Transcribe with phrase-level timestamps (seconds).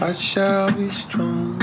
[0.00, 1.58] I shall be strong.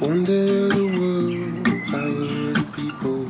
[0.00, 3.26] Wonder the world, power the people.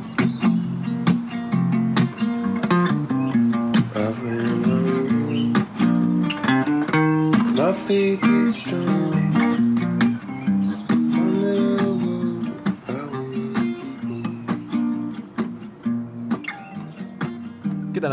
[3.95, 5.53] I've been alone.
[7.55, 9.16] My faith is strong.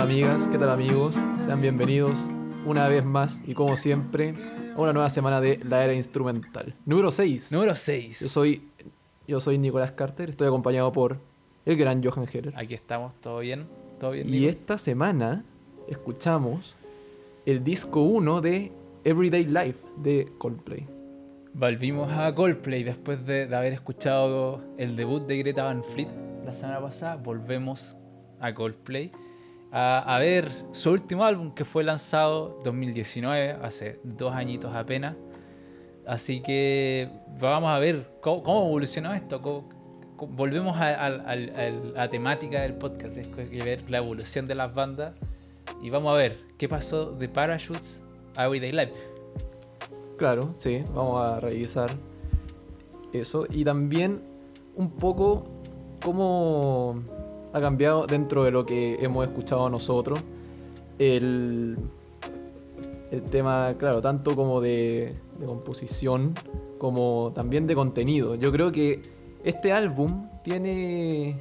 [0.04, 0.46] Amigas?
[0.48, 1.14] ¿Qué tal amigos?
[1.46, 2.18] Sean bienvenidos
[2.66, 4.34] una vez más y como siempre
[4.76, 6.74] a una nueva semana de la era instrumental.
[6.84, 7.50] Número 6.
[7.50, 8.20] Número 6.
[8.20, 8.68] Yo soy,
[9.26, 11.16] yo soy Nicolás Carter, estoy acompañado por
[11.64, 12.52] el gran Johan Heller.
[12.54, 13.64] Aquí estamos, ¿todo bien?
[13.98, 14.28] ¿Todo bien?
[14.28, 15.42] Y esta semana
[15.88, 16.76] escuchamos
[17.46, 18.72] el disco 1 de
[19.04, 20.86] Everyday Life de Coldplay.
[21.54, 26.08] Volvimos a Coldplay después de, de haber escuchado el debut de Greta Van Fleet
[26.44, 27.16] la semana pasada.
[27.16, 27.96] Volvemos
[28.38, 29.10] a Coldplay
[29.76, 35.16] a, ver su último álbum que fue lanzado 2019, hace dos añitos apenas.
[36.06, 39.40] Así que vamos a ver cómo, evolucionó esto.
[40.16, 45.14] volvemos a la temática del podcast, es que ver la evolución de las bandas.
[45.82, 48.00] Y vamos a ver qué pasó de Parachutes
[48.36, 48.92] a Everyday Life.
[50.18, 51.90] Claro, sí, vamos a revisar
[53.12, 53.44] eso.
[53.50, 54.22] Y también
[54.76, 55.48] un poco
[56.00, 57.02] cómo
[57.54, 60.20] ha cambiado dentro de lo que hemos escuchado nosotros
[60.98, 61.76] el,
[63.10, 66.34] el tema, claro, tanto como de, de composición
[66.78, 68.34] como también de contenido.
[68.34, 69.00] Yo creo que
[69.44, 71.40] este álbum tiene,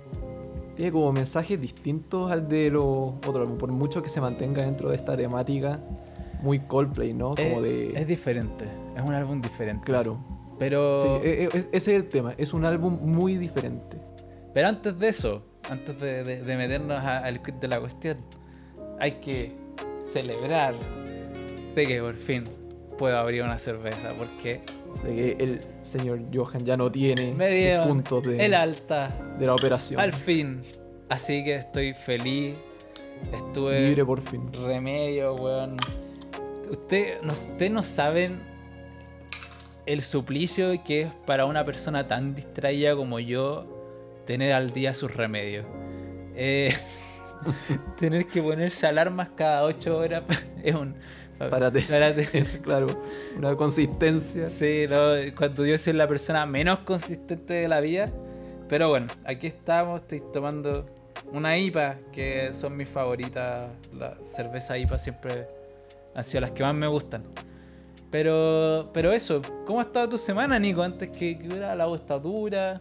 [0.75, 4.95] tiene como mensajes distintos al de los otros por mucho que se mantenga dentro de
[4.95, 5.79] esta temática
[6.41, 7.29] muy Coldplay, ¿no?
[7.35, 7.99] Como Eh, de...
[8.01, 9.83] Es diferente, es un álbum diferente.
[9.85, 10.17] Claro.
[10.59, 12.33] Pero, Sí, e- e- ese es el tema.
[12.37, 13.97] Es un álbum muy diferente.
[14.53, 18.17] pero antes de eso, antes de, de- de meternos al quid de la cuestión,
[18.99, 19.55] hay que
[20.11, 20.75] celebrar
[21.75, 22.43] de que por fin
[22.97, 24.13] puedo abrir una cerveza.
[24.17, 24.61] Porque
[25.03, 27.33] De que el señor Johan ya no tiene
[27.87, 29.99] puntos de, el alta de la operación.
[29.99, 30.61] al fin.
[31.09, 32.55] Así que estoy feliz.
[33.31, 34.49] Estuve Libre por fin.
[34.65, 35.77] remedio, weón.
[36.69, 38.41] Usted, no, ustedes no saben
[39.85, 43.72] el suplicio que es para una persona tan distraída como yo
[44.25, 45.65] tener al día sus remedios.
[46.35, 46.73] Eh,
[47.97, 50.23] tener que ponerse alarmas cada 8 horas
[50.63, 50.95] es un.
[51.37, 51.81] Párate.
[51.81, 52.25] Párate.
[52.61, 53.03] claro,
[53.35, 54.45] una consistencia.
[54.45, 58.11] Sí, no, cuando yo soy la persona menos consistente de la vida.
[58.69, 60.85] Pero bueno, aquí estamos, estoy tomando
[61.31, 63.71] una IPA, que son mis favoritas.
[63.93, 65.47] Las cervezas IPA siempre
[66.15, 67.23] han sido las que más me gustan.
[68.09, 70.81] Pero, pero eso, ¿cómo ha estado tu semana, Nico?
[70.81, 72.79] Antes que, hubiera la voz dura.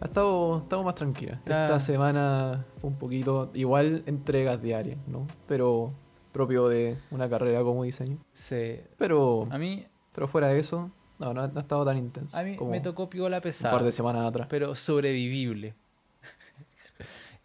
[0.00, 1.34] Ha estado, más tranquila.
[1.44, 5.26] Esta semana fue un poquito, igual entregas diarias, ¿no?
[5.48, 5.92] Pero
[6.32, 8.18] propio de una carrera como diseño.
[8.32, 8.80] Sí.
[8.98, 12.36] Pero, A mí, pero fuera de eso, no, no, ha- no ha estado tan intenso.
[12.36, 13.72] a mí como me tocó piola un pesada.
[13.74, 14.46] par de semanas atrás.
[14.50, 15.74] pero sobrevivible.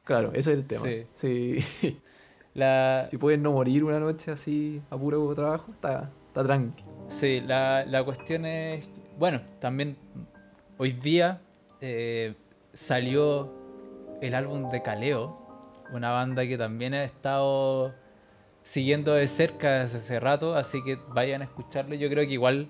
[0.03, 0.85] Claro, ese es el tema.
[0.85, 1.05] Sí.
[1.15, 1.99] Sí.
[2.55, 6.83] La, si puedes no morir una noche así a puro trabajo, está, está tranqui.
[7.07, 8.87] Sí, la, la cuestión es.
[9.19, 9.95] Bueno, también
[10.79, 11.41] hoy día
[11.81, 12.35] eh,
[12.73, 13.53] salió
[14.21, 15.37] el álbum de Caleo,
[15.93, 17.93] una banda que también he estado
[18.63, 21.95] siguiendo de cerca desde hace rato, así que vayan a escucharlo.
[21.95, 22.69] Yo creo que igual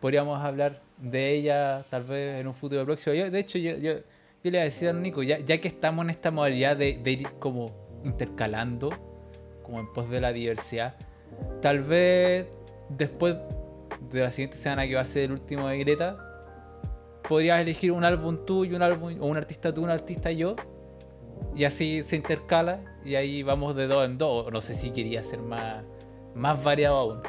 [0.00, 3.14] podríamos hablar de ella tal vez en un futuro próximo.
[3.14, 3.94] Yo, de hecho, yo, yo,
[4.42, 7.28] le iba a a Nico, ya, ya que estamos en esta modalidad de, de ir
[7.38, 7.66] como
[8.04, 8.90] intercalando,
[9.62, 10.94] como en pos de la diversidad,
[11.60, 12.46] tal vez
[12.88, 13.36] después
[14.10, 16.31] de la siguiente semana que va a ser el último de Greta,
[17.28, 20.56] podrías elegir un álbum tú y un álbum, o un artista tú, un artista yo,
[21.54, 24.52] y así se intercala, y ahí vamos de dos en dos.
[24.52, 25.84] No sé si quería ser más,
[26.34, 27.20] más variado aún.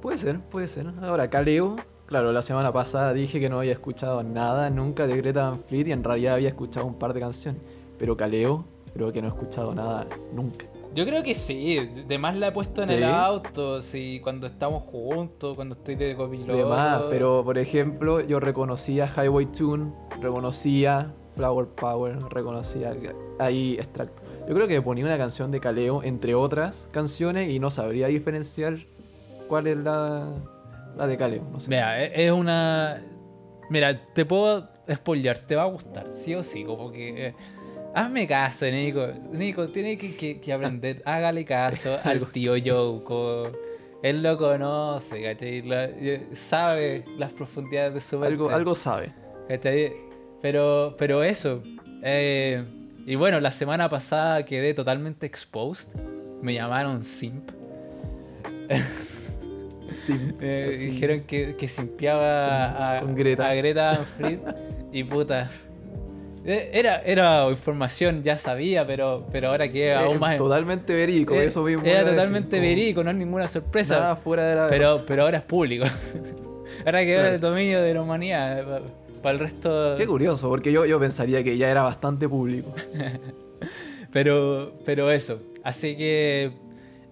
[0.00, 0.86] Puede ser, puede ser.
[1.02, 1.76] Ahora, Caleo,
[2.06, 5.88] claro, la semana pasada dije que no había escuchado nada nunca de Greta Van Fleet
[5.88, 7.62] y en realidad había escuchado un par de canciones.
[7.98, 8.64] Pero Caleo,
[8.94, 10.66] creo que no he escuchado nada nunca.
[10.94, 12.94] Yo creo que sí, de más la he puesto en ¿Sí?
[12.94, 16.54] el auto, sí, cuando estamos juntos, cuando estoy de copiloto.
[16.54, 22.94] De más, pero por ejemplo, yo reconocía Highway Tune, reconocía Flower Power, reconocía
[23.38, 24.22] ahí extracto.
[24.46, 28.76] Yo creo que ponía una canción de Caleo entre otras canciones y no sabría diferenciar
[29.48, 30.28] cuál es la,
[30.96, 31.44] la de Caleo.
[31.50, 31.70] No sé.
[31.70, 33.02] Mira, e- es una.
[33.70, 37.34] Mira, te puedo spoilear, te va a gustar, sí o sí, como que.
[37.94, 39.06] Hazme caso, Nico.
[39.32, 41.02] Nico, tiene que, que- que aprender.
[41.04, 43.50] Hágale caso al tío Yoko.
[44.02, 45.62] Él lo conoce, ¿cachai?
[45.62, 48.32] La- eh, sabe las profundidades de su mente.
[48.32, 49.12] algo, algo sabe.
[49.48, 49.92] ¿cachai?
[50.40, 51.62] Pero, pero eso.
[52.02, 52.64] eh,
[53.06, 55.94] Y bueno, la semana pasada quedé totalmente exposed.
[56.42, 57.50] Me llamaron simp.
[59.86, 63.48] Sí, Eh, dijeron que, que simpiaba a, Greta.
[63.50, 64.40] a Greta Fleet.
[64.92, 65.50] y puta.
[66.44, 70.36] Eh, Era, era información, ya sabía, pero, pero ahora quedé aún más.
[70.36, 71.82] Totalmente verídico, Eh, eso mismo.
[71.84, 74.00] Era decir, totalmente como verídico, no es ninguna sorpresa.
[74.00, 74.66] Nada fuera de la.
[74.68, 75.84] Pero, pero ahora es público.
[76.86, 77.34] ahora quedó Claro.
[77.34, 78.82] el dominio de la humanidad.
[79.22, 79.94] Para el resto.
[79.96, 82.74] Qué curioso, porque yo, yo pensaría que ya era bastante público.
[84.12, 85.40] Pero, pero eso.
[85.64, 86.52] Así que.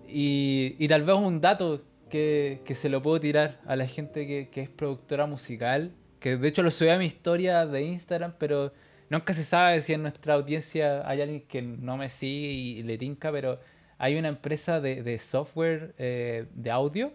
[0.08, 4.26] Y, y tal vez un dato que, que se lo puedo tirar a la gente
[4.26, 5.92] que, que es productora musical.
[6.18, 8.72] Que de hecho lo subí a mi historia de Instagram, pero
[9.10, 12.96] nunca se sabe si en nuestra audiencia hay alguien que no me sigue y le
[12.96, 13.58] tinca, pero
[13.98, 17.12] hay una empresa de, software eh, de audio,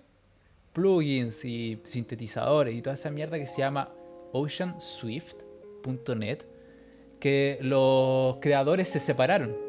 [0.73, 3.89] plugins y sintetizadores y toda esa mierda que se llama
[4.33, 6.39] oceanswift.net,
[7.19, 9.65] que los creadores se separaron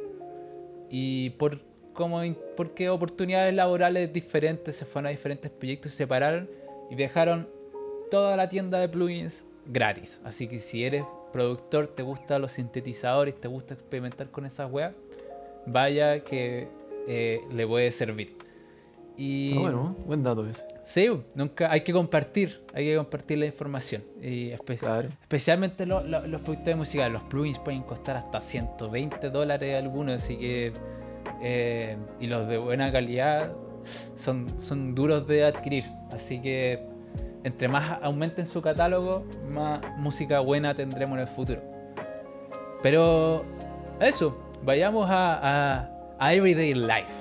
[0.90, 1.60] y por
[1.92, 2.20] como
[2.56, 6.50] porque oportunidades laborales diferentes se fueron a diferentes proyectos, se separaron
[6.90, 7.48] y dejaron
[8.10, 10.20] toda la tienda de plugins gratis.
[10.22, 11.04] Así que si eres
[11.36, 14.94] productor, te gustan los sintetizadores, te gusta experimentar con esas weas,
[15.66, 16.68] vaya que
[17.06, 18.36] eh, le puede servir.
[19.18, 20.66] Y bueno, buen dato ese.
[20.82, 24.02] sí, nunca hay que compartir, hay que compartir la información.
[24.20, 25.08] Y espe- Claro.
[25.22, 27.12] Especialmente lo- lo- los productores musicales.
[27.14, 30.72] Los plugins pueden costar hasta 120 dólares algunos, así que.
[31.42, 33.52] eh, y los de buena calidad
[34.16, 35.84] son, son duros de adquirir.
[36.10, 36.86] Así que
[37.46, 41.62] entre más aumenten su catálogo, más música buena tendremos en el futuro.
[42.82, 43.44] Pero
[44.00, 45.38] eso, vayamos a,
[45.78, 47.14] a- a Everyday Life.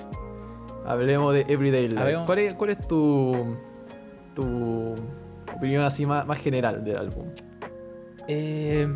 [0.85, 1.99] Hablemos de Everyday Life.
[2.01, 3.55] Hablemos- ¿Cuál es, cuál es tu,
[4.33, 4.95] tu
[5.55, 7.27] opinión así más, más general del álbum?
[8.27, 8.87] Eh,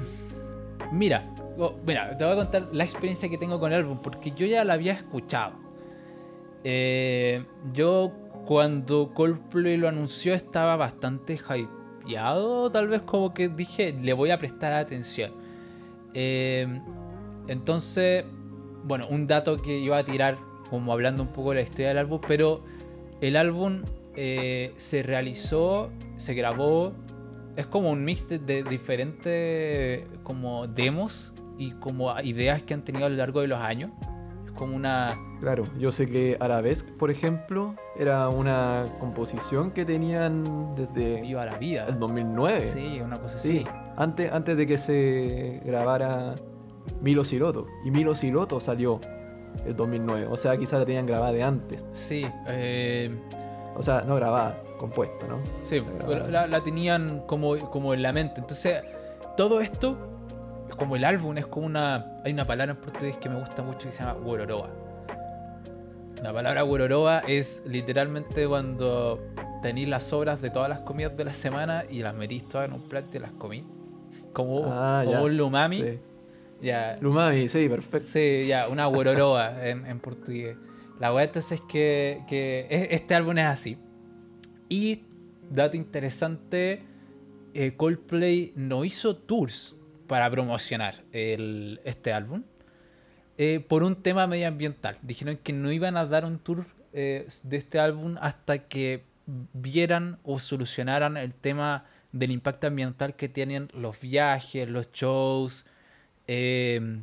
[0.92, 1.24] mira,
[1.86, 4.66] mira, te voy a contar la experiencia que tengo con el álbum, porque yo ya
[4.66, 5.54] la había escuchado.
[6.64, 7.44] Eh,
[7.74, 8.12] yo
[8.46, 14.38] cuando Coldplay lo anunció estaba bastante hypeado, tal vez como que dije, le voy a
[14.38, 15.32] prestar atención.
[16.14, 16.68] Eh,
[17.48, 18.26] entonces,
[18.84, 20.38] bueno, un dato que iba a tirar,
[20.70, 22.64] como hablando un poco de la historia del álbum, pero
[23.22, 23.84] el álbum
[24.16, 26.94] eh, se realizó, se grabó
[27.60, 33.06] es como un mix de, de diferentes como demos y como ideas que han tenido
[33.06, 33.92] a lo largo de los años.
[34.60, 35.18] Como una...
[35.40, 41.56] Claro, yo sé que Arabesque, por ejemplo, era una composición que tenían desde Viva la
[41.58, 41.86] vida.
[41.88, 42.60] el 2009.
[42.62, 43.78] Sí, una cosa Sí, así.
[43.98, 46.36] antes, antes de que se grabara
[47.02, 47.68] Milo Siroto.
[47.86, 49.00] Y Milo Siroto salió
[49.66, 50.28] el 2009.
[50.30, 51.90] O sea, quizás la tenían grabada de antes.
[51.94, 53.18] Sí, eh,
[53.78, 55.38] O sea, no grabada, compuesta, ¿no?
[55.64, 58.42] sí Pero- la, la tenían como, como en la mente.
[58.42, 58.84] Entonces,
[59.38, 59.98] todo esto,
[60.76, 62.20] como el álbum, es como una...
[62.24, 64.70] Hay una palabra en portugués que me gusta mucho que se llama Wororoa.
[66.24, 69.20] La palabra Wororoa es literalmente cuando
[69.62, 72.74] tenéis las sobras de todas las comidas de la semana y las metís todas en
[72.74, 73.66] un plato y las comí.
[74.34, 75.82] Como, Ah, como un lumami.
[75.82, 76.00] Sí.
[76.62, 78.06] Ya, Lumami, sí, perfecto.
[78.06, 80.58] Sí, ya, una guororoa en, en portugués.
[81.00, 83.78] La weá entonces es que, que es- este álbum es así.
[84.68, 85.06] Y,
[85.50, 86.84] dato interesante,
[87.54, 89.78] eh, Coldplay no hizo tours
[90.10, 92.44] para promocionar este álbum
[93.38, 94.98] eh, por un tema medioambiental.
[95.02, 99.04] Dijeron que no iban a dar un tour eh, de este álbum hasta que
[99.54, 105.66] vieran o solucionaran el tema del impacto ambiental que tienen los viajes, los shows.
[106.28, 107.02] eh,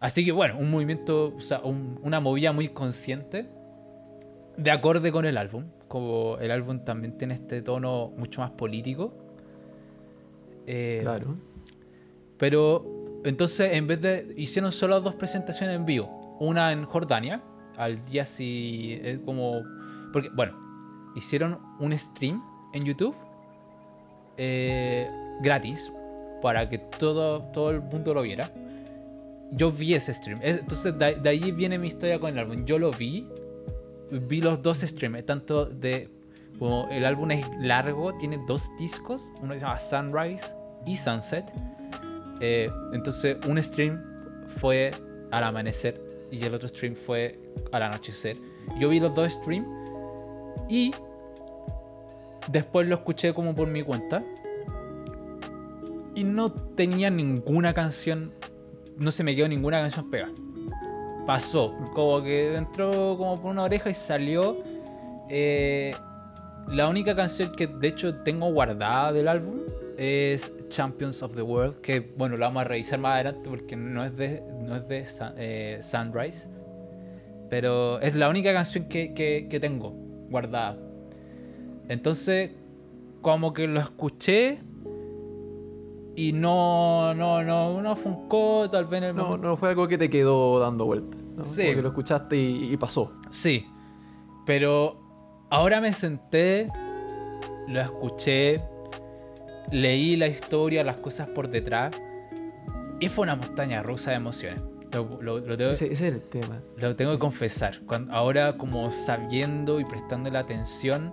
[0.00, 3.48] así que bueno, un movimiento, o sea, un- una movida muy consciente
[4.56, 5.64] de acorde con el álbum.
[5.88, 9.12] Como el álbum también tiene este tono mucho más político.
[10.66, 11.36] Eh, Claro.
[12.38, 12.84] Pero
[13.24, 14.32] entonces, en vez de.
[14.36, 16.36] Hicieron solo dos presentaciones en vivo.
[16.40, 17.42] Una en Jordania,
[17.76, 18.98] al día sí.
[19.02, 19.62] eh, como.
[20.12, 20.56] Porque, bueno,
[21.16, 22.42] hicieron un stream
[22.72, 23.14] en YouTube.
[24.36, 25.08] eh,
[25.40, 25.92] gratis.
[26.42, 28.52] Para que todo, todo el mundo lo viera.
[29.50, 30.38] Yo vi ese stream.
[30.42, 32.64] Es- Entonces, de, de viene mi historia con el álbum.
[32.64, 33.26] Yo lo vi.
[34.10, 35.24] Vi los dos streams.
[35.26, 36.08] Tanto de.
[36.58, 39.30] Como el álbum es largo, tiene dos discos.
[39.42, 40.54] Uno se llama Sunrise
[40.86, 41.44] y Sunset.
[42.40, 44.02] Eh, entonces, un stream
[44.60, 44.92] fue
[45.30, 47.38] al amanecer y el otro stream fue
[47.72, 48.36] al anochecer.
[48.78, 49.66] Yo vi los dos streams
[50.68, 50.92] y
[52.48, 54.22] después lo escuché como por mi cuenta.
[56.14, 58.32] Y no tenía ninguna canción,
[58.96, 60.32] no se me quedó ninguna canción pegada.
[61.26, 64.56] Pasó, como que entró como por una oreja y salió.
[65.28, 65.94] eh,
[66.68, 69.60] la única canción que de hecho tengo guardada del álbum
[69.96, 74.04] es Champions of the World, que bueno, lo vamos a revisar más adelante porque no
[74.04, 76.48] es de, no es de Sun- eh, Sunrise.
[77.50, 79.90] Pero es la única canción que, que- que tengo
[80.30, 80.76] guardada.
[81.88, 82.50] Entonces,
[83.22, 84.58] como que lo escuché
[86.14, 89.86] y no, no, no, no funcó, tal vez en el No, momento- no fue algo
[89.88, 91.18] que te quedó dando vueltas.
[91.36, 91.44] ¿no?
[91.44, 91.62] Sí.
[91.62, 93.12] Como que lo escuchaste y, y pasó.
[93.30, 93.64] Sí,
[94.44, 95.00] pero
[95.50, 96.68] ahora me senté,
[97.68, 98.60] lo escuché,
[99.70, 101.92] leí la historia, las cosas por detrás
[103.00, 104.62] y fue una montaña rusa de emociones.
[104.92, 106.60] Lo, lo- lo tengo, Ese, ese es el tema.
[106.76, 107.78] lo tengo que confesar.
[107.86, 111.12] Cuando, ahora como sabiendo y prestando la atención,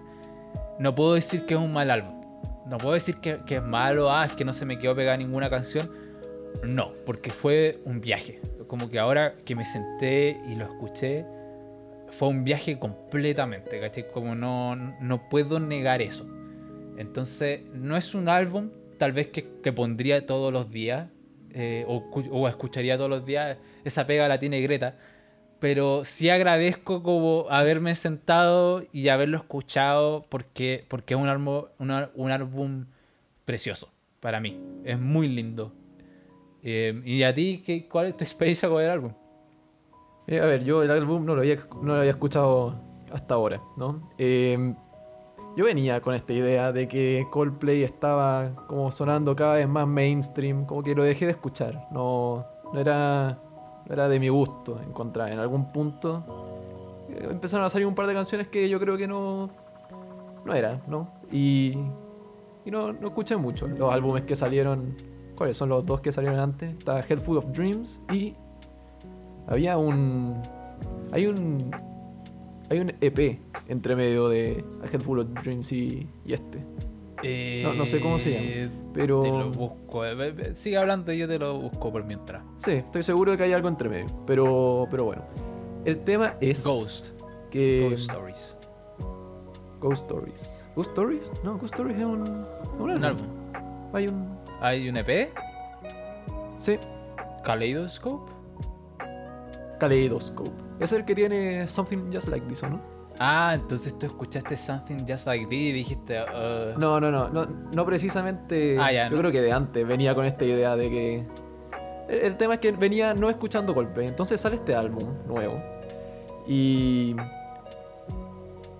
[0.79, 2.21] no puedo decir que es un mal álbum.
[2.67, 5.17] No puedo decir que, que es malo, ah, es que no se me quedó pegada
[5.17, 5.91] ninguna canción.
[6.63, 8.39] No, porque fue un viaje.
[8.67, 11.25] Como que ahora que me senté y lo escuché,
[12.09, 14.09] fue un viaje completamente, ¿cachai?
[14.11, 16.25] Como no, no puedo negar eso.
[16.97, 21.09] Entonces, no es un álbum tal vez que, que pondría todos los días
[21.51, 23.57] eh, o, o escucharía todos los días.
[23.83, 24.97] Esa pega la tiene Greta.
[25.59, 32.11] Pero sí agradezco como haberme sentado y haberlo escuchado porque, porque es un álbum, una-
[32.15, 32.85] un álbum
[33.45, 34.59] precioso para mí.
[34.83, 35.71] Es muy lindo.
[36.61, 39.13] Eh, ¿Y a ti qué, cuál es tu experiencia con el álbum?
[40.27, 42.75] Eh, a ver, yo el álbum no lo había, no lo escuchado
[43.11, 44.09] hasta ahora, ¿no?
[45.55, 50.65] Yo venía con esta idea de que Coldplay estaba como sonando cada vez más mainstream,
[50.65, 51.87] como que lo dejé de escuchar.
[51.91, 53.37] No, no era,
[53.89, 55.31] era de mi gusto encontrar.
[55.31, 56.23] En algún punto
[57.09, 59.49] eh, empezaron a salir un par de canciones que yo creo que no,
[60.43, 61.07] no eran, ¿no?
[61.31, 61.77] Y,
[62.65, 64.95] y no, no escuché mucho los álbumes que salieron.
[65.35, 66.77] ¿Cuáles son los dos que salieron antes?
[66.77, 68.33] Está Head Full of Dreams y
[69.47, 70.41] había un.
[71.11, 71.71] Hay un.
[72.69, 76.59] Hay un EP entre medio de A Head Full of Dreams y, y este.
[77.63, 80.05] No- no sé cómo se llama, Eh, pero- Te lo busco.
[80.05, 82.43] Eh, Sigue hablando y yo te lo busco por mientras.
[82.59, 84.07] Sí, estoy seguro de que hay algo entre medio.
[84.27, 85.23] Pero, pero bueno.
[85.85, 86.63] El tema es.
[86.63, 87.09] Ghost.
[87.51, 88.57] Que, Ghost Stories.
[89.79, 90.65] Ghost Stories.
[90.75, 91.31] ¿Ghost Stories?
[91.43, 92.21] No, Ghost Stories es un.
[92.79, 93.27] un Un álbum.
[93.93, 94.35] Hay un.
[94.59, 95.31] Hay un EP.
[96.57, 96.77] Sí,
[97.43, 98.31] Kaleidoscope.
[99.79, 100.51] Kaleidoscope.
[100.79, 102.81] Es el que tiene Something Just Like This, ¿o no?
[103.17, 106.21] Ah, entonces tú escuchaste Something Just Like This y dijiste.
[106.21, 108.77] uh, No, no, no, no, no precisamente.
[108.79, 109.19] Ah, ya, yo no.
[109.21, 111.25] creo que de antes venía con esta idea de que.
[112.09, 114.07] El, el tema es que venía no escuchando Coldplay.
[114.07, 115.61] Entonces sale este álbum nuevo.
[116.47, 117.15] Y.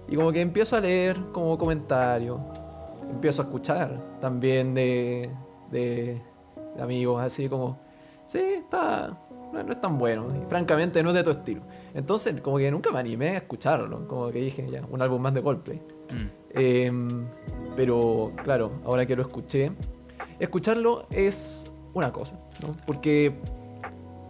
[0.08, 2.40] Y como que empiezo a leer como comentarios.
[3.10, 5.30] Empiezo a escuchar también de.
[5.72, 6.22] de,
[6.76, 7.80] de amigos así como.
[8.26, 9.18] Sí, está.
[9.54, 10.26] No, no es tan bueno.
[10.36, 11.62] Y francamente no es de tu estilo.
[11.96, 14.08] Entonces, como que nunca me animé a escucharlo.
[14.08, 15.78] Como que dije, ya, un álbum más de Coldplay.
[16.12, 17.26] mm, Em,
[17.76, 19.72] pero claro, ahora que lo escuché,
[20.40, 22.76] escucharlo es una cosa, ¿no?
[22.86, 23.34] Porque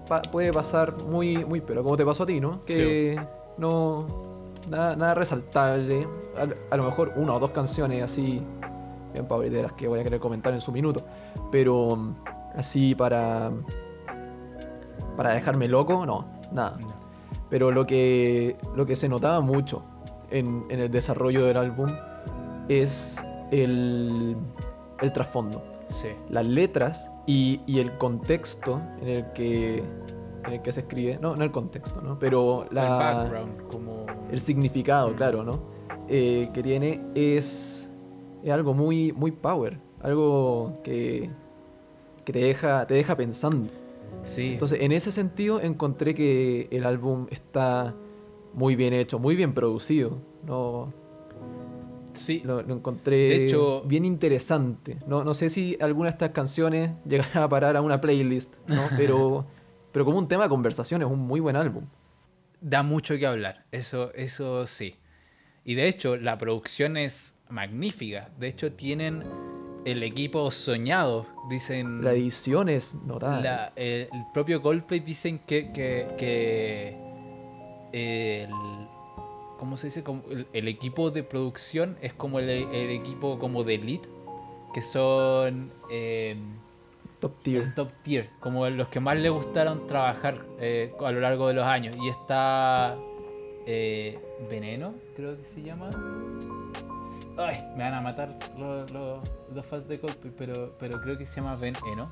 [0.08, 2.64] pa- puede pasar muy, muy, pero como te pasó a ti, ¿no?
[2.66, 3.20] Que
[3.58, 4.08] no,
[4.70, 6.08] nada, nada resaltable.
[6.38, 8.42] A, a lo mejor una o dos canciones así,
[9.14, 11.02] bien de las que voy a querer comentar en su minuto,
[11.52, 11.98] pero
[12.56, 13.52] así para,
[15.16, 16.78] para dejarme loco, no, nada.
[16.80, 16.95] no.
[17.56, 19.82] Pero lo que, lo que se notaba mucho
[20.30, 21.88] en, en el desarrollo del álbum
[22.68, 24.36] es el,
[25.00, 25.64] el trasfondo.
[25.88, 26.10] Sí.
[26.30, 31.18] Las letras y, y el contexto en el, que, en el que se escribe.
[31.22, 32.20] No, no el contexto, ¿no?
[32.20, 34.06] Pero el background, como.
[34.30, 35.16] el significado, Mm.
[35.16, 35.62] claro, ¿no?
[36.10, 37.90] Eh, que tiene es,
[38.44, 39.80] es algo muy, muy power.
[40.02, 41.30] Algo que,
[42.26, 43.70] que te, deja, te deja pensando.
[44.24, 44.54] Sí.
[44.54, 47.96] Entonces, en ese sentido, encontré que el álbum está
[48.54, 50.18] muy bien hecho, muy bien producido.
[50.46, 50.92] No,
[52.14, 52.42] sí.
[52.44, 54.98] lo, lo encontré De hecho- bien interesante.
[55.08, 58.82] No, no sé si alguna de estas canciones llegará a parar a una playlist, ¿no?
[58.98, 59.46] pero,
[59.92, 61.86] pero como un tema de conversación es un muy buen álbum.
[62.62, 63.66] da mucho que hablar.
[63.72, 64.96] Eso, eso sí.
[65.64, 68.30] Y de hecho, la producción es magnífica.
[68.40, 69.24] De hecho, tienen
[69.86, 71.26] el equipo soñado.
[71.50, 72.04] Dicen.
[72.04, 73.44] La edición es notable.
[73.44, 75.72] la- el, el propio Coldplay dicen que.
[75.72, 76.98] que, que
[77.94, 78.50] el,
[79.60, 80.04] ¿Cómo se dice?
[80.04, 84.10] Como el, el equipo de producción es como el, el equipo como de elite.
[84.74, 85.72] Que son.
[85.92, 86.36] eh,
[87.22, 87.74] Top tier.
[87.74, 91.66] top tier, como los que más le gustaron trabajar eh, a lo largo de los
[91.66, 91.96] años.
[92.00, 92.98] Y está
[93.66, 95.90] eh, Veneno, creo que se llama.
[97.38, 101.56] Me van a matar los, los- fans de Coldplay, pero, pero creo que se llama
[101.56, 102.12] Veneno.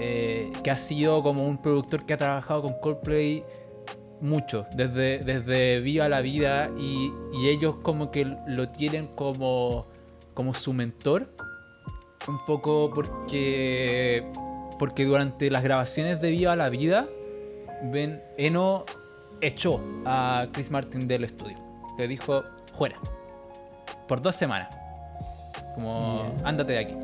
[0.00, 3.44] Eh, que ha sido como un productor que ha trabajado con Coldplay
[4.20, 9.86] mucho, desde, desde Viva la Vida, y, y ellos como que lo tienen como,
[10.34, 11.28] como su mentor.
[12.26, 14.24] un poco porque
[14.78, 17.06] porque durante las grabaciones de Viva la Vida,
[17.82, 18.84] Ben Eno
[19.40, 21.56] echó a Chris Martin del estudio.
[21.98, 22.44] Le dijo,
[22.76, 22.96] fuera.
[24.06, 24.68] Por dos semanas.
[25.74, 26.94] Como, ándate de aquí.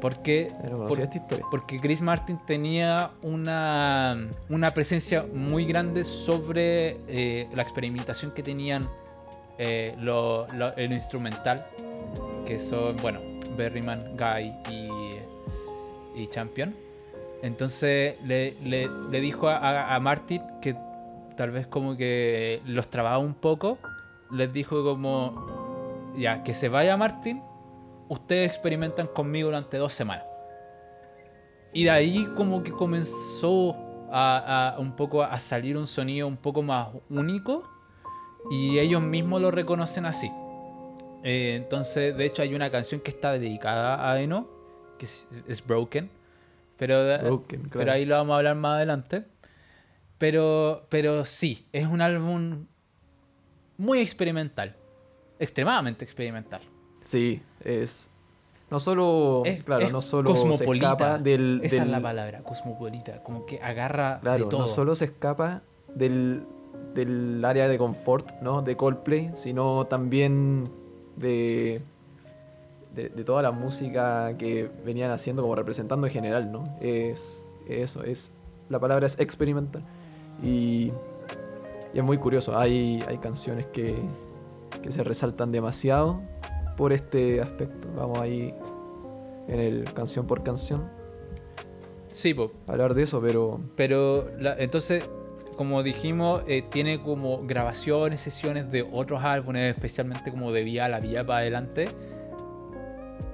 [0.00, 1.44] Porque, Pero por- conocía esta historia.
[1.50, 4.16] porque Chris Martin tenía una,
[4.48, 8.88] una presencia muy grande sobre eh, la experimentación que tenían
[9.58, 11.64] eh, lo- lo- el instrumental,
[12.46, 13.20] que son, bueno,
[13.56, 16.74] Berryman, Guy y, y Champion.
[17.42, 20.74] Entonces le, le- le dijo a- a, a Martin que
[21.36, 23.78] tal vez como que los trababa un poco.
[24.32, 25.61] Les dijo como,
[26.16, 27.42] ya, que se vaya Martin,
[28.08, 30.24] ustedes experimentan conmigo durante dos semanas.
[31.72, 33.76] Y de ahí como que comenzó
[34.10, 37.64] a, a un poco a salir un sonido un poco más único
[38.50, 40.30] y ellos mismos lo reconocen así.
[41.24, 44.48] Eh, entonces, de hecho, hay una canción que está dedicada a Eno,
[44.98, 46.10] que es, es Broken,
[46.76, 47.78] pero, de- Broken, claro.
[47.78, 49.24] pero ahí lo vamos a hablar más adelante.
[50.18, 52.66] Pero, pero sí, es un álbum
[53.78, 54.76] muy experimental,
[55.42, 56.60] extremadamente experimental.
[57.02, 58.08] Sí, es.
[58.70, 59.42] No solo.
[59.44, 60.92] Es, claro, es no solo se cosmopolita.
[60.92, 61.60] escapa del.
[61.62, 63.22] Esa del- es la palabra, cosmopolita.
[63.22, 64.60] Como que agarra Claro, de todo.
[64.62, 65.62] no solo se escapa
[65.94, 66.44] del,
[66.94, 68.62] del área de confort, ¿no?
[68.62, 70.64] De Coldplay, sino también
[71.16, 71.82] de,
[72.94, 76.64] de, de toda la música que venían haciendo, como representando en general, ¿no?
[76.80, 78.32] Es eso, es
[78.70, 79.82] la palabra es experimental.
[80.42, 80.90] Y,
[81.92, 83.96] y es muy curioso, hay, hay canciones que,
[84.82, 86.20] que se resaltan demasiado
[86.76, 87.88] por este aspecto.
[87.96, 88.54] Vamos ahí
[89.48, 90.88] en el canción por canción
[92.08, 92.52] Sí, po.
[92.66, 95.04] hablar de eso, pero pero la- entonces,
[95.56, 100.88] como dijimos, eh, tiene como grabaciones, sesiones de otros álbumes, especialmente como de Vía a
[100.88, 101.88] la Vía para adelante.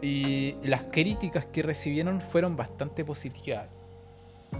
[0.01, 3.67] Y las críticas que recibieron fueron bastante positivas.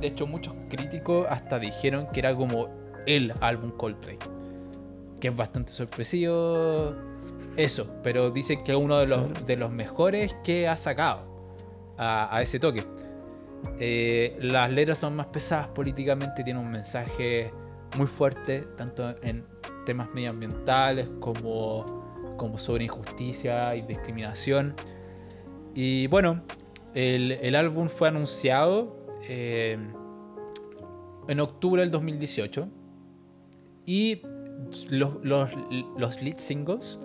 [0.01, 2.69] De hecho, muchos críticos hasta dijeron que era como
[3.07, 4.19] el álbum Coldplay.
[5.21, 6.95] Que es bastante sorpresivo
[7.57, 11.27] eso, pero dicen que es uno de los, de los mejores que ha sacado
[11.99, 12.85] a, ese toque.
[13.81, 17.53] Eh, las letras son más pesadas políticamente, tienen un mensaje
[17.97, 19.45] muy fuerte, tanto en
[19.85, 24.77] temas medioambientales como, como sobre injusticia y discriminación.
[25.75, 26.43] Y bueno,
[26.95, 29.77] el, el álbum fue anunciado eh,
[31.27, 32.69] en octubre del 2018
[33.85, 34.23] y
[34.91, 35.51] los, los,
[35.97, 36.99] los lead singles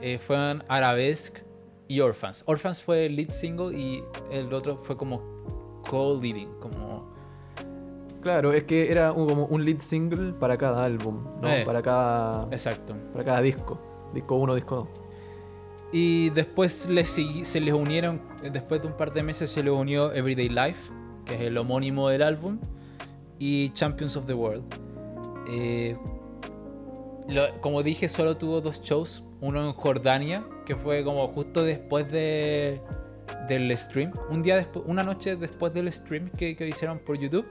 [0.00, 1.42] eh, fueron Arabesque
[1.88, 2.42] y Orphans.
[2.46, 5.20] Orphans fue el lead single y el otro fue como
[5.88, 7.10] co-leading, como...
[8.22, 11.48] Claro, es que era un- como un lead single para cada álbum, ¿no?
[11.48, 11.62] Eh.
[11.64, 12.94] Para cada Exacto.
[13.12, 13.80] para cada disco.
[14.12, 14.88] Disco 1, disco 2.
[15.92, 18.20] Y después les se les unieron,
[18.52, 20.92] después de un par de meses se les unió Everyday Life,
[21.24, 22.58] que es el homónimo del álbum,
[23.38, 24.62] y Champions of the World.
[25.48, 25.96] Eh,
[27.28, 32.10] lo- como dije, solo tuvo dos shows, uno en Jordania, que fue como justo después
[32.10, 32.80] de,
[33.48, 37.46] del stream, un día después, una noche después del stream que, que hicieron por YouTube,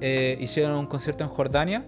[0.00, 1.84] eh, hicieron un concierto en Jordania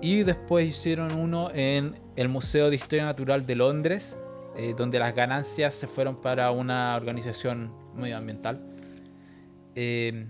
[0.00, 4.18] y después hicieron uno en el Museo de Historia Natural de Londres,
[4.56, 8.60] eh, donde las ganancias se fueron para una organización medioambiental.
[9.74, 10.26] Eh,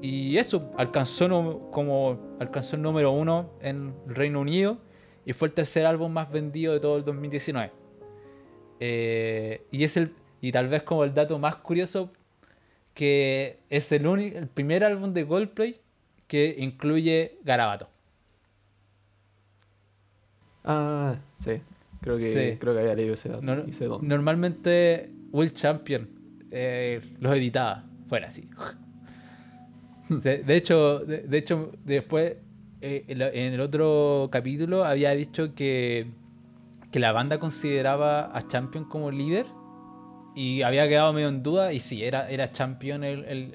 [0.00, 4.78] y eso, alcanzó como alcanzó el número uno en Reino Unido
[5.26, 7.72] y fue el tercer álbum más vendido de todo el 2019.
[8.80, 12.12] Eh, y es el y tal vez como el dato más curioso
[12.92, 15.80] que es el único el primer álbum de Coldplay
[16.26, 17.88] que incluye garabato.
[20.64, 21.60] Ah, sí.
[22.00, 22.58] Creo que Sí.
[22.58, 23.42] creo que había leído ese dato.
[23.42, 23.64] No-.
[24.02, 26.08] Normalmente Will Champion
[26.50, 28.48] eh, los editaba, fuera así.
[30.08, 32.36] De, de hecho, de, de hecho, después
[32.86, 36.06] eh, en el otro capítulo había dicho que,
[36.90, 39.46] que la banda consideraba a Champion como líder
[40.34, 43.54] y había quedado medio en duda y sí, era, era Champion el, el-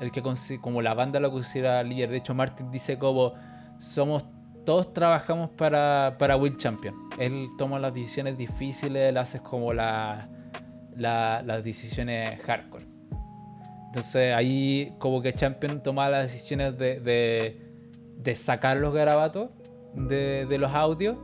[0.00, 0.22] el- que
[0.60, 2.10] como la banda lo considera líder.
[2.10, 3.34] De hecho, Martin dice como
[3.78, 4.24] somos
[4.64, 6.94] todos trabajamos para, para Will Champion.
[7.18, 10.28] Él toma las decisiones difíciles, él hace como la,
[10.96, 12.86] la- las decisiones hardcore.
[13.86, 17.63] Entonces ahí como que Champion toma las decisiones de, de,
[18.24, 19.50] de sacar los garabatos
[19.94, 21.16] de, de los audios,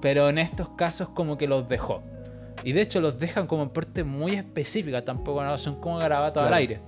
[0.00, 2.02] pero en estos casos como que los dejó.
[2.64, 6.42] Y de hecho los dejan como en partes muy específicas, tampoco no, son como garabatos
[6.42, 6.80] al aire.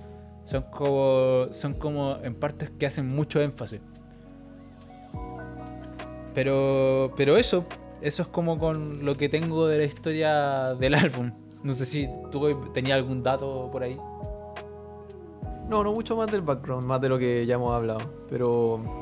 [0.43, 3.79] Son como, son como en partes que hacen mucho énfasis.
[6.33, 7.65] Pero, pero eso,
[8.01, 11.31] eso es como con lo que tengo de la historia del álbum.
[11.63, 13.97] No sé si tú tenías algún dato por ahí.
[15.67, 17.99] No, no mucho más del background, más de lo que ya hemos hablado.
[18.29, 18.98] Pero.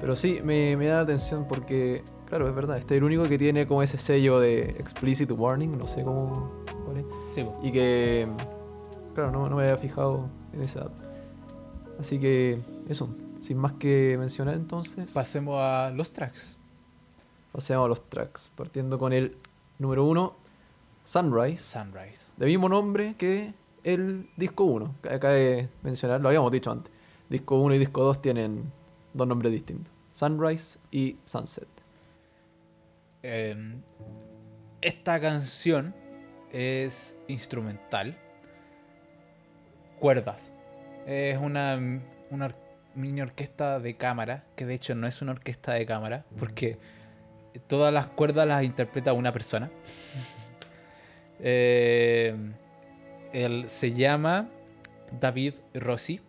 [0.00, 2.02] Pero sí, me, me da la atención porque.
[2.26, 2.78] Claro, es verdad.
[2.78, 6.50] Este es el único que tiene como ese sello de explicit warning, no sé cómo.
[7.28, 7.44] Sí.
[7.62, 8.28] Y que.
[9.14, 10.88] Claro, no, no me había fijado en esa.
[11.98, 12.60] Así que.
[12.88, 13.08] Eso.
[13.40, 15.10] Sin más que mencionar entonces.
[15.12, 16.56] pasemos a los tracks.
[17.52, 18.50] Pasemos a los tracks.
[18.54, 19.36] Partiendo con el
[19.78, 20.34] número uno,
[21.04, 21.62] Sunrise.
[21.62, 22.26] Sunrise.
[22.36, 24.94] de mismo nombre que el disco 1.
[25.02, 26.92] Cabe mencionar, lo habíamos dicho antes.
[27.28, 28.70] Disco 1 y disco 2 tienen
[29.12, 29.92] dos nombres distintos.
[30.12, 31.68] Sunrise y Sunset.
[33.22, 33.74] Eh,
[34.80, 35.94] esta canción
[36.52, 38.16] es instrumental.
[39.98, 40.52] Cuerdas.
[41.06, 41.78] Es una,
[42.30, 42.54] una
[42.94, 46.78] mini orquesta de cámara, que de hecho no es una orquesta de cámara, porque
[47.66, 49.70] todas las cuerdas las interpreta una persona.
[51.42, 52.36] Eh,
[53.64, 54.50] se llama
[55.18, 56.20] David Rossi,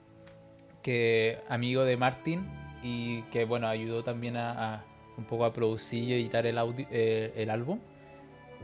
[0.82, 2.48] que amigo de Martin
[2.84, 4.84] y que bueno ayudó también a,
[5.18, 7.80] un poco a producir y editar el, audio, eh, el álbum.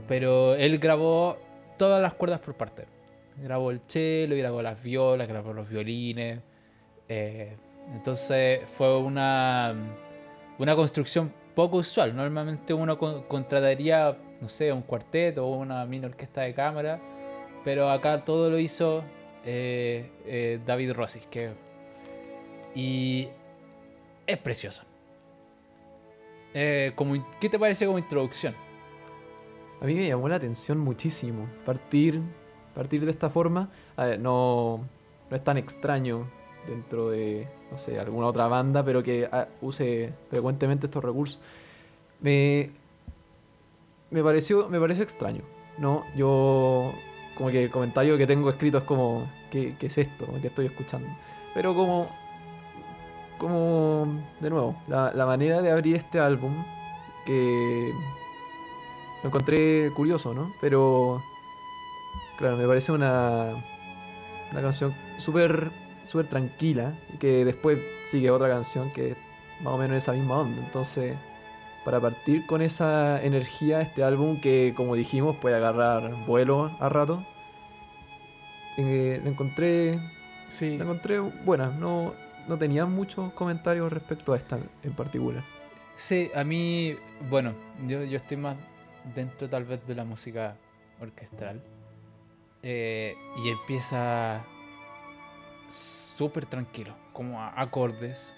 [0.08, 1.38] Pero él grabó
[1.77, 2.86] todas las cuerdas por parte.
[3.38, 6.39] Grabó el cello, grabó las violas, grabó los violines.
[7.10, 7.56] eh,
[7.93, 9.73] entonces fue una,
[10.60, 12.15] una construcción poco usual.
[12.15, 16.99] Normalmente uno con- contrataría, no sé, un cuarteto o una mini orquesta de cámara.
[17.63, 19.03] Pero acá todo lo hizo
[19.45, 21.21] eh, eh, David Rossi.
[21.30, 21.51] Que,
[22.75, 23.30] y
[24.27, 24.83] es precioso.
[26.53, 26.93] Eh,
[27.39, 28.55] ¿Qué te parece como introducción?
[29.81, 31.47] A mí me llamó la atención muchísimo.
[31.65, 32.21] Partir,
[32.75, 34.81] partir de esta forma a ver, no,
[35.29, 36.27] no es tan extraño
[36.67, 41.39] dentro de, no sé, alguna otra banda, pero que ah, use frecuentemente estos recursos.
[42.19, 42.71] Me,
[44.09, 45.43] me pareció, me pareció extraño.
[45.77, 46.91] No, yo
[47.37, 50.27] como que el comentario que tengo escrito es como, ¿qué, qué es esto?
[50.41, 51.07] ¿Qué estoy escuchando?
[51.53, 52.09] Pero como,
[53.38, 54.08] como,
[54.39, 56.54] de nuevo, la, la manera de abrir este álbum
[57.26, 57.91] que
[59.23, 60.54] lo encontré curioso, ¿no?
[60.62, 61.21] Pero,
[62.38, 63.52] claro, me parece una,
[64.52, 65.71] una canción súper
[66.08, 69.17] súper tranquila y que después sigue otra canción que es
[69.62, 70.62] más o menos esa misma onda.
[70.65, 71.17] Entonces,
[71.84, 77.23] para partir con esa energía, este álbum que, como dijimos, puede agarrar vuelo a rato,
[78.78, 80.00] eh, la encontré,
[80.47, 80.78] Sí.
[80.78, 81.67] la encontré buena.
[81.71, 82.13] No,
[82.47, 85.43] no tenía muchos comentarios respecto a esta en particular.
[85.95, 86.95] Sí, a mí,
[87.29, 87.53] bueno,
[87.88, 88.55] yo, yo estoy más
[89.15, 90.55] dentro tal vez de la música
[91.01, 91.62] orquestral.
[92.63, 94.43] Eh, y empieza
[95.69, 98.33] súper tranquilo, como a acordes,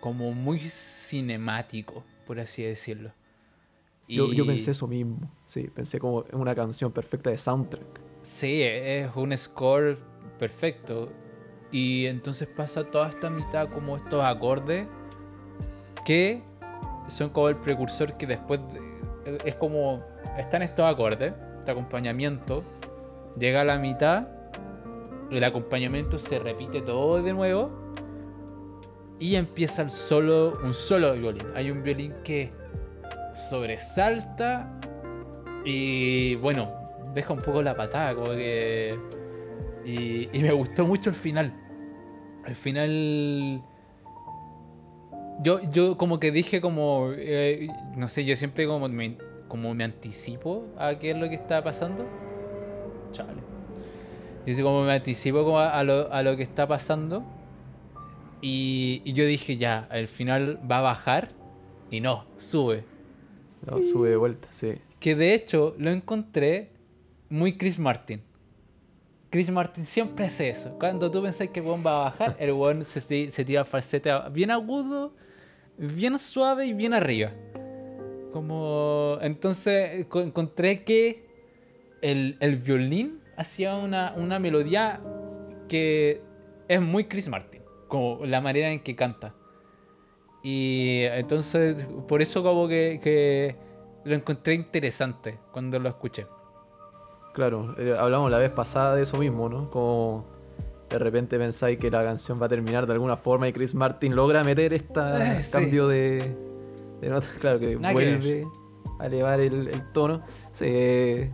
[0.00, 3.12] como muy cinemático, por así decirlo.
[4.08, 8.00] Yo, yo pensé eso mismo, sí, pensé como una canción perfecta de soundtrack.
[8.22, 9.98] Sí, es un score
[10.38, 11.12] perfecto.
[11.72, 14.86] Y entonces pasa toda esta mitad como estos acordes
[16.04, 16.42] que
[17.08, 20.02] son como el precursor que después de- es como
[20.38, 22.64] están estos acordes, este acompañamiento,
[23.38, 24.26] llega a la mitad,
[25.30, 27.70] el acompañamiento se repite todo de nuevo
[29.20, 31.46] y empieza el solo, un solo violín.
[31.54, 32.50] Hay un violín que
[33.34, 34.80] sobresalta
[35.64, 36.72] y bueno,
[37.14, 38.98] deja un poco la patada, como que.
[39.84, 41.52] Y, y me gustó mucho el final.
[42.44, 43.62] Al final.
[45.42, 47.10] Yo, yo como que dije como.
[47.16, 49.16] eh, no sé, yo siempre como me,
[49.48, 52.06] como me anticipo a qué es lo que está pasando.
[53.12, 53.40] Chale.
[54.46, 57.24] Yo sé como me anticipo como a, a lo, a lo que está pasando.
[58.42, 61.30] Y, y yo dije ya, al final va a bajar.
[61.90, 62.84] Y no, sube.
[63.66, 64.74] No, sube de vuelta, sí.
[64.98, 66.70] Que de hecho lo encontré
[67.28, 68.22] muy Chris Martin.
[69.30, 70.76] Chris Martin siempre hace eso.
[70.78, 74.10] Cuando tú pensás que el weón va a bajar, el weón se, se tira falsete
[74.32, 75.12] bien agudo,
[75.78, 77.32] bien suave y bien arriba.
[78.32, 79.18] Como.
[79.22, 81.28] Entonces co- encontré que
[82.02, 85.00] el, violín hacía una, una melodía
[85.68, 86.22] que
[86.68, 87.62] es muy Chris Martin.
[87.88, 89.34] Como la manera en que canta.
[90.42, 93.56] Y entonces, por eso como que, que
[94.04, 96.26] lo encontré interesante cuando lo escuché.
[97.32, 99.70] Claro, eh, hablamos la vez pasada de eso mismo, ¿no?
[99.70, 100.24] Como
[100.88, 104.16] de repente pensáis que la canción va a terminar de alguna forma y Chris Martin
[104.16, 105.52] logra meter este Eh, sí.
[105.52, 106.34] cambio de,
[107.00, 107.26] de nota.
[107.40, 108.46] Claro, que Nada que vuelve
[108.98, 110.22] a elevar el, el tono.
[110.52, 111.32] Se,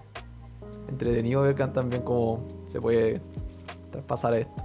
[0.88, 3.20] entretenido ver también cómo se puede
[3.90, 4.62] traspasar esto.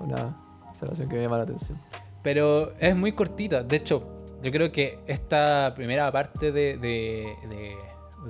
[0.00, 0.36] Una
[0.68, 1.78] observación que me llama la atención.
[2.22, 3.62] Pero es muy cortita.
[3.62, 4.02] De hecho,
[4.42, 7.76] yo creo que esta primera parte de, de, de-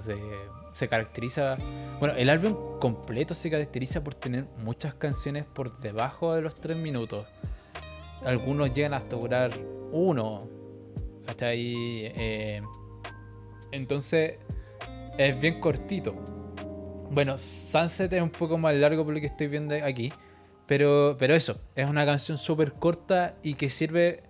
[0.07, 0.17] de
[0.79, 1.57] se caracteriza.
[1.99, 6.77] Bueno, el álbum completo se caracteriza por tener muchas canciones por debajo de los 3
[6.77, 7.27] minutos.
[8.25, 9.51] Algunos llegan hasta durar
[9.91, 10.49] uno.
[11.27, 12.13] ¿Cachai?
[12.15, 12.63] Eh,
[13.73, 14.37] entonces,
[15.19, 16.15] es bien cortito.
[17.11, 20.13] Bueno, Sunset es un poco más largo por lo que estoy viendo aquí.
[20.67, 24.23] Pero, pero eso, es una canción súper corta y que sirve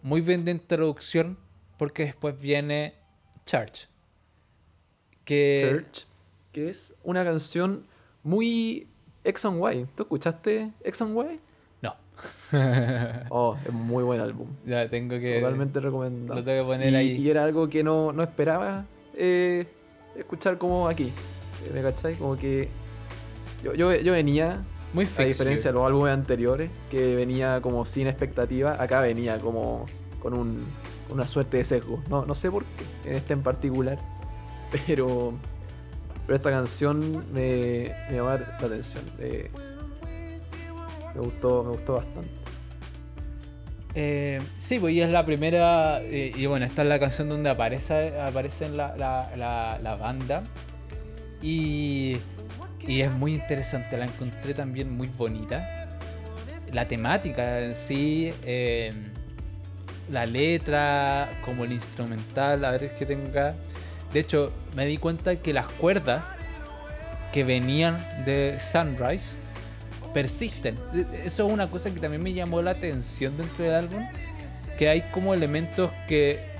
[0.00, 1.38] muy bien de introducción
[1.76, 2.94] porque después viene
[3.44, 3.88] Charge.
[5.26, 6.06] Que Church,
[6.52, 7.84] que es una canción
[8.22, 8.86] muy
[9.24, 9.86] X and Y.
[9.94, 11.40] ¿Tú escuchaste X and Y?
[11.82, 11.94] no,
[13.30, 14.48] Oh, es muy buen álbum.
[14.64, 16.38] ya tengo que Totalmente recomendado.
[16.40, 17.08] lo tengo que poner y, ahí.
[17.16, 19.66] y era algo que no, no esperaba eh,
[20.16, 21.12] escuchar como aquí.
[21.74, 22.14] ¿Me cachai?
[22.14, 22.68] Como que
[23.64, 24.62] yo, yo, yo venía,
[24.92, 29.84] muy a diferencia de los álbumes anteriores, que venía como sin expectativa, acá venía como
[30.20, 30.64] con un,
[31.10, 32.00] una suerte de sesgo.
[32.08, 33.98] No, no sé por qué, en este en particular,
[34.70, 35.34] pero,
[36.26, 39.04] pero esta canción me, llamó la atención.
[39.18, 39.50] eh,
[41.14, 42.30] me gustó, me gustó bastante.
[43.94, 46.02] Eh, sí, pues y es la primera.
[46.02, 50.42] eh, y bueno, esta es la canción donde aparece, aparece en la, la, banda.
[51.40, 52.18] Y,
[52.86, 55.86] y es muy interesante, la encontré también muy bonita.
[56.72, 58.34] La temática en sí,
[60.10, 63.54] la letra, como el instrumental, a ver es que tenga.
[64.12, 66.24] De hecho, me di cuenta que las cuerdas
[67.32, 69.24] que venían de Sunrise
[70.14, 70.76] persisten.
[70.94, 74.06] E- Eso es una cosa que también me llamó la atención dentro del álbum.
[74.78, 76.54] Que hay como elementos que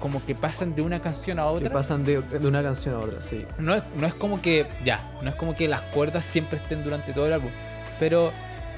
[0.00, 1.72] como que pasan de una canción a Que otra.
[1.72, 3.44] pasan de, de una canción a otra, sí.
[3.58, 6.84] No es, no es como que, ya, no es como que las cuerdas siempre estén
[6.84, 7.50] durante todo el álbum.
[7.98, 8.30] Pero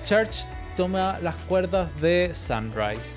[0.02, 0.46] Church
[0.78, 3.14] toma las cuerdas de Sunrise.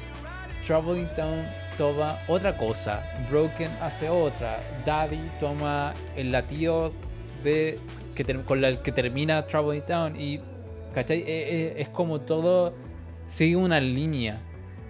[0.67, 1.45] Traveling Town
[1.77, 3.03] toma otra cosa.
[3.29, 4.59] Broken hace otra.
[4.85, 6.91] Daddy toma el latido
[7.43, 7.79] de
[8.15, 10.19] que con el que termina Traveling Town.
[10.19, 10.39] Y,
[10.93, 11.19] ¿cachai?
[11.19, 12.73] Eh, eh, es como todo
[13.27, 14.41] sigue una línea.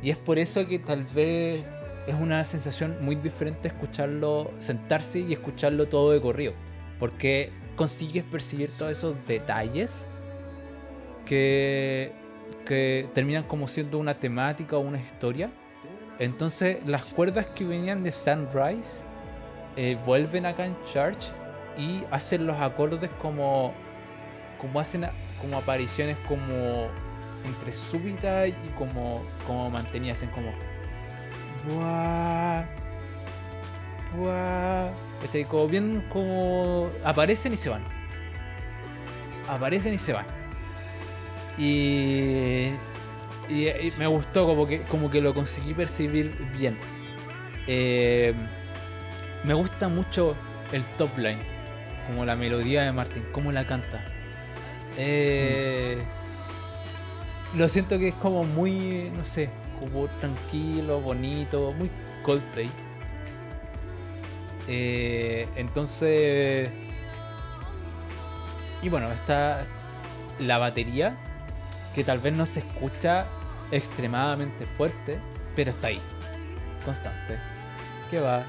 [0.01, 1.63] Y es por eso que tal vez
[2.07, 6.53] es una sensación muy diferente escucharlo, sentarse y escucharlo todo de corrido.
[6.99, 10.05] Porque consigues percibir todos esos detalles
[11.25, 12.11] que,
[12.65, 15.49] que terminan como siendo una temática o una historia.
[16.19, 19.01] Entonces las cuerdas que venían de Sunrise
[19.75, 21.31] eh, vuelven acá en Church
[21.77, 23.73] y hacen los acordes como,
[24.59, 25.07] como hacen
[25.41, 26.87] como apariciones como
[27.43, 30.51] entre súbitas y como, como mantenidas en como
[31.65, 32.65] Buah.
[34.17, 34.91] Buah.
[35.23, 36.89] Este, como bien como.
[37.03, 37.83] Aparecen y se van.
[39.47, 40.25] Aparecen y se van.
[41.57, 42.71] Y.
[43.49, 46.77] Y, me gustó, como que, como que lo conseguí percibir bien.
[47.67, 48.33] Eh,
[49.43, 50.35] me gusta mucho
[50.71, 51.41] el top line.
[52.07, 54.03] Como la melodía de Martin, cómo la canta.
[54.97, 55.97] Eh,
[57.55, 61.89] Lo siento que es como muy, no sé, como tranquilo, bonito, muy
[62.23, 62.69] Coldplay.
[64.67, 66.69] Eh, entonces.
[68.81, 69.63] Y bueno, está
[70.39, 71.15] la batería,
[71.93, 73.27] que tal vez no se escucha
[73.71, 75.19] extremadamente fuerte,
[75.55, 76.01] pero está ahí,
[76.85, 77.37] constante.
[78.09, 78.43] Que va,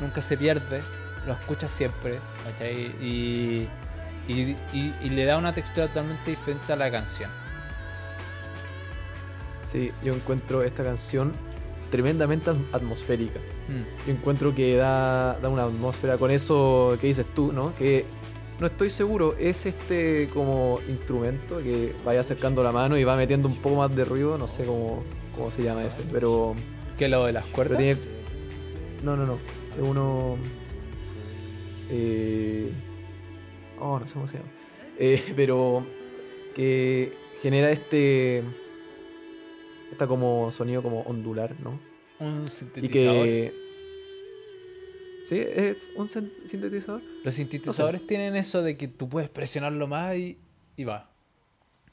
[0.00, 0.82] nunca se pierde,
[1.26, 2.86] lo escuchas siempre, ¿cachai?
[3.00, 3.68] Y,
[4.28, 7.30] y, y- y le da una textura totalmente diferente a la canción.
[9.70, 11.32] Sí, yo encuentro esta canción
[11.90, 13.40] tremendamente atm- atmosférica.
[13.68, 14.06] Mm.
[14.06, 17.74] Yo encuentro que da, da una atmósfera con eso que dices tú, ¿no?
[17.76, 18.04] Que
[18.60, 23.48] no estoy seguro, es este como instrumento que vaya acercando la mano y va metiendo
[23.48, 25.02] un poco más de ruido, no sé cómo,
[25.34, 26.54] cómo se llama ese, pero,
[26.98, 27.78] Que lo de las cuerdas.
[27.78, 28.00] tiene...
[29.02, 30.36] No, no, no, es uno...
[31.90, 32.72] Eh...
[33.78, 34.50] Oh, no sé cómo se llama.
[34.98, 35.84] Eh, pero
[36.54, 38.42] que genera este...
[39.92, 41.78] Esta como sonido como ondular, ¿no?
[42.18, 43.24] Un Y sintetizador.
[43.24, 43.65] que...
[45.26, 45.38] ¿Sí?
[45.40, 47.02] ¿Es un sin- sintetizador?
[47.24, 50.38] Los sintetizadores tienen eso de que tú puedes presionarlo más y,
[50.76, 51.10] y va.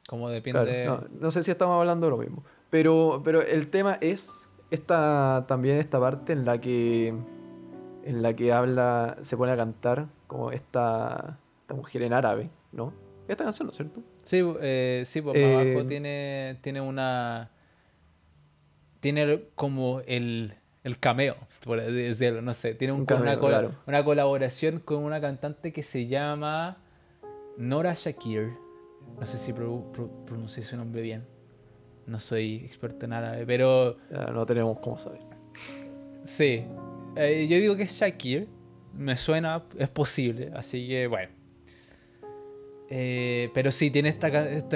[0.08, 0.84] Como depende.
[0.84, 2.44] Claro, no, no sé si estamos hablando de lo mismo.
[2.70, 7.08] Pero, pero el tema es esta, también esta parte en la que
[8.06, 12.94] en la que habla, se pone a cantar como esta, esta mujer en árabe, ¿no?
[13.30, 14.02] Esta canción, ¿no es cierto?
[14.24, 17.50] Sí, eh, sí, pues Eh, abajo tiene, tiene una.
[19.00, 22.76] Tiene como el, el cameo, por decirlo, no sé.
[22.76, 23.72] Tiene un- una, cameo, claro.
[23.88, 26.78] una colaboración con una cantante que se llama
[27.58, 28.54] Nora Shakir.
[29.20, 31.26] No sé si pro- pro- pronuncié su nombre bien.
[32.06, 35.22] No soy experto en árabe, pero Ya no tenemos cómo saber.
[36.26, 36.66] sí.
[37.16, 38.48] Eh, yo digo que es Shakir.
[38.98, 40.52] me suena, es posible.
[40.56, 41.32] Así que bueno.
[42.90, 44.30] Eh, pero sí, tiene esta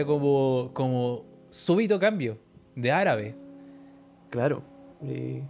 [0.05, 2.37] como, como súbito cambio
[2.75, 3.35] de árabe.
[4.29, 4.63] Claro.
[5.01, 5.41] Y,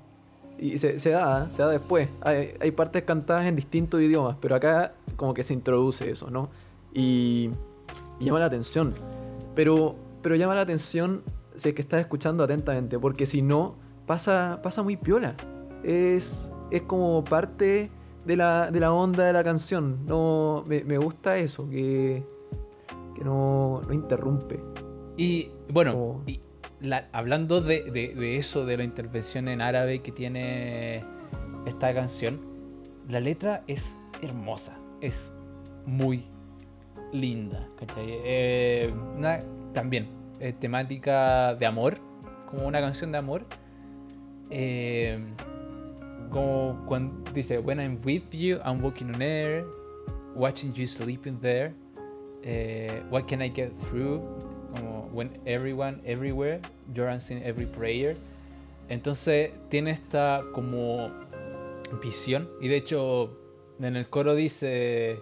[0.59, 1.47] y se, se da, ¿eh?
[1.51, 2.09] se da después.
[2.21, 6.49] Hay, hay partes cantadas en distintos idiomas, pero acá como que se introduce eso, ¿no?
[6.93, 7.49] Y,
[8.19, 8.93] y llama la atención.
[9.55, 11.23] Pero, pero llama la atención
[11.55, 15.35] si es que estás escuchando atentamente, porque si no, pasa, pasa muy piola.
[15.83, 17.91] Es, es como parte
[18.25, 20.05] de la, de la onda de la canción.
[20.05, 22.23] No, me, me gusta eso, que,
[23.15, 24.59] que no, no interrumpe.
[25.17, 26.39] Y bueno, y
[26.81, 31.03] la- hablando de, eso, de la intervención en árabe que tiene
[31.65, 32.39] esta canción,
[33.09, 35.33] la letra es hermosa, es
[35.85, 36.25] muy
[37.13, 37.67] linda.
[37.97, 38.93] Eh,
[39.73, 40.07] también,
[40.39, 41.97] eh, temática de amor,
[42.49, 43.45] como una canción de amor.
[44.49, 45.19] Eh,
[46.29, 49.65] como cuando dice, When I'm with you, I'm walking on air,
[50.35, 51.73] watching you sleeping there.
[52.43, 54.21] eh, what can I get through?
[54.77, 56.61] Como when everyone, everywhere,
[56.93, 58.15] you're answering every prayer.
[58.89, 61.11] Entonces tiene esta como
[62.01, 62.49] visión.
[62.61, 63.37] Y de hecho,
[63.79, 65.19] en el coro dice.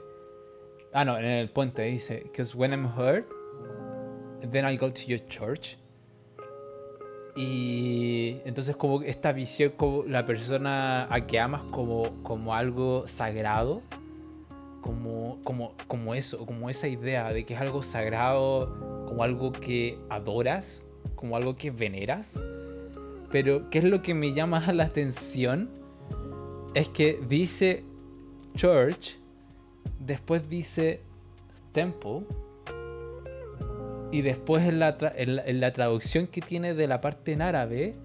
[0.94, 3.28] Ah, no, en el puente dice: Because when I'm hurt,
[4.52, 5.78] then I go to your church.
[7.36, 13.82] Y entonces, como esta visión, como la persona a que amas como, como algo sagrado
[14.86, 19.98] como, como, como eso, como esa idea de que es algo sagrado, como algo que
[20.10, 22.40] adoras, como algo que veneras.
[23.32, 25.72] Pero, ¿qué es lo que me llama la atención?
[26.76, 27.84] Es que dice
[28.56, 29.18] church,
[30.00, 31.02] después dice
[31.72, 32.22] temple,
[34.12, 37.42] y después en la, en la- en la traducción que tiene de la parte en
[37.42, 37.96] árabe,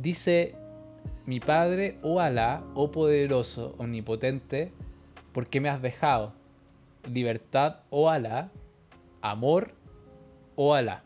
[0.00, 0.56] dice
[1.24, 4.72] mi padre, oh Alá, oh poderoso, omnipotente,
[5.32, 6.34] ¿por qué me has dejado?
[7.10, 8.50] Libertad, oh Alá,
[9.20, 9.72] amor,
[10.56, 11.04] oh Alá.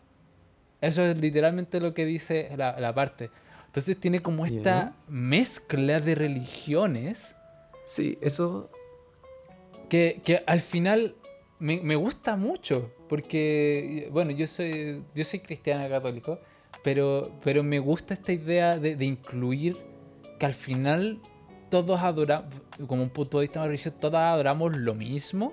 [0.80, 3.30] Eso es literalmente lo que dice la, la parte.
[3.66, 7.36] Entonces tiene como esta mezcla de religiones
[7.84, 8.70] Sí, eso
[9.88, 11.14] que, que al final
[11.58, 12.90] me, me gusta mucho.
[13.08, 16.40] Porque, bueno, yo soy, yo soy cristiano católico,
[16.82, 19.76] pero, pero me gusta esta idea de, de incluir
[20.38, 21.20] que al final
[21.82, 22.54] todos adoramos,
[22.86, 25.52] como un punto de vista más religioso, todos adoramos lo mismo.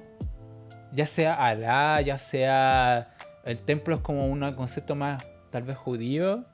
[0.93, 6.45] Ya sea Alá, ya sea el templo es como un concepto más tal vez judío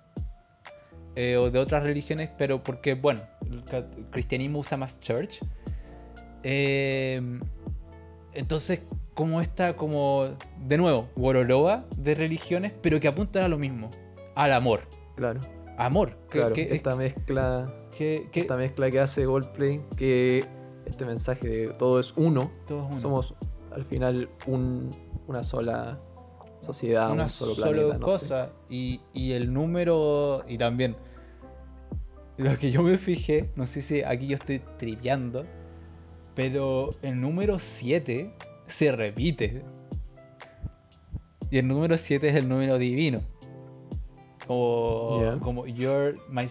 [1.15, 3.21] eh, o de otras religiones, pero porque, bueno,
[3.71, 5.39] el cristianismo usa más church.
[6.43, 7.21] Eh,
[8.33, 8.83] entonces,
[9.15, 10.29] como esta, como,
[10.65, 13.89] de nuevo, Goroloa de religiones, pero que apuntan a lo mismo,
[14.33, 14.81] al amor.
[15.17, 15.41] Claro,
[15.77, 16.11] Amor.
[16.29, 16.53] que- claro.
[16.53, 17.69] que- esta mezcla,
[18.33, 20.45] esta mezcla que hace Goldplay, que
[20.85, 22.99] este mensaje de todo es uno, todo es uno.
[23.01, 23.33] somos
[23.71, 24.95] al final un-
[25.27, 25.99] una sola
[26.59, 28.11] sociedad, una un solo solo planeta, no sé.
[28.19, 28.49] cosa.
[28.69, 30.43] Y, y el número.
[30.47, 30.95] Y también.
[32.37, 35.45] Lo que yo me fijé, no sé si aquí yo estoy triviando.
[36.35, 38.31] Pero el número 7
[38.67, 39.63] se repite.
[41.49, 43.21] Y el número 7 es el número divino.
[44.47, 45.39] Como, Yeah.
[45.39, 46.47] como your, my,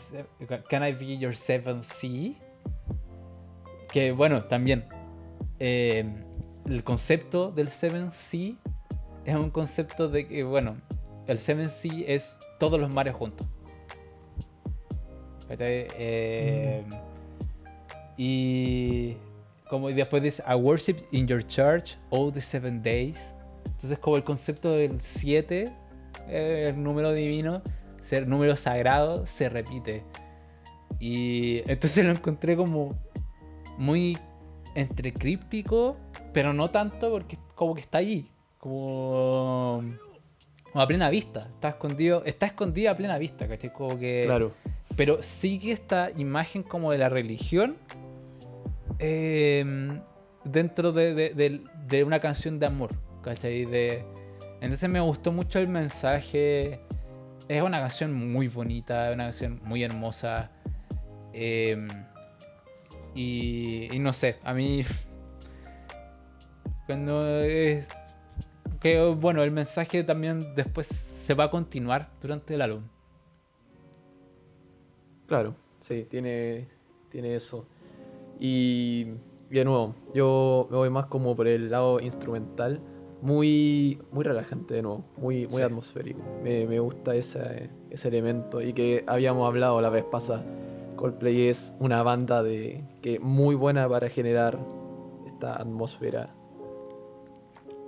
[0.69, 2.33] Can I be your seventh sea?
[3.91, 4.85] Que bueno, también.
[5.59, 6.05] eh,
[6.67, 8.53] el concepto del seventh sea
[9.25, 10.77] es un concepto de que, bueno,
[11.27, 13.47] el Seven Sea es todos los mares juntos.
[15.49, 16.85] Eh,
[18.17, 19.17] Y
[19.69, 23.35] como y después dice, I worship in your church all the seven days.
[23.65, 25.73] Entonces como el concepto del 7,
[26.29, 27.63] el número divino,
[28.07, 30.05] ser número sagrado, se repite.
[31.01, 32.95] Y entonces lo encontré como
[33.77, 34.16] muy
[34.75, 35.97] entre críptico,
[36.33, 38.31] pero no tanto porque como que está allí.
[38.59, 39.83] Como,
[40.73, 41.49] como a plena vista.
[41.55, 43.73] Está escondido, está escondido a plena vista, ¿cachai?
[43.73, 44.25] Como que.
[44.27, 44.53] Claro,
[44.97, 47.77] Pero sigue esta imagen como de la religión
[48.99, 49.99] eh,
[50.45, 52.90] dentro de, de- de- de una canción de amor,
[53.23, 53.64] ¿cachai?
[53.64, 54.05] De,
[54.61, 56.81] entonces me gustó mucho el mensaje.
[57.49, 60.51] Es una canción muy bonita, una canción muy hermosa.
[61.33, 61.87] eh,
[63.15, 64.85] y, y no sé, a mí.
[66.87, 67.88] Cuando es.
[68.81, 72.83] Que bueno, el mensaje también después se va a continuar durante el álbum.
[75.27, 76.69] claro, sí, tiene,
[77.11, 77.67] tiene eso.
[78.38, 79.07] Y,
[79.51, 82.81] y de nuevo, yo me voy más como por el lado instrumental,
[83.27, 85.62] muy, muy relajante de nuevo, muy, muy Sí.
[85.62, 86.20] atmosférico.
[86.44, 90.44] Me, me gusta ese, ese elemento y que habíamos hablado la vez pasada.
[90.94, 94.58] Coldplay es una banda de, que muy buena para generar
[95.27, 96.31] esta atmósfera.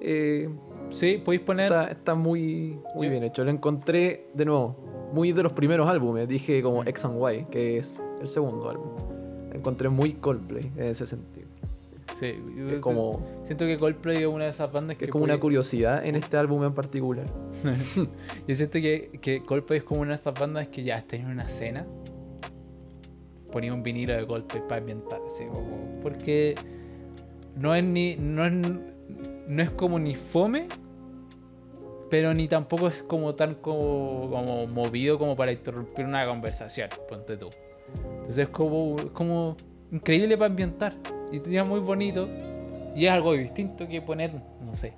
[0.01, 0.49] Eh,
[0.91, 1.67] Sí, podéis poner.
[1.71, 3.45] está, está muy, muy bien hecho.
[3.45, 4.75] Lo encontré, de nuevo,
[5.13, 6.27] muy de los primeros álbumes.
[6.29, 8.89] Dije como X and Y, que es el segundo álbum.
[9.51, 11.38] Lo encontré muy Coldplay en ese sentido.
[12.19, 12.35] Sí,
[12.71, 15.05] Es como, Siento que Coldplay es una de esas bandas que.
[15.05, 17.27] es como una curiosidad en este álbum en particular.
[18.49, 21.27] Yo siento que, que Coldplay es como una de esas bandas que ya estás en
[21.27, 21.87] una cena.
[23.53, 26.55] Ponía un vinilo de Coldplay para ambientar, así como- Porque
[27.57, 28.17] no es ni.
[28.17, 30.69] No es, no es como ni fome.
[32.11, 37.37] Pero ni tampoco es como tan como, como movido como para interrumpir una conversación, ponte
[37.37, 37.51] tú.
[38.13, 39.57] Entonces es como, es como
[39.93, 40.97] increíble para ambientar.
[41.33, 42.29] Y tenía muy bonito.
[42.95, 44.95] Y es algo distinto que poner, no sé,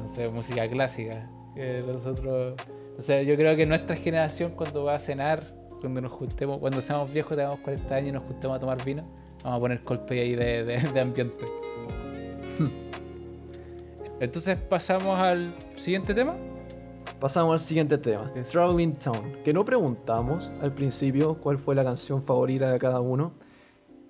[0.00, 1.28] no sé, música clásica.
[1.54, 2.54] Que los otros.
[2.98, 6.80] O sea, yo creo que nuestra generación cuando va a cenar, cuando nos juntemos, cuando
[6.80, 9.02] seamos viejos, tengamos 40 años y nos juntemos a tomar vino,
[9.42, 11.44] vamos a poner Coldplay ahí de, de- de ambiente.
[14.20, 16.36] Entonces pasamos al siguiente tema.
[17.20, 22.22] Pasamos al siguiente tema, Traveling Town, que no preguntamos al principio cuál fue la canción
[22.22, 23.32] favorita de cada uno.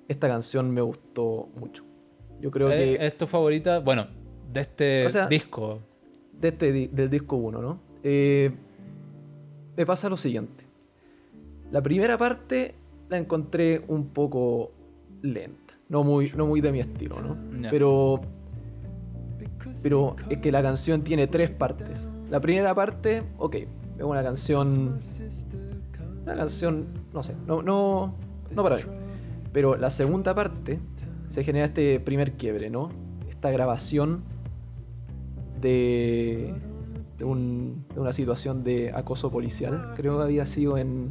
[0.09, 1.85] Esta canción me gustó mucho.
[2.41, 3.79] Yo creo Eh, que ¿Es tu favorita?
[3.81, 4.07] Bueno,
[4.53, 5.81] de este O sea- disco.
[6.41, 7.81] de este, del disco 1, ¿no?
[8.03, 8.51] Eh,
[9.77, 10.65] me pasa lo siguiente.
[11.71, 12.75] La primera parte
[13.09, 14.73] la encontré un poco
[15.23, 17.37] lenta, no muy, no muy de mi estilo, ¿no?
[17.63, 17.71] Ya.
[17.71, 18.21] Pero,
[19.83, 22.09] pero es que la canción tiene tres partes.
[22.31, 24.99] La primera parte, ok, es una canción,
[26.25, 28.15] una canción, no sé, no, no,
[28.51, 28.83] no para mí.
[29.55, 30.79] Pero la segunda parte
[31.31, 32.91] se genera este primer quiebre, ¿no?
[33.31, 34.23] Esta grabación
[35.61, 36.53] de,
[37.19, 41.09] de, un- de una situación de acoso policial, creo que había sido en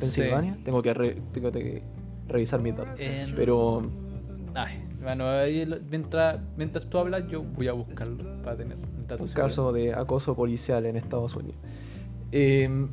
[0.00, 0.58] Pensilvania.
[0.64, 1.82] Tengo, que re- tengo que
[2.26, 2.98] revisar mis datos.
[2.98, 3.82] En- Pero
[4.54, 5.26] Ay, bueno,
[5.90, 9.92] mientras, mientras tú hablas, yo voy a buscarlo para tener un dato un caso de
[9.94, 11.58] acoso policial en Estados Unidos.
[12.32, 12.88] Eh,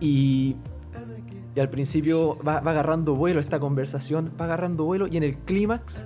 [0.00, 0.56] y,
[1.54, 5.36] y al principio va, va agarrando vuelo esta conversación, va agarrando vuelo y en el
[5.38, 6.04] clímax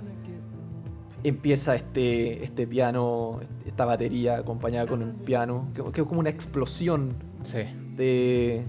[1.23, 6.29] empieza este, este piano, esta batería acompañada con un piano, que, que es como una
[6.29, 7.59] explosión Sí.
[7.95, 8.65] de,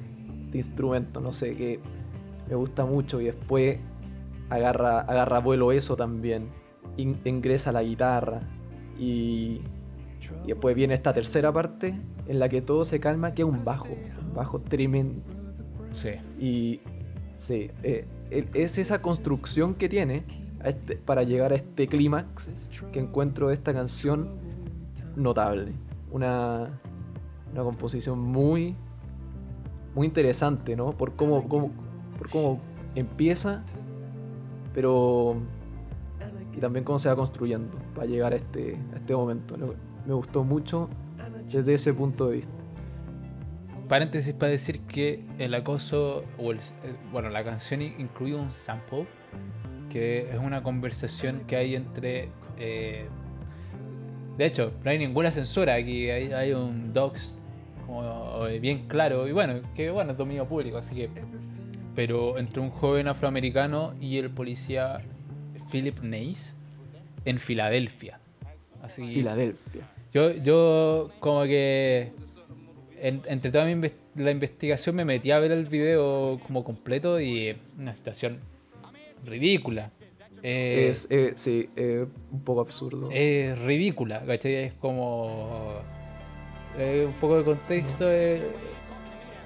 [0.50, 1.80] de instrumento, no sé, que
[2.48, 3.20] me gusta mucho.
[3.20, 3.78] Y después
[4.48, 6.48] agarra, agarra vuelo eso también,
[6.96, 8.40] in- ingresa la guitarra
[8.98, 9.60] y,
[10.44, 13.64] y después viene esta tercera parte en la que todo se calma, que es un
[13.64, 13.88] bajo,
[14.26, 15.22] un bajo tremendo
[15.92, 16.10] Sí.
[16.38, 16.80] y
[17.36, 18.06] sí, eh,
[18.54, 20.24] es esa construcción que tiene
[20.64, 22.50] este- para llegar a este clímax
[22.92, 24.28] que encuentro esta canción
[25.16, 25.72] notable.
[26.12, 26.68] Una,
[27.52, 28.76] una composición muy,
[29.94, 30.92] muy interesante, ¿no?
[30.92, 31.70] Por cómo, cómo-
[32.18, 32.60] por cómo
[32.94, 33.64] empieza,
[34.74, 35.36] pero
[36.56, 39.56] y también cómo se va construyendo para llegar a este, a este momento.
[40.06, 40.88] Me gustó mucho
[41.52, 42.52] desde ese punto de vista.
[43.90, 48.52] Paréntesis para decir que el acoso, o el- eh, bueno, la canción in- incluye un
[48.52, 49.06] sample,
[49.90, 52.28] que es una conversación que hay entre...
[52.56, 53.06] eh,
[54.38, 57.36] de hecho, no hay ninguna censura aquí, hay, hay un docs
[57.84, 61.10] como eh, bien claro, y bueno, que bueno, es dominio público, así que...
[61.96, 65.00] Pero entre un joven afroamericano y el policía
[65.70, 66.54] Philip Nace
[67.24, 68.20] en Filadelfia.
[68.80, 69.90] Así, Filadelfia.
[70.14, 72.12] yo, yo como que
[73.00, 77.48] en- entre toda mi la investigación me metí a ver el video como completo y
[77.48, 78.38] es una situación
[79.24, 79.90] ridícula.
[80.42, 83.10] Eh, es, eh, sí, eh, un poco absurdo.
[83.12, 84.54] es ridícula, ¿cachai?
[84.54, 85.80] Es como...
[86.78, 88.10] eh, un poco de contexto.
[88.10, 88.42] eh,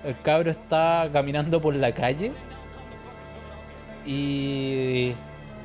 [0.05, 2.31] el cabro está caminando por la calle
[4.07, 5.15] y,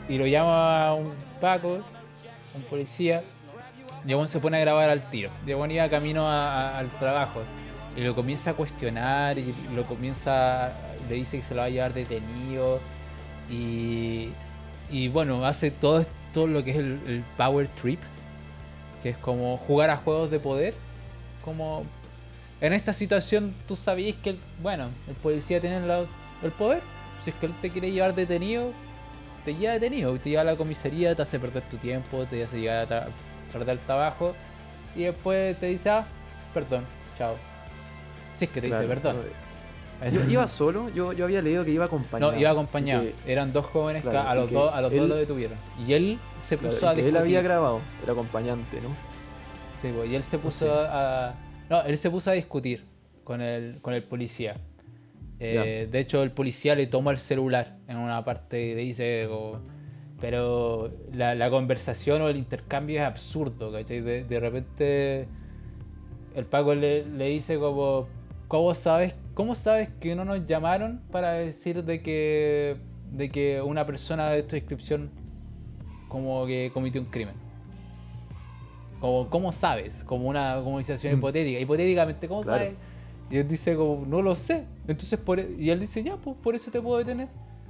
[0.08, 1.80] y lo llama un Paco,
[2.56, 3.24] un policía,
[4.06, 5.30] y se pone a grabar al tiro.
[5.46, 7.42] Weón iba camino a- a- al trabajo
[7.96, 10.72] y lo comienza a cuestionar y lo comienza,
[11.10, 12.80] le dice que se lo va a llevar detenido.
[13.50, 14.30] Y,
[14.92, 18.00] y bueno, hace todo, todo lo que es el, power trip,
[19.02, 20.74] que es como jugar a juegos de poder,
[21.44, 21.84] como
[22.62, 25.78] en esta situación tú sabías que, bueno, el policía tiene
[26.44, 26.82] el poder,
[27.24, 28.72] si es que él te quiere llevar detenido,
[29.46, 32.60] te lleva detenido, te lleva a la comisaría, te hace perder tu tiempo, te hace
[32.60, 33.08] llegar a tra-
[33.52, 34.36] perder el trabajo.
[34.96, 36.06] Y después te dice, ah,
[36.54, 36.86] perdón,
[37.18, 37.36] chao.
[38.40, 39.18] Si es que te Claro, dice perdón.
[40.02, 42.32] no, Yo iba solo, yo, yo había leído que iba acompañado.
[42.32, 43.04] No, iba acompañado.
[43.04, 45.58] que- Eran dos jóvenes que a los dos, a los dos lo detuvieron.
[45.86, 47.06] Y él se puso a discutir.
[47.16, 48.90] él había grabado, el acompañante, ¿no?
[49.78, 50.72] Sí, pues, y él se puso Sí.
[50.90, 51.34] a.
[51.70, 52.86] No, él se puso a discutir
[53.24, 54.56] con el, con el policía.
[55.42, 59.26] Eh, de hecho, el policía le toma el celular en una parte y le dice.
[59.30, 59.60] como-
[60.22, 64.02] Pero la, la conversación o el intercambio es absurdo, ¿cachai?
[64.02, 65.28] De, de repente
[66.36, 68.08] el Paco le, le dice como,
[68.50, 72.76] ¿cómo sabes, ¿cómo sabes que no nos llamaron para decir de que,
[73.14, 75.10] de que una persona de esta descripción
[76.10, 77.36] como que cometió un crimen?
[79.00, 80.04] Como, ¿Cómo sabes?
[80.04, 81.18] Como una comunicación Mm.
[81.20, 81.60] hipotética.
[81.60, 82.60] Hipotéticamente, ¿cómo Claro.
[82.66, 82.76] sabes?
[83.32, 84.66] Y él dice como, no lo sé.
[84.88, 87.28] Entonces, por, e- y él dice, ya, pues por eso te puedo detener.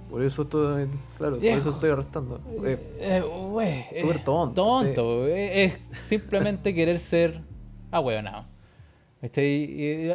[0.10, 0.88] Por eso estoy,
[1.20, 2.42] claro, por eso estoy arrestando.
[2.66, 5.74] Eh, Eh, güey, Súper eh, tonto, Tonto, eh, es
[6.06, 7.42] simplemente querer ser
[7.92, 8.46] ahueonado.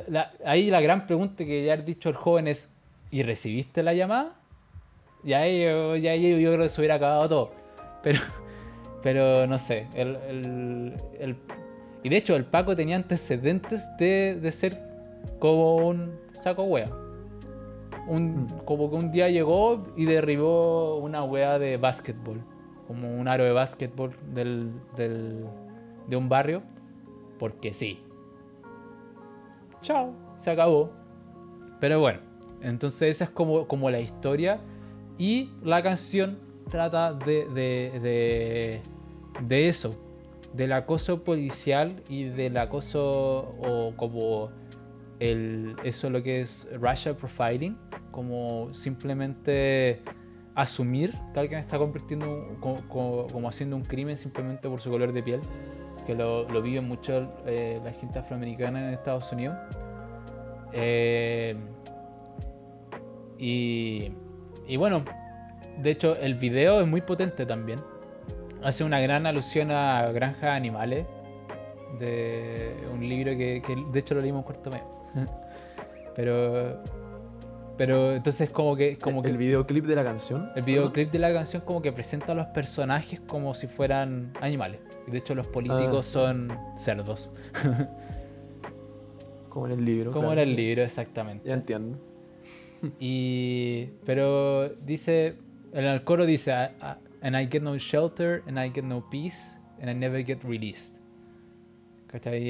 [0.08, 2.68] La- ahí la gran pregunta que ya ha dicho el joven es:
[3.10, 4.34] ¿y recibiste la llamada?
[5.22, 7.50] Y ahí, yo- ya ahí yo creo que se hubiera acabado todo.
[8.02, 8.20] Pero,
[9.02, 9.86] pero no sé.
[9.94, 11.36] El, el- el-
[12.02, 14.78] y de hecho, el Paco tenía antecedentes de, de ser
[15.38, 16.90] como un saco wea.
[18.06, 18.48] Un, Mm.
[18.66, 22.42] Como que un día llegó y derribó una wea de básquetbol.
[22.86, 25.46] Como un aro de básquetbol del, del-
[26.06, 26.62] de un barrio.
[27.38, 28.00] Porque sí.
[29.84, 30.90] Chao, se acabó.
[31.78, 32.20] Pero bueno,
[32.62, 34.60] entonces esa es como, como la historia.
[35.18, 36.38] Y la canción
[36.70, 38.82] trata de, de, de,
[39.46, 39.94] de eso.
[40.54, 44.50] Del acoso policial y del acoso o como
[45.20, 47.76] el, eso lo que es racial profiling.
[48.10, 50.00] Como simplemente
[50.54, 55.12] asumir que alguien está convirtiendo como, como- como haciendo un crimen simplemente por su color
[55.12, 55.40] de piel.
[56.06, 59.56] Que lo, lo vive mucho eh, la gente afroamericana en Estados Unidos.
[60.72, 61.56] Eh,
[63.38, 64.12] y,
[64.66, 65.04] y bueno,
[65.78, 67.80] de hecho el video es muy potente también.
[68.62, 71.06] Hace una gran alusión a Granjas de Animales.
[71.98, 74.86] De un libro que, de hecho lo leímos en cuarto medio.
[76.16, 76.82] Pero,
[77.76, 80.50] pero entonces como que, como que el videoclip de la canción.
[80.54, 84.80] el videoclip de la canción como que presenta a los personajes como si fueran animales.
[85.06, 86.10] De hecho los políticos Ah.
[86.10, 87.30] son cerdos.
[89.48, 90.10] Como en el libro.
[90.10, 90.40] Como claro.
[90.40, 91.46] era el libro exactamente.
[91.48, 91.96] Ya entiendo.
[92.98, 95.36] Y pero dice
[95.72, 99.08] en el coro dice "I- I- and I get no shelter and I get no
[99.08, 100.96] peace and I never get released.
[102.08, 102.42] ¿Cachai?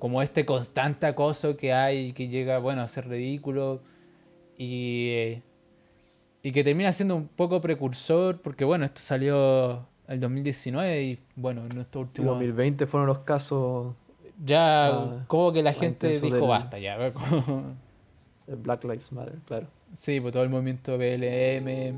[0.00, 3.80] Como este constante acoso que hay que llega bueno a ser ridículo
[4.58, 5.38] y
[6.42, 11.66] y que termina siendo un poco precursor porque bueno esto salió el 2019 y bueno
[11.70, 13.94] en estos últimos 2020 fueron los casos
[14.42, 16.96] ya Ah, como que la gente dijo del- basta ya
[18.46, 19.66] de Black Lives Matter, claro.
[19.92, 21.94] Sí, pues todo el movimiento BLM.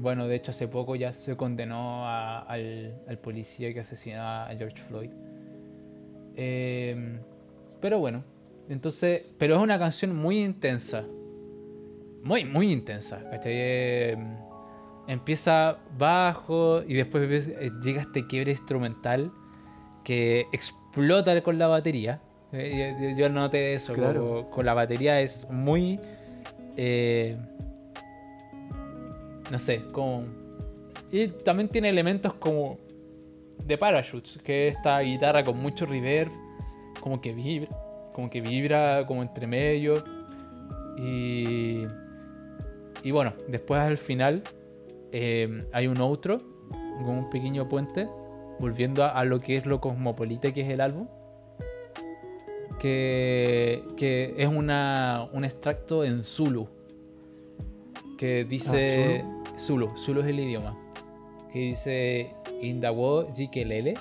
[0.00, 4.48] Bueno, de hecho hace poco ya se condenó a- al, al policía que asesinó a
[4.58, 5.10] George Floyd.
[6.36, 7.18] Eh,
[7.84, 8.24] pero bueno,
[8.70, 11.04] entonces, pero es una canción muy intensa.
[12.22, 13.22] Muy, muy intensa.
[13.30, 13.52] ¿cachai?
[13.54, 14.16] Eh,
[15.06, 19.30] empieza bajo y después eh, llega este quiebre instrumental
[20.02, 22.22] que explota con la batería.
[22.52, 24.48] Eh, yo, noté eso, Claro.
[24.50, 26.00] con la batería es muy...
[26.78, 27.36] eh,
[29.50, 30.24] no sé, como...
[31.12, 32.78] Y también tiene elementos como
[33.62, 36.32] de parachutes, que es esta guitarra con mucho reverb,
[37.04, 37.68] como que vibra,
[38.14, 40.02] como que vibra como entre medio.
[40.96, 41.82] Y,
[43.02, 44.42] y bueno, después al final
[45.12, 46.38] eh, hay un outro,
[47.04, 48.08] con un pequeño puente,
[48.58, 51.06] volviendo a, a lo que es lo cosmopolita que es el álbum.
[52.78, 56.70] Que, que es una, un extracto en Zulu.
[58.16, 59.26] Que dice.
[59.58, 60.74] Zulu, Zulu es el idioma.
[61.52, 63.92] Que dice Indawo Jikelele.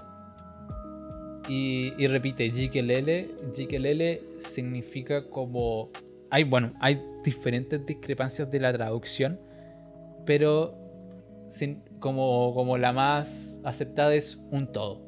[1.49, 3.29] Y, y repite Jikelele.
[3.55, 5.89] Jikelele significa como.
[6.29, 9.39] Hay, bueno, hay diferentes discrepancias de la traducción.
[10.25, 10.75] Pero
[11.47, 15.01] sin- como, como la más aceptada es un todo.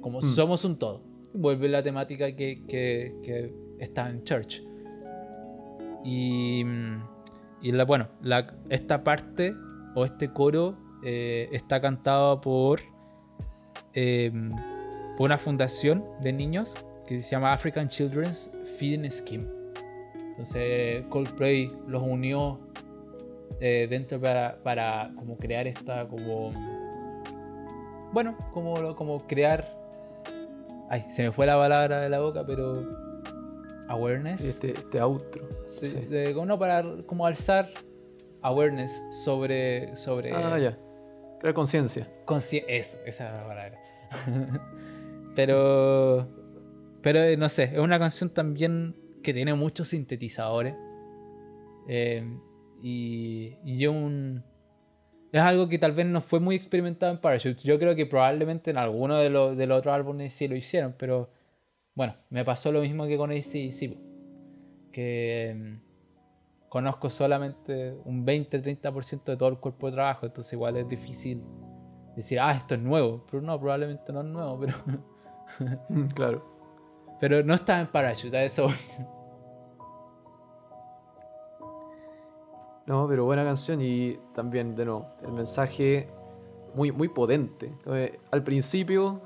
[0.00, 0.22] Como Mm.
[0.22, 1.02] somos un todo.
[1.32, 4.62] Vuelve la temática que, que- que está en Church.
[6.04, 6.62] Y,
[7.62, 9.54] y la, bueno, la, esta parte
[9.94, 12.80] o este coro eh, está cantado por,
[13.94, 14.30] eh,
[15.16, 16.74] por una fundación de niños
[17.06, 19.46] que se llama African Children's Feeding Scheme.
[20.16, 22.58] Entonces Coldplay los unió
[23.60, 26.50] eh, dentro para, para como crear esta como
[28.12, 29.64] bueno como, como crear
[30.88, 32.82] ay se me fue la palabra de la boca pero
[33.88, 35.46] awareness Este, este outro.
[35.64, 36.00] Sí, Sí.
[36.06, 37.68] de- como no para como alzar
[38.42, 40.76] awareness sobre sobre Ah, ya.
[41.40, 42.08] Crear conciencia.
[42.66, 43.78] eso esa es la palabra
[45.34, 46.28] pero
[47.02, 50.74] pero eh, no sé es una canción también que tiene muchos sintetizadores
[51.88, 52.24] eh,
[52.82, 54.42] y, y un
[55.34, 57.64] es algo que tal vez no fue muy experimentado en Parachute.
[57.64, 60.94] Yo creo que probablemente en alguno de, los de los otros álbumes sí lo hicieron,
[60.96, 61.28] pero
[61.96, 63.96] bueno, me pasó lo mismo que con ACDC.
[64.92, 70.88] Que mm, conozco solamente un 20-30% de todo el cuerpo de trabajo, entonces igual es
[70.88, 71.42] difícil
[72.14, 73.26] decir, ah, esto es nuevo.
[73.28, 74.74] Pero no, probablemente no es nuevo, pero,
[76.14, 76.42] claro.
[77.20, 78.68] pero no estaba en Parachute, a eso.
[82.86, 86.08] No, pero buena canción y también, de nuevo, el mensaje
[86.74, 87.72] muy, muy potente.
[87.86, 89.20] Eh, al principio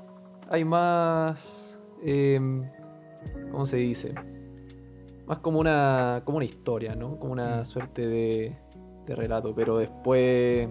[0.49, 1.77] hay más.
[2.01, 2.63] em,
[3.51, 4.13] ¿Cómo se dice?
[5.27, 7.19] Más como una, como una historia, ¿no?
[7.19, 7.65] Como una Mm.
[7.65, 8.55] suerte de,
[9.05, 10.69] de relato, pero después.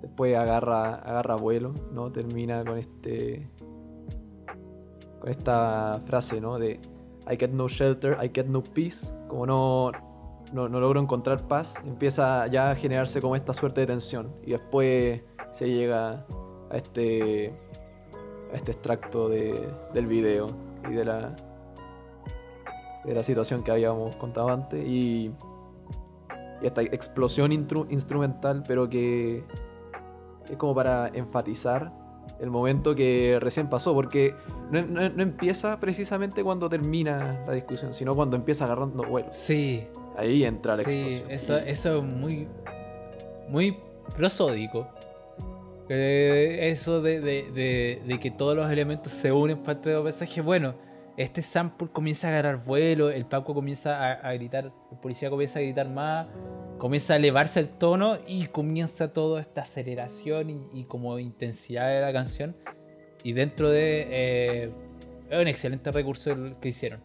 [0.00, 2.12] Después agarra, agarra vuelo, ¿no?
[2.12, 3.50] Termina con este.
[5.20, 6.58] Con esta frase, ¿no?
[6.58, 6.80] De
[7.30, 9.14] I get no shelter, I get no peace.
[9.28, 9.92] Como no,
[10.52, 14.32] no, no logro encontrar paz, empieza ya a generarse como esta suerte de tensión.
[14.44, 16.24] Y después se llega
[16.70, 17.52] a este,
[18.52, 20.46] a este extracto de- del video
[20.88, 21.34] y de la,
[23.04, 24.86] de la situación que habíamos contado antes.
[24.86, 25.32] Y,
[26.62, 29.44] y esta explosión intru- instrumental, pero que
[30.48, 31.92] es como para enfatizar
[32.40, 34.34] el momento que recién pasó, porque
[34.70, 39.28] no, no- no empieza precisamente cuando termina la discusión, sino cuando empieza agarrando vuelo.
[39.32, 41.30] Sí, Ahí entra la sí, explosión.
[41.30, 42.48] eso, eso es muy,
[43.48, 43.78] muy
[44.16, 44.88] prosódico.
[45.88, 50.40] Eh, eso de, de- de- de que todos los elementos se unen para este mensaje.
[50.42, 50.74] Bueno,
[51.18, 55.58] este sample comienza a agarrar vuelo, el Paco comienza a, a gritar, el policía comienza
[55.58, 56.26] a gritar más,
[56.78, 62.00] comienza a elevarse el tono y comienza toda esta aceleración y, y como intensidad de
[62.00, 62.56] la canción.
[63.24, 64.06] Y dentro de...
[64.10, 64.70] eh,
[65.28, 67.00] es un excelente recurso el que hicieron.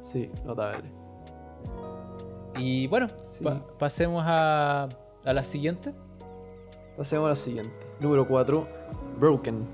[0.00, 0.90] Sí, notable.
[2.56, 3.44] Y bueno, Sí.
[3.44, 4.88] pa- pasemos a,
[5.24, 5.92] a la siguiente.
[6.96, 7.72] Pasemos a la siguiente.
[8.00, 8.66] Número 4,
[9.20, 9.66] Broken.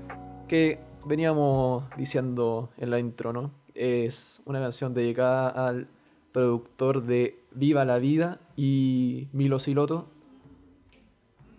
[0.47, 3.51] Que veníamos diciendo en la intro, ¿no?
[3.73, 5.87] Es una canción dedicada al
[6.31, 10.09] productor de Viva la Vida y Milo Siloto.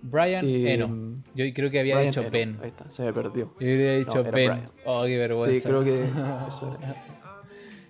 [0.03, 1.23] Brian Eh, Eno.
[1.35, 2.31] Yo creo que había Brian dicho Eno.
[2.31, 2.59] Ben.
[2.63, 3.53] Ahí está, se me perdió.
[3.59, 4.51] Yo había dicho era Ben.
[4.53, 4.71] Brian.
[4.85, 5.55] Oh, qué vergüenza.
[5.61, 6.03] Sí, creo que
[6.49, 7.05] eso era.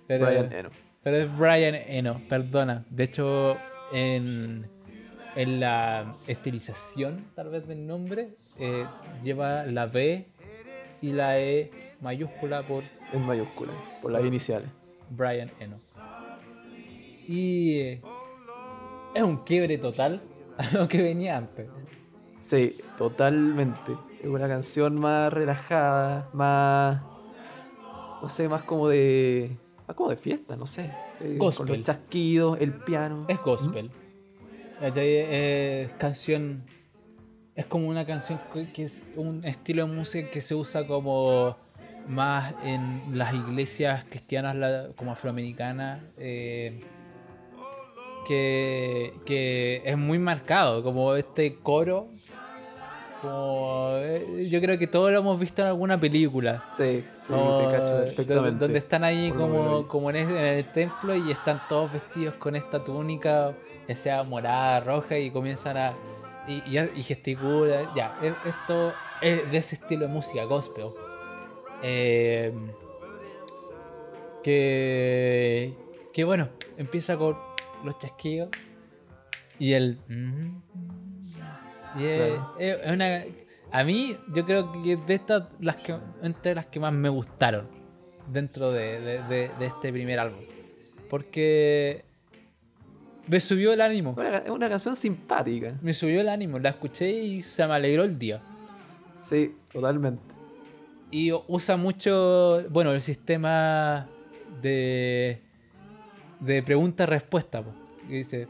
[0.07, 0.69] pero, Brian Eno.
[1.03, 2.85] pero es Brian Eno, perdona.
[2.89, 3.55] De hecho,
[3.93, 4.65] en,
[5.35, 8.29] en la estilización, tal vez del nombre,
[8.59, 8.85] eh,
[9.23, 10.25] lleva la B
[11.01, 11.71] y la E
[12.01, 12.83] mayúscula por
[13.13, 13.71] En mayúscula,
[14.01, 14.69] por las iniciales.
[15.09, 15.79] Brian Eno.
[17.27, 18.01] Y eh,
[19.13, 20.21] es un quiebre total
[20.57, 21.67] a lo que venía antes.
[22.41, 23.93] Sí, totalmente.
[24.21, 27.01] Es una canción más relajada, más.
[28.21, 29.57] No sé, más como de.
[29.87, 30.91] Más como de fiesta, no sé.
[31.19, 31.67] Eh, Con Gospel.
[31.77, 33.25] los chasquidos, el piano.
[33.27, 33.91] Es gospel.
[34.79, 35.09] ¿Cachai?
[35.09, 36.63] Es canción.
[37.57, 38.39] Es como una canción
[38.73, 41.57] que es un estilo de música que se usa como
[42.07, 44.55] más en las iglesias cristianas
[44.95, 45.99] como afroamericanas.
[46.19, 46.79] eh,
[48.27, 52.07] que, que es muy marcado, como este coro.
[53.21, 56.63] Como, eh, yo creo que todos lo hemos visto en alguna película.
[56.75, 58.59] Sí, sí, Como, te cacho do- perfectamente.
[58.59, 62.55] Donde están ahí como, como en, el, en el templo y están todos vestidos con
[62.55, 63.53] esta túnica,
[63.87, 65.93] ya sea morada, roja, y comienzan a.
[66.47, 67.87] Y, y, y gesticulan.
[67.95, 70.85] Ya, es- esto es de ese estilo de música, gospel.
[71.83, 72.53] Eh,
[74.43, 75.73] que.
[76.13, 77.37] Que bueno, empieza con
[77.83, 78.49] los chasquidos
[79.59, 79.99] y el.
[81.97, 82.55] Y es, Claro.
[82.59, 83.23] es- es una.
[83.71, 87.67] A mí, yo creo que de estas, las que, entre las que más me gustaron
[88.27, 90.39] dentro de, de- de- de este primer álbum.
[91.09, 92.05] Porque
[93.27, 94.13] me subió el ánimo.
[94.17, 95.75] Una- Es una canción simpática.
[95.81, 96.59] Me subió el ánimo.
[96.59, 98.41] La escuché y se me alegró el día.
[99.21, 100.21] Sí, totalmente.
[101.11, 104.07] Y usa mucho, bueno, el sistema
[104.61, 105.41] de,
[106.39, 107.63] de pregunta-respuesta.
[108.07, 108.47] Que dice,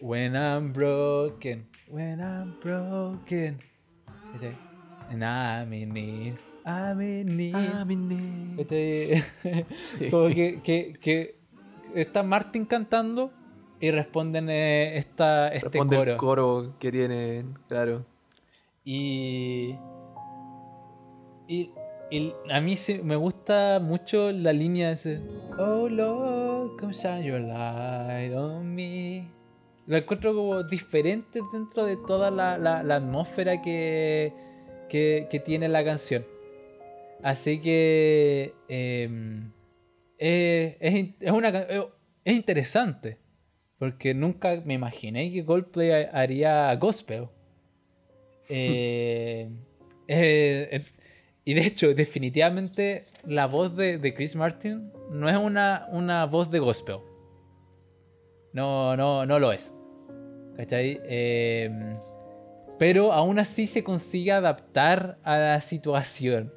[0.00, 3.58] When I'm broken, when I'm broken.
[4.32, 4.52] Dice,
[5.10, 7.54] And I'm in need, I'm in need.
[7.54, 9.24] Ah, mi ne- Este,
[9.98, 10.08] Sí.
[10.10, 11.36] como que, que, que
[11.94, 13.32] está Martin cantando
[13.80, 16.12] y responden eh, esta, este Responde coro.
[16.12, 18.04] el coro que tienen, claro.
[18.84, 19.74] Y,
[21.48, 21.70] y,
[22.10, 25.20] y a mí sí me gusta mucho la línea de ese
[25.58, 29.28] Oh Lord, come shine your light on me.
[29.86, 34.32] Lo encuentro como diferente dentro de toda la, la- la atmósfera que,
[34.88, 36.24] que, que tiene la canción.
[37.22, 39.50] Así que em,
[40.18, 43.18] eh, es, es una, es interesante.
[43.80, 47.26] Porque nunca me imaginé que Coldplay ha- haría gospel.
[48.52, 49.48] Eh,
[50.08, 50.82] eh, eh,
[51.44, 56.50] y de hecho, definitivamente la voz de, de Chris Martin no es una, una voz
[56.50, 56.96] de gospel.
[58.52, 59.72] No, no, no lo es.
[60.56, 61.00] ¿Cachai?
[61.04, 61.70] Eh,
[62.76, 66.52] pero aún así se consigue adaptar a la situación.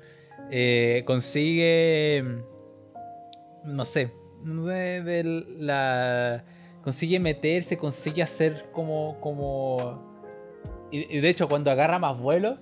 [0.49, 2.23] Eh, consigue.
[3.65, 4.11] No sé.
[4.43, 5.23] De, de
[5.59, 6.43] la.
[6.83, 9.17] Consigue meterse, consigue hacer como.
[9.21, 10.11] como
[10.91, 12.57] y, y de hecho, cuando agarra más vuelo.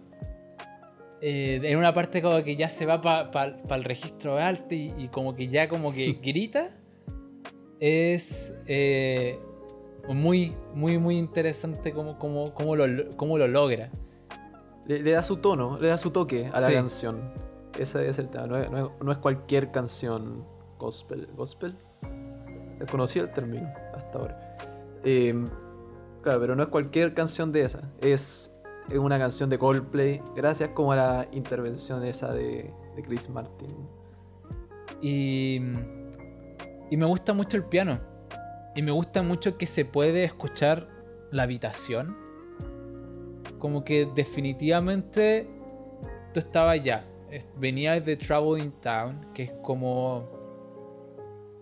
[1.22, 5.08] eh, en una parte como que ya se va para el registro alto y, y
[5.10, 6.70] como que ya como que grita.
[7.80, 9.40] Es eh,
[10.08, 13.90] muy, muy, muy interesante cómo, cómo, cómo lo, cómo lo logra.
[14.86, 16.74] Le, le da su tono, le da su toque a la Sí.
[16.74, 17.34] canción.
[17.80, 18.46] Ese es el tema.
[18.48, 20.46] No es, no es- no es cualquier canción
[20.78, 21.28] gospel.
[21.36, 21.76] ¿Gospel?
[22.82, 24.58] Desconocía el término hasta ahora.
[25.04, 25.36] Eh,
[26.24, 27.82] claro, pero no es cualquier canción de esa.
[28.00, 28.52] Es,
[28.90, 30.20] es una canción de Coldplay.
[30.36, 33.70] Gracias como a la intervención esa de, de Chris Martin.
[35.00, 35.62] Y,
[36.90, 38.00] y me gusta mucho el piano.
[38.76, 40.88] Y me gusta mucho que se puede escuchar
[41.32, 42.18] la habitación.
[43.60, 45.48] Como que definitivamente
[46.34, 47.06] tú estabas ya.
[47.58, 50.41] Venías de Traveling Town, que es como.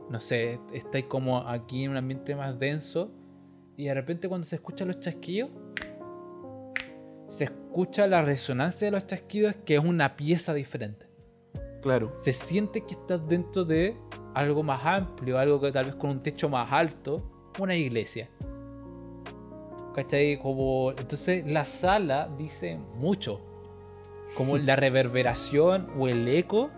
[0.10, 3.12] No sé, estáis como aquí en un ambiente más denso.
[3.78, 5.50] Y de repente cuando se escuchan los chasquillos,
[7.28, 11.08] se escucha la resonancia de los chasquidos, que es una pieza diferente
[11.82, 12.14] Claro.
[12.18, 13.96] se siente que estás dentro de
[14.34, 18.30] algo más amplio, algo que tal vez con un techo más alto, una iglesia.
[19.96, 20.40] ¿Cachai?
[20.40, 23.42] Como, entonces la sala dice mucho.
[24.36, 26.70] Como la reverberación o el eco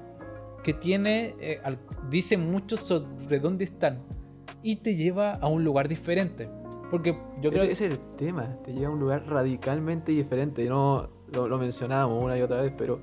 [0.64, 3.99] que tiene, eh, al- dice mucho sobre dónde están.
[4.64, 6.49] Y te lleva a un lugar diferente.
[6.91, 10.66] Porque yo creo Ese, ese es el tema, te lleva a un lugar radicalmente diferente.
[10.68, 12.99] No lo, lo mencionábamos una y otra vez, pero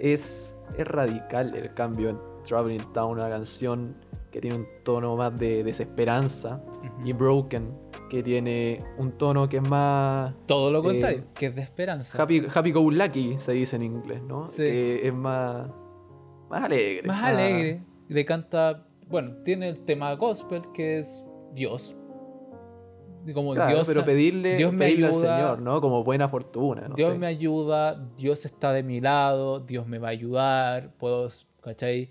[0.00, 3.96] es, es radical el cambio en Traveling Town, una canción
[4.30, 7.06] que tiene un tono más de desesperanza, Ujú.
[7.08, 7.70] y Broken,
[8.10, 12.20] que tiene un tono que es más todo lo eh, contrario, que es de esperanza.
[12.20, 14.46] happy, happy go lucky, se dice en inglés, ¿no?
[14.46, 14.62] Sí.
[14.64, 15.68] Que es más,
[16.52, 17.06] más alegre.
[17.08, 17.82] más alegre.
[18.08, 21.24] Y le canta, bueno, tiene el tema gospel que es
[21.54, 21.94] Dios.
[23.34, 25.36] Como Claro, Dios, pero pedirle, Dios me pedirle ayuda.
[25.36, 25.80] al Señor, ¿no?
[25.80, 27.18] Como buena fortuna, no Dios sé.
[27.18, 31.28] me ayuda, Dios está de mi lado, Dios me va a ayudar, puedo,
[31.60, 32.10] ¿cachai?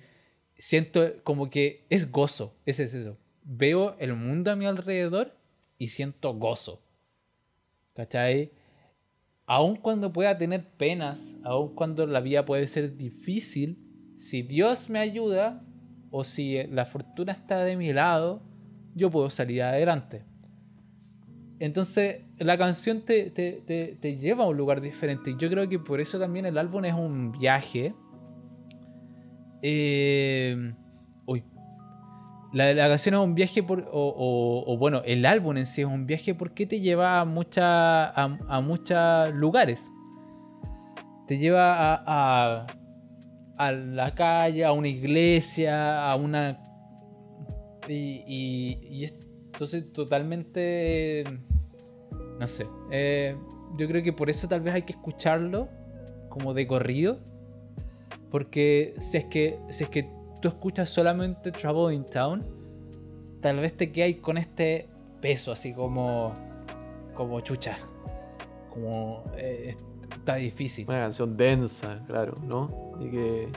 [0.57, 3.17] Siento como que es gozo, ese es eso.
[3.43, 5.33] Veo el mundo a mi alrededor
[5.77, 6.81] y siento gozo,
[7.93, 8.51] ¿cachai?
[9.47, 13.90] Aun cuando pueda tener penas, aun cuando la vida puede ser difícil,
[14.21, 15.63] si Dios me ayuda
[16.11, 18.43] o si la fortuna está de mi lado,
[18.93, 20.23] yo puedo salir adelante.
[21.57, 25.33] Entonces, la canción te, te- te- te lleva a un lugar diferente.
[25.39, 27.95] Yo creo que por eso también el álbum es un viaje.
[29.63, 30.71] Eh,
[31.25, 31.43] uy.
[32.53, 33.89] La, canción es un viaje por.
[33.91, 38.37] O, bueno, el álbum en sí es un viaje porque te lleva a, mucha, a,
[38.47, 39.89] a muchos lugares.
[41.25, 42.67] Te lleva a,
[43.61, 46.57] a la calle, a una iglesia, a una.
[47.87, 49.13] Y, y, es
[49.53, 51.23] entonces totalmente.
[52.39, 52.65] No sé.
[52.91, 53.35] eh,
[53.77, 55.69] yo creo que por eso tal vez hay que escucharlo
[56.29, 57.19] como de corrido.
[58.31, 60.09] Porque si es que, si es que
[60.41, 62.43] tú escuchas solamente Trouble in Town,
[63.41, 64.89] tal vez te quedas con este
[65.21, 66.33] peso así como.
[67.13, 67.77] como chucha.
[68.71, 69.23] Como.
[69.37, 69.75] eh,
[70.21, 70.85] está difícil.
[70.87, 72.93] Una canción densa, claro, ¿no?
[72.99, 73.51] Y que,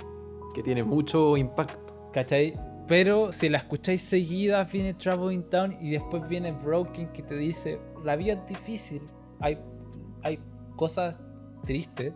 [0.55, 2.11] que tiene mucho impacto.
[2.13, 2.55] ¿Cachai?
[2.87, 4.97] Pero si la escucháis seguida, viene
[5.33, 9.03] in Town y después viene Broken que te dice, la vida es difícil,
[9.41, 9.59] hay,
[10.23, 10.39] hay
[10.77, 11.17] cosas
[11.65, 12.13] tristes,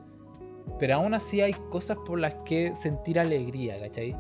[0.79, 4.15] pero aún así hay cosas por las que sentir alegría, ¿cachai?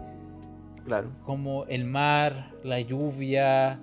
[0.84, 1.10] Claro.
[1.24, 3.78] Como el mar, la lluvia,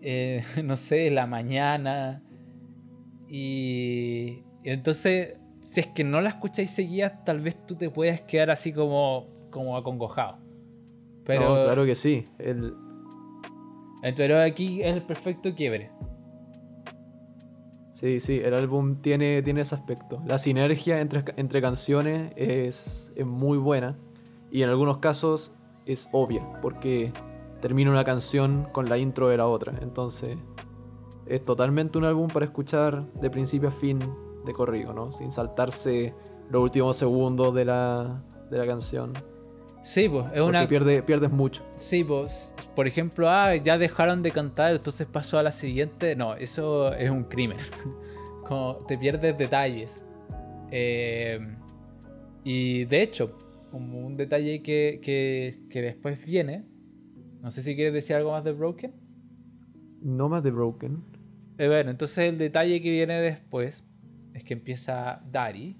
[0.00, 2.20] eh, no sé, la mañana.
[3.28, 8.50] Y entonces, si es que no la escucháis seguida, tal vez tú te puedas quedar
[8.50, 10.38] así como, como acongojado.
[11.24, 12.26] Pero, No, claro que sí.
[12.38, 12.74] El,
[14.16, 15.90] pero aquí es el perfecto quiebre.
[17.94, 20.20] sí, sí, el álbum tiene, tiene ese aspecto.
[20.26, 23.96] La sinergia entre, entre canciones es, es muy buena.
[24.50, 25.52] Y en algunos casos
[25.86, 27.12] es obvia, porque
[27.60, 29.78] termina una canción con la intro de la otra.
[29.80, 30.36] Entonces,
[31.26, 34.00] es totalmente un álbum para escuchar de principio a fin
[34.44, 35.12] de corrido, ¿no?
[35.12, 36.14] Sin saltarse
[36.50, 39.12] los últimos segundos de la, de la canción.
[39.82, 40.68] Sí, pues, es Porque una.
[40.68, 41.64] pierde, pierdes mucho.
[41.74, 46.14] Sí, pues, por ejemplo, ah, ya dejaron de cantar, entonces pasó a la siguiente.
[46.14, 47.58] No, eso es un crimen.
[48.46, 50.02] Como te pierdes detalles.
[50.70, 51.40] Eh,
[52.44, 53.38] y de hecho,
[53.70, 56.66] como un detalle que, que, que después viene.
[57.40, 58.92] No sé si quieres decir algo más de Broken.
[60.02, 61.02] No más de Broken.
[61.58, 63.84] Eh, bueno, entonces el detalle que viene después
[64.34, 65.76] es que empieza Daddy,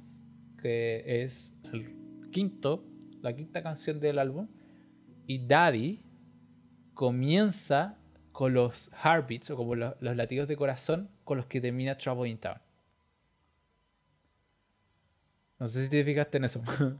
[0.60, 1.94] que es el
[2.30, 2.84] quinto,
[3.20, 4.48] la quinta canción del álbum,
[5.26, 6.02] y Daddy
[6.94, 7.98] comienza
[8.32, 12.28] con los heartbeats o como los, los latidos de corazón con los que termina Trouble
[12.28, 12.58] in Town.
[15.58, 16.62] No sé si te fijaste en eso.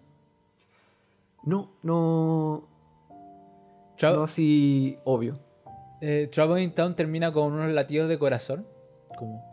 [1.45, 2.69] No, no.
[3.99, 5.41] Trou- No así obvio.
[6.01, 8.65] eh, Trouble in Town termina con unos latidos de corazón,
[9.19, 9.51] como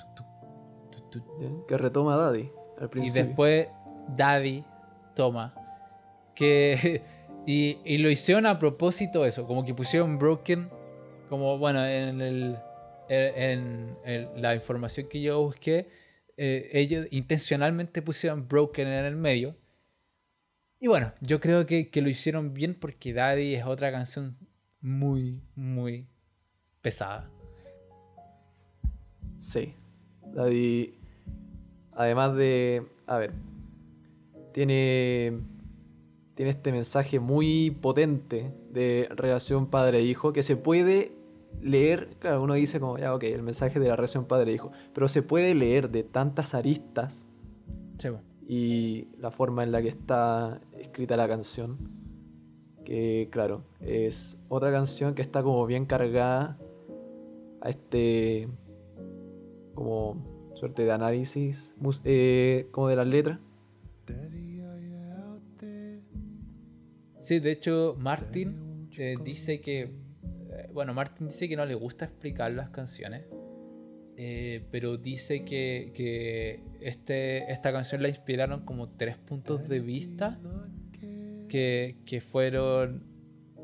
[1.68, 2.50] Que retoma a Daddy
[2.80, 3.26] al Y principio.
[3.26, 3.68] después
[4.16, 4.64] Daddy
[5.16, 5.54] toma.
[6.36, 7.02] Que.
[7.46, 9.48] Y, y lo hicieron a propósito eso.
[9.48, 10.70] Como que pusieron Broken.
[11.30, 12.58] Como bueno, en el.
[13.08, 15.90] En, en la información que yo busqué.
[16.38, 19.56] eh, ellos intencionalmente pusieron Broken en el medio.
[20.80, 24.38] Y bueno, yo creo que, que lo hicieron bien porque Daddy es otra canción
[24.80, 26.08] muy, muy
[26.82, 27.32] pesada.
[29.40, 29.74] Sí.
[30.34, 30.99] Daddy.
[32.00, 32.88] Además de.
[33.08, 33.34] A ver.
[34.54, 35.38] Tiene.
[36.34, 41.12] Tiene este mensaje muy potente de relación padre-hijo que se puede
[41.62, 42.12] leer.
[42.20, 44.72] Claro, uno dice como, ya, ok, el mensaje de la relación padre-hijo.
[44.94, 47.28] Pero se puede leer de tantas aristas
[47.98, 48.24] Sí, bueno.
[48.48, 51.78] y la forma en la que está escrita la canción.
[52.86, 56.58] Que, claro, es otra canción que está como bien cargada
[57.60, 58.48] a este.
[59.76, 60.29] como
[60.60, 63.40] suerte de análisis, eh, como de las letras.
[67.20, 69.82] Sí, de hecho, Martin eh, dice que.
[69.82, 73.24] eh, bueno, Martin dice que no le gusta explicar las canciones.
[74.72, 80.40] pero dice que, que este, esta canción la inspiraron como tres puntos de vista.
[81.48, 83.04] Que, que fueron.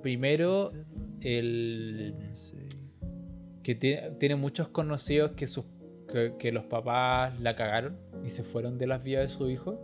[0.01, 0.71] Primero,
[1.21, 2.15] el.
[3.63, 5.65] Que tiene, tiene muchos conocidos que, sus,
[6.37, 9.79] que, los papás la cagaron y se fueron de las vidas de su hijo.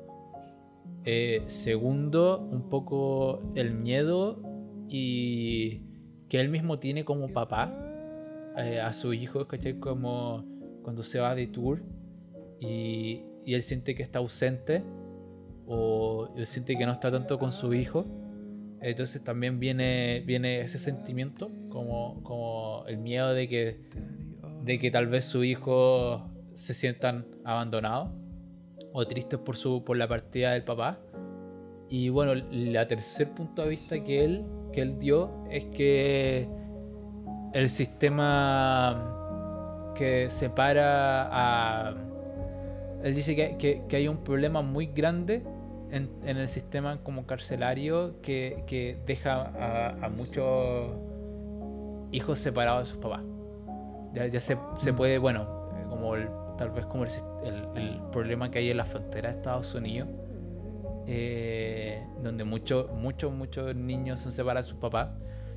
[1.04, 4.40] Eh, segundo, un poco el miedo
[4.88, 5.82] y
[6.30, 7.74] que él mismo tiene como papá
[8.58, 9.80] eh, a su hijo, ¿cachai?
[9.80, 10.46] Como
[10.84, 11.82] cuando se va de tour
[12.60, 14.84] y, y él siente que está ausente
[15.66, 18.06] o él siente que no está tanto con su hijo.
[18.82, 23.82] Entonces también viene, viene ese sentimiento, como, como el miedo de que,
[24.64, 28.10] de que tal vez su hijo se sientan abandonados
[28.94, 31.00] o tristes por, su, por la partida del papá.
[31.90, 36.48] Y bueno, la tercer punto de vista que él, que él dio es que
[37.54, 41.96] el sistema que separa a...
[43.04, 43.58] Él dice que,
[43.88, 45.44] que- hay un problema muy grande
[45.90, 50.94] en, en el sistema como carcelario que, que deja a, a muchos
[52.12, 53.24] hijos separados de sus papás.
[54.14, 57.12] Ya, ya se, se puede, bueno, eh, como el- tal vez como el,
[57.46, 60.10] el- el problema que hay en la frontera de Estados Unidos,
[61.08, 65.10] eh, donde muchos, muchos, muchos niños son separados de sus papás.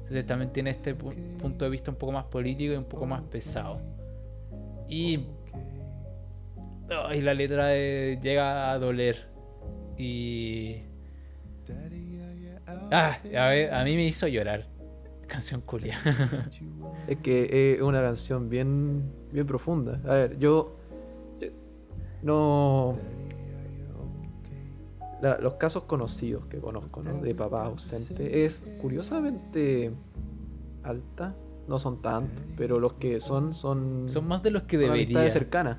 [0.03, 3.07] Entonces también tiene este pu- punto de vista un poco más político y un poco
[3.07, 3.79] más pesado.
[4.89, 5.21] Y,
[7.07, 9.29] ay, la letra eh, llega a doler.
[9.97, 10.77] Y...
[12.91, 14.67] Ah, a, ver, a mí me hizo llorar.
[15.27, 15.97] Canción culia.
[17.09, 19.03] Es que es una canción bien,
[19.33, 20.01] bien profunda.
[20.05, 20.77] A ver, yo.
[21.41, 21.49] yo-
[22.23, 22.97] no.
[25.21, 27.15] la- los casos conocidos que conozco, ¿no?
[27.21, 29.93] De papás ausentes, es curiosamente
[30.83, 31.35] alta.
[31.67, 34.07] No son tantos, pero los que son, son.
[34.09, 35.29] Son más de los que son debería.
[35.31, 35.79] cercanas.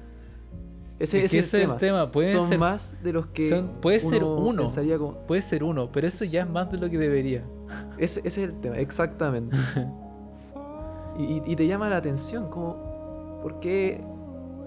[0.98, 3.50] Ese, Es ese es el tema, pueden son ser- más de los que.
[3.50, 4.62] son- puede ser uno.
[4.64, 7.44] pensaría como- Puede ser uno, pero eso ya es más de lo que debería.
[7.98, 9.58] Ese, ese es el tema, exactamente.
[11.18, 14.02] y, te llama la atención, como, ¿por qué?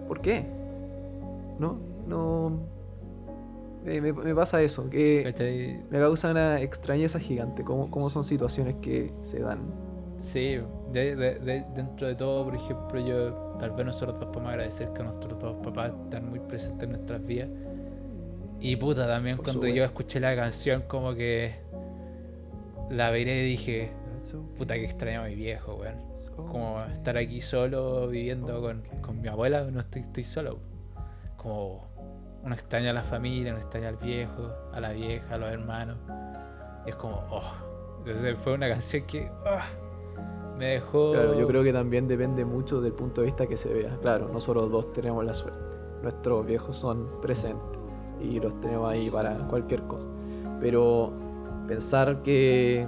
[0.07, 0.47] ¿Por qué?
[1.59, 1.79] ¿No?
[2.07, 2.53] No.
[3.85, 5.81] Me, me- me pasa eso, que ¿Cachai?
[5.91, 9.61] me causa una extrañeza gigante, como, como son situaciones que se dan.
[10.19, 10.59] Sí,
[10.93, 14.93] de- de- de- dentro de todo, por ejemplo, yo tal vez nosotros dos podemos agradecer
[14.93, 17.49] que nuestros dos papás están muy presentes en nuestras vidas.
[18.61, 21.55] Y puta, también Por cuando yo escuché la canción, como que
[22.91, 23.93] la veré y dije,
[24.57, 25.97] puta que extraño a mi viejo, weón.
[26.37, 30.59] Como estar aquí solo viviendo con, con mi abuela, no estoy, estoy solo.
[31.37, 31.87] Como
[32.43, 35.99] uno extraña a la familia, uno extraña al viejo, a la vieja, a los hermanos.
[36.87, 39.67] Y es como, oh, Entonces fue una canción que ah,
[40.59, 41.13] me dejó...
[41.13, 43.97] Claro, yo creo que también depende mucho del punto de vista que se vea.
[44.03, 45.59] Claro, nosotros dos tenemos la suerte.
[46.03, 47.79] Nuestros viejos son presentes
[48.21, 50.07] y los tenemos ahí para cualquier cosa.
[50.61, 51.13] Pero
[51.67, 52.87] pensar que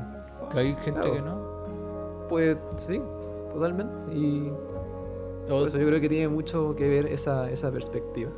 [0.53, 1.13] que hay gente Claro.
[1.13, 2.27] que no.
[2.29, 3.01] Pues sí,
[3.53, 3.95] totalmente.
[4.13, 4.51] Y
[5.49, 8.31] por eso yo creo que tiene mucho que ver esa, esa perspectiva.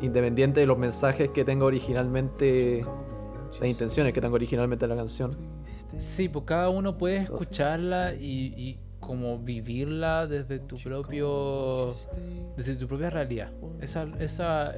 [0.00, 2.84] Independiente de los mensajes que tenga originalmente,
[3.60, 5.36] las intenciones que tenga originalmente la canción.
[5.96, 11.94] Sí, pues cada uno puede escucharla y, y como vivirla desde tu propio
[12.56, 13.52] desde tu propia realidad.
[13.80, 14.74] Esa, esa,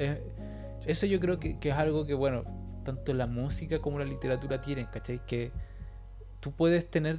[0.87, 2.45] eso yo creo que, que es algo que, bueno,
[2.85, 5.21] tanto la música como la literatura tienen, ¿cachai?
[5.27, 5.51] Que
[6.41, 7.19] tú puedes tener,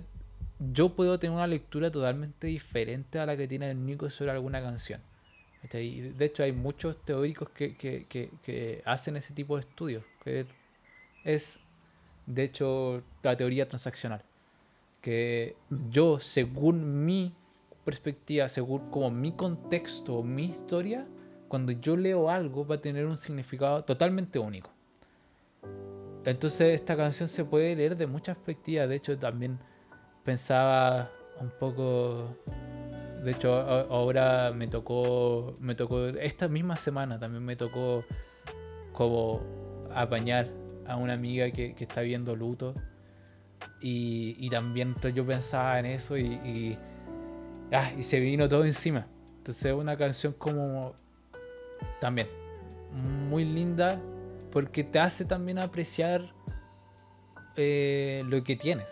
[0.59, 4.61] yo puedo tener una lectura totalmente diferente a la que tiene el Nico sobre alguna
[4.61, 5.01] canción.
[5.61, 6.13] ¿cachai?
[6.13, 10.45] De hecho, hay muchos teóricos que, que, que, que hacen ese tipo de estudios, que
[11.23, 11.59] es,
[12.27, 14.21] de hecho, la teoría transaccional.
[15.01, 15.55] Que
[15.89, 17.33] yo, según mi
[17.85, 21.07] perspectiva, según como mi contexto, mi historia,
[21.47, 24.69] cuando yo leo algo va a tener un significado totalmente único.
[26.25, 28.89] Entonces esta canción se puede leer de muchas perspectivas.
[28.89, 29.57] De hecho, también
[30.25, 31.09] pensaba
[31.39, 32.35] un poco.
[33.23, 35.55] De hecho, ahora me tocó.
[35.61, 36.07] Me tocó.
[36.07, 38.03] Esta misma semana también me tocó
[38.91, 39.41] como
[39.95, 40.49] apañar
[40.87, 42.73] a una amiga que, que está viendo luto.
[43.81, 46.77] Y, y también yo pensaba en eso y,
[47.71, 49.07] ah, y se vino todo encima.
[49.37, 50.93] Entonces una canción como
[51.99, 52.27] también
[53.29, 53.99] muy linda
[54.51, 56.33] porque te hace también apreciar
[57.55, 58.89] eh, lo que tienes.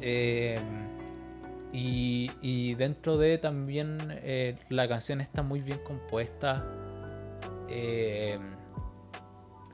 [0.00, 0.58] Eh,
[1.72, 6.64] y, y dentro de también eh, la canción está muy bien compuesta.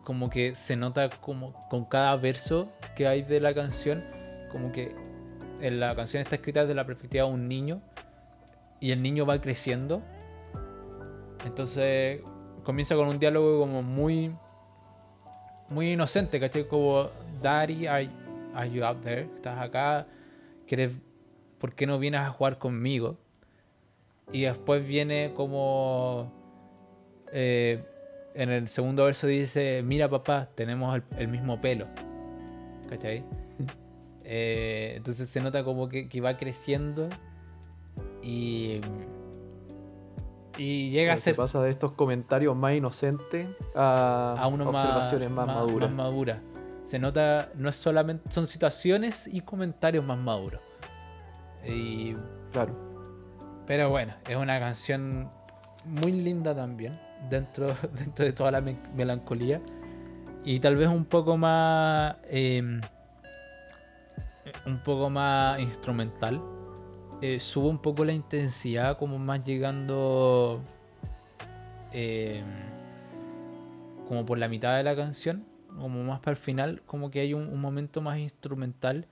[0.04, 4.04] Como que se nota como con cada verso que hay de la canción,
[4.52, 4.94] como que
[5.60, 7.80] en la canción está escrita desde la perspectiva de un niño
[8.80, 10.02] y el niño va creciendo.
[11.44, 12.20] Entonces
[12.62, 14.34] comienza con un diálogo como muy
[15.68, 16.68] muy inocente, ¿cachai?
[16.68, 17.08] Como
[17.42, 18.08] Daddy, are,
[18.54, 19.22] are you out there?
[19.36, 20.06] ¿Estás acá?
[20.66, 20.92] ¿Quieres,
[21.58, 23.16] ¿Por qué no vienes a jugar conmigo?
[24.32, 26.32] Y después viene como
[27.32, 27.84] eh,
[28.34, 31.86] en el segundo verso dice, mira papá, tenemos el, el mismo pelo.
[32.88, 33.24] ¿Cachai?
[34.26, 37.10] Eh, entonces se nota como que, que va creciendo
[38.22, 38.80] y,
[40.56, 45.30] y llega a Se ser pasa de estos comentarios más inocentes a, a uno observaciones
[45.30, 45.90] más, más, maduras.
[45.90, 46.40] más madura.
[46.84, 50.60] Se nota, no es solamente, son situaciones y comentarios más maduros.
[51.66, 52.16] Y,
[52.50, 52.74] Claro.
[53.66, 55.30] pero bueno, es una canción
[55.84, 56.98] muy linda también,
[57.30, 57.68] dentro,
[57.98, 59.60] dentro de toda la me- melancolía.
[60.44, 62.16] Y tal vez un poco más.
[62.24, 62.80] eh,
[64.66, 66.40] un poco más instrumental.
[67.22, 70.60] Eh, sube un poco la intensidad, como más llegando.
[71.92, 72.42] eh,
[74.08, 75.46] como por la mitad de la canción,
[75.78, 79.06] como más para el final, como que hay un, un momento más instrumental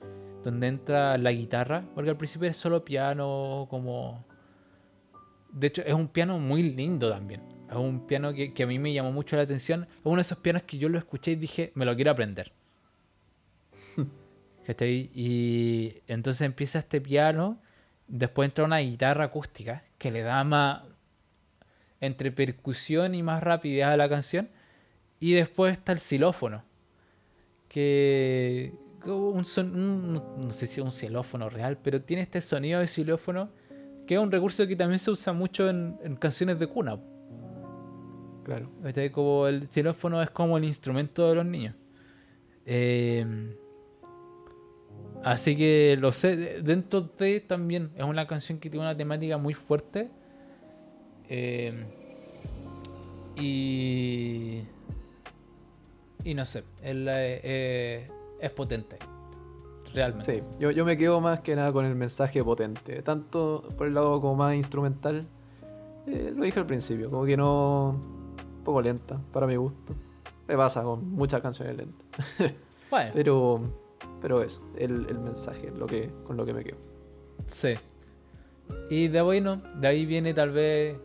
[0.45, 4.23] donde entra la guitarra, porque al principio es solo piano, como...
[5.51, 7.41] De hecho, es un piano muy lindo también.
[7.73, 9.85] Es un piano que, que a mí me llamó mucho la atención.
[9.85, 12.53] Es uno de esos pianos que yo lo escuché y dije, me lo quiero aprender.
[14.67, 15.11] ¿Cachai?
[15.15, 17.59] Y entonces empieza este piano,
[18.09, 20.83] después entra una guitarra acústica que le da más
[22.01, 24.49] entre percusión y más rapidez a la canción.
[25.21, 26.65] Y después está el xilófono,
[27.69, 32.23] que como un son, un- no- no sé si es un xilófono real, pero tiene
[32.23, 33.51] este sonido de xilófono
[34.07, 36.99] que es un recurso que también se usa mucho en, en canciones de cuna.
[38.45, 38.69] Claro.
[38.83, 39.11] ¿cachai?
[39.11, 41.75] Como el xilófono es como el instrumento de los niños.
[42.67, 43.55] Eh,
[45.25, 49.39] así que lo sé, de- dentro de también es una canción que tiene una temática
[49.39, 50.11] muy fuerte.
[51.29, 51.73] Eh,
[53.37, 54.63] y.
[56.25, 58.09] Y no sé, él, eh, eh,
[58.41, 58.97] es potente.
[59.95, 60.37] Realmente.
[60.37, 63.03] Sí, yo, yo me quedo más que nada con el mensaje potente.
[63.03, 65.27] Tanto por el lado como más instrumental.
[66.07, 68.12] eh, lo dije al principio, como que no.
[68.63, 69.93] Un poco lenta, para mi gusto.
[70.47, 72.27] Me pasa con muchas canciones lentas.
[72.91, 73.61] Bueno, Pero.
[74.21, 76.77] Pero eso, el, el mensaje, lo que, con lo que me quedo.
[77.47, 77.75] Sí.
[78.89, 80.97] Y de bueno, de ahí viene tal vez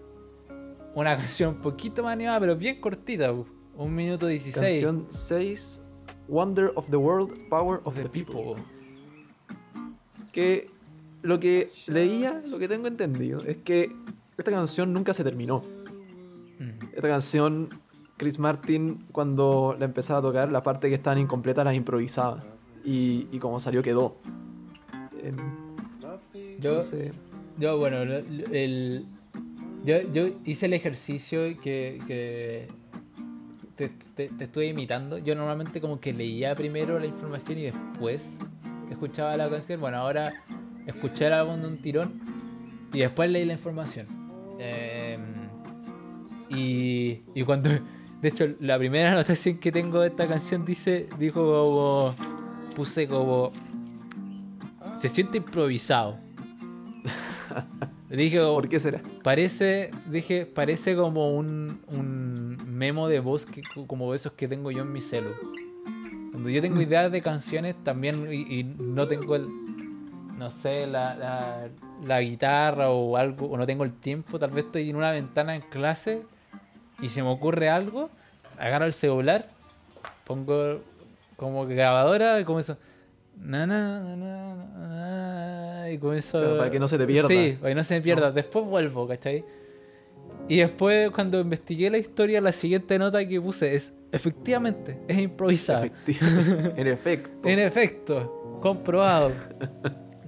[0.95, 3.32] una canción un poquito más animada, pero bien cortita.
[3.32, 4.55] Un minuto 16.
[4.55, 5.82] Canción 6,
[6.28, 8.62] Wonder of the World, Power of the, People.
[10.32, 10.70] Que
[11.22, 13.95] lo que leía, lo que tengo entendido, es que
[14.38, 15.64] esta canción nunca se terminó.
[16.60, 17.70] Mm, Esta canción,
[18.18, 22.43] Chris Martin, cuando la empezaba a tocar, la parte que estaban incompletas las improvisaba.
[22.86, 24.18] y, y como salió quedó.
[25.22, 25.36] Em,
[26.60, 27.12] Yo, no sé.
[27.58, 29.05] yo bueno, el,
[29.84, 32.68] yo, yo hice el ejercicio que, que
[33.76, 35.18] te, te- te estuve imitando.
[35.18, 38.39] Yo normalmente como que leía primero la información y después
[38.89, 39.82] escuchaba la canción.
[39.82, 40.43] Bueno, ahora
[40.86, 42.22] escuché el álbum de un tirón
[42.93, 44.08] y después leí la información.
[44.60, 44.97] Em,
[46.50, 47.70] y, y cuando...
[48.22, 52.16] De hecho, la primera anotación que tengo de esta canción dice, dijo como...
[52.76, 53.52] Puse como...
[54.95, 56.18] Se siente improvisado.
[58.10, 59.02] Dije ¿Por qué será?
[59.22, 64.84] Parece, dije, parece como un, un memo de voz que, como esos que tengo yo
[64.84, 65.32] en mi celu.
[66.32, 69.48] Cuando yo tengo ideas de canciones también y, y no tengo el,
[70.38, 71.70] no sé, la, la,
[72.06, 75.56] la guitarra o algo, o no tengo el tiempo, tal vez estoy en una ventana
[75.56, 76.24] en clase
[77.02, 78.10] y se me ocurre algo,
[78.58, 79.45] agarro el celular,
[80.26, 80.82] pongo
[81.36, 82.78] como grabadora y comienzo...
[83.39, 86.58] Na, na, na, y comienzo...
[86.58, 87.28] Para que no se te pierda.
[87.28, 88.32] Sí, para que no se me pierda.
[88.32, 89.45] Después vuelvo, ¿cachai?
[90.48, 95.86] Y después, cuando investigué la historia, la siguiente nota que puse es: efectivamente, es improvisada.
[95.86, 97.48] En efecto.
[97.48, 99.34] En efecto, comprobado.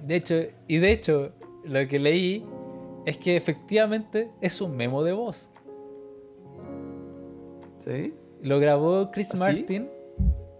[0.04, 0.34] De hecho,
[0.68, 1.32] y de hecho,
[1.64, 2.44] lo que leí
[3.06, 5.49] es que efectivamente es un memo de voz.
[7.80, 8.14] ¿Sí?
[8.42, 9.38] Lo grabó Chris ¿Ah, sí?
[9.38, 9.88] Martin,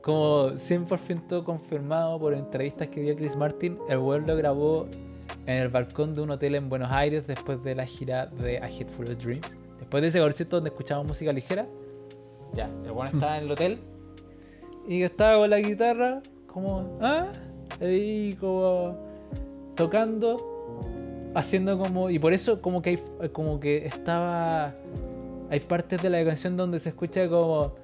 [0.02, 3.78] como 100% confirmado por entrevistas que dio Chris Martin.
[3.88, 4.86] El weón lo grabó
[5.46, 8.68] en el balcón de un hotel en Buenos Aires después de la gira de A
[8.68, 9.56] Head Full of Dreams.
[9.78, 11.66] Después de ese concierto donde escuchamos música ligera.
[12.52, 13.78] Ya, el weón estaba en el hotel
[14.88, 17.28] y estaba con la guitarra, como, ¿ah?
[17.80, 18.96] Ahí como
[19.76, 22.10] tocando, haciendo como.
[22.10, 24.74] Y por eso, como que hay, como que estaba.
[25.50, 27.74] Hay partes de la canción donde se escucha como.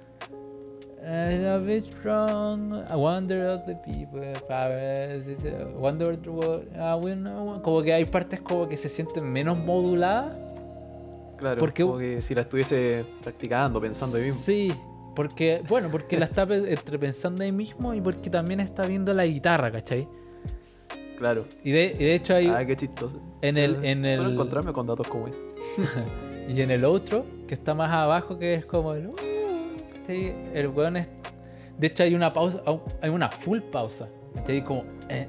[1.09, 5.23] I love it strong, I wonder of the people, power,
[5.79, 7.63] wonder of the world, I will know.
[7.63, 10.33] Como que hay partes como que se sienten menos moduladas.
[11.39, 11.61] Claro.
[11.61, 11.85] ¿Por qué?
[11.85, 14.39] Como que si la estuviese practicando, pensando ahí mismo.
[14.41, 14.73] Sí,
[15.15, 19.27] porque, bueno, porque la está entre pensando ahí mismo y porque también está viendo la
[19.27, 20.09] guitarra, ¿cachai?
[21.19, 21.45] Claro.
[21.63, 22.49] Y de, y de hecho hay.
[22.49, 23.21] Ah, qué chistoso.
[23.43, 25.41] En el- en Suelo el- encontrarme con datos como ese.
[26.49, 29.09] Y en el otro, que está más abajo, que es como el.
[29.09, 29.15] "Uh",
[29.95, 30.35] ¿cachai?
[30.55, 31.09] El weón es.
[31.79, 34.09] De hecho, hay una pausa, au- hay una full pausa.
[34.35, 34.65] ¿cachai?
[34.65, 34.85] Como.
[35.09, 35.29] eh,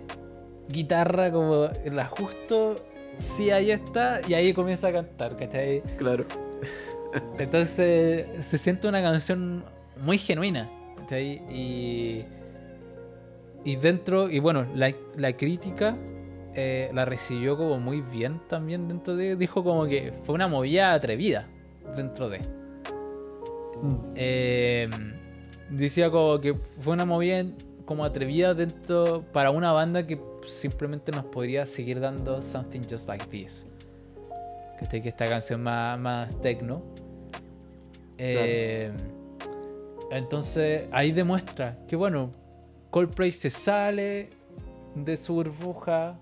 [0.70, 2.76] guitarra, como el justo.
[3.18, 4.22] Sí, ahí está.
[4.28, 5.82] Y ahí comienza a cantar, ¿cachai?
[5.98, 6.26] Claro.
[7.40, 9.64] Entonces se siente una canción
[10.02, 10.70] muy genuina.
[10.98, 11.42] ¿cachai?
[11.50, 12.26] Y,
[13.64, 15.98] y dentro, y bueno, la, la crítica
[16.60, 19.36] eh, la recibió como muy bien también dentro de...
[19.36, 21.48] Dijo como que fue una movida atrevida
[21.96, 22.40] dentro de...
[22.40, 23.96] Mm.
[24.16, 24.90] Eh,
[25.70, 27.46] decía como que fue una movida
[27.86, 33.28] como atrevida dentro para una banda que simplemente nos podría seguir dando Something Just Like
[33.28, 33.68] This.
[34.80, 36.82] Que, que esta canción más, más techno.
[38.18, 38.92] Eh,
[40.10, 42.32] Entonces ahí demuestra que bueno,
[42.90, 44.32] Coldplay se sale
[44.96, 46.18] de su burbuja,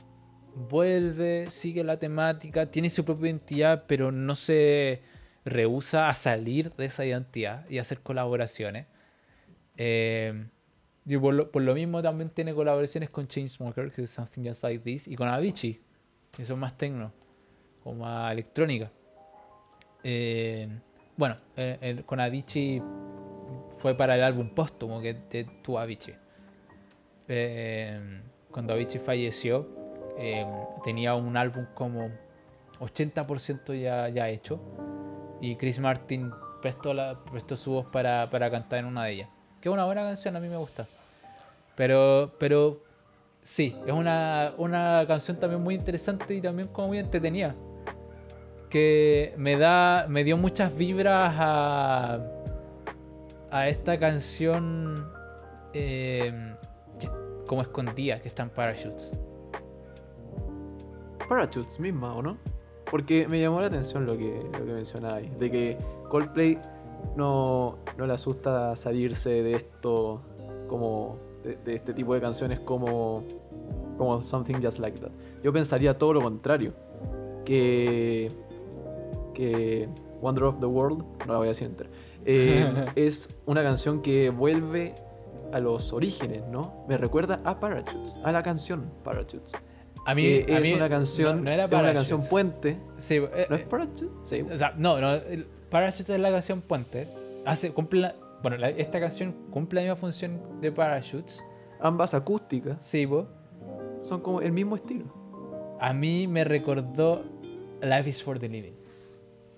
[0.55, 5.01] vuelve, sigue la temática, tiene su propia identidad, pero no se
[5.43, 8.87] rehúsa a salir de esa identidad y hacer colaboraciones.
[9.77, 10.47] Eh,
[11.05, 15.07] y por lo, mismo también tiene colaboraciones con Chainsmokers, que es Something Just Like This,
[15.07, 15.79] y con Avicii,
[16.31, 17.13] que son más tecno,
[17.83, 18.91] o más electrónica.
[20.03, 20.67] Eh,
[21.15, 22.81] bueno, eh, con Avicii
[23.77, 25.13] fue para el álbum póstumo que
[25.61, 26.15] tuvo Avicii.
[27.27, 29.84] Eh, cuando Avicii falleció,
[30.17, 30.45] eh,
[30.83, 32.09] tenía un álbum como
[32.79, 34.59] 80% ya, ya hecho.
[35.41, 36.31] Y Chris Martin
[36.61, 39.29] prestó, su voz para, cantar en una de ellas.
[39.61, 40.87] Que es una buena canción, a mí me gusta.
[41.75, 42.81] Pero, pero
[43.43, 47.55] sí, es una, una canción también muy interesante y también como muy entretenida.
[48.69, 50.05] Que me da.
[50.09, 52.19] me dio muchas vibras a.
[53.67, 55.11] esta canción.
[55.71, 56.33] que-
[57.45, 59.11] como escondida que está en Parachutes.
[61.27, 62.37] Parachutes misma, ¿o no?
[62.89, 65.77] Porque me llamó la atención lo que, lo que de que
[66.09, 66.59] Coldplay
[67.15, 70.21] no, no le asusta salirse de esto
[70.67, 73.23] como de, de este tipo de canciones como,
[73.97, 75.11] como Something Just Like That.
[75.43, 76.73] Yo pensaría todo lo contrario,
[77.45, 78.29] que,
[79.33, 79.87] que
[80.21, 81.89] Wonder of the World, no la voy a decir entera,
[82.25, 84.95] eh, es una canción que vuelve
[85.53, 86.83] a los orígenes, ¿no?
[86.89, 89.53] Me recuerda a Parachutes, a la canción Parachutes.
[90.05, 92.09] A mí, a es mí una canción, no, no era es una Parachutes.
[92.09, 92.77] canción puente.
[92.99, 94.09] Sí, eh, ¿No es Parachutes?
[94.23, 94.41] Sí.
[94.41, 95.19] O sea, no, no.
[95.69, 97.07] Parachutes es la canción Puente.
[97.45, 101.43] Hace, cumple la- bueno, la- esta canción cumple la misma función de Parachutes.
[101.79, 103.27] ambas acústicas, Sí, po.
[104.01, 105.05] son como el mismo estilo.
[105.79, 107.23] A mí me recordó
[107.81, 108.73] Life is for the Living.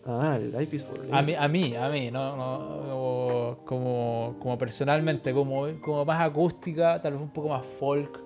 [0.05, 4.57] Ah, Life is for A mí, a mí, a mí, no, no, como, como, como
[4.57, 8.21] personalmente, como, como más acústica, tal vez un poco más folk.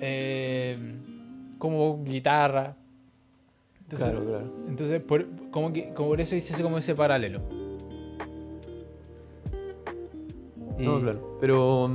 [0.00, 0.76] Eh,
[1.58, 2.76] como guitarra.
[3.82, 4.52] Entonces, Claro, claro.
[4.68, 7.40] entonces por, como, que, como por eso hice como ese paralelo.
[10.78, 11.38] Y- No, claro.
[11.40, 11.94] Pero,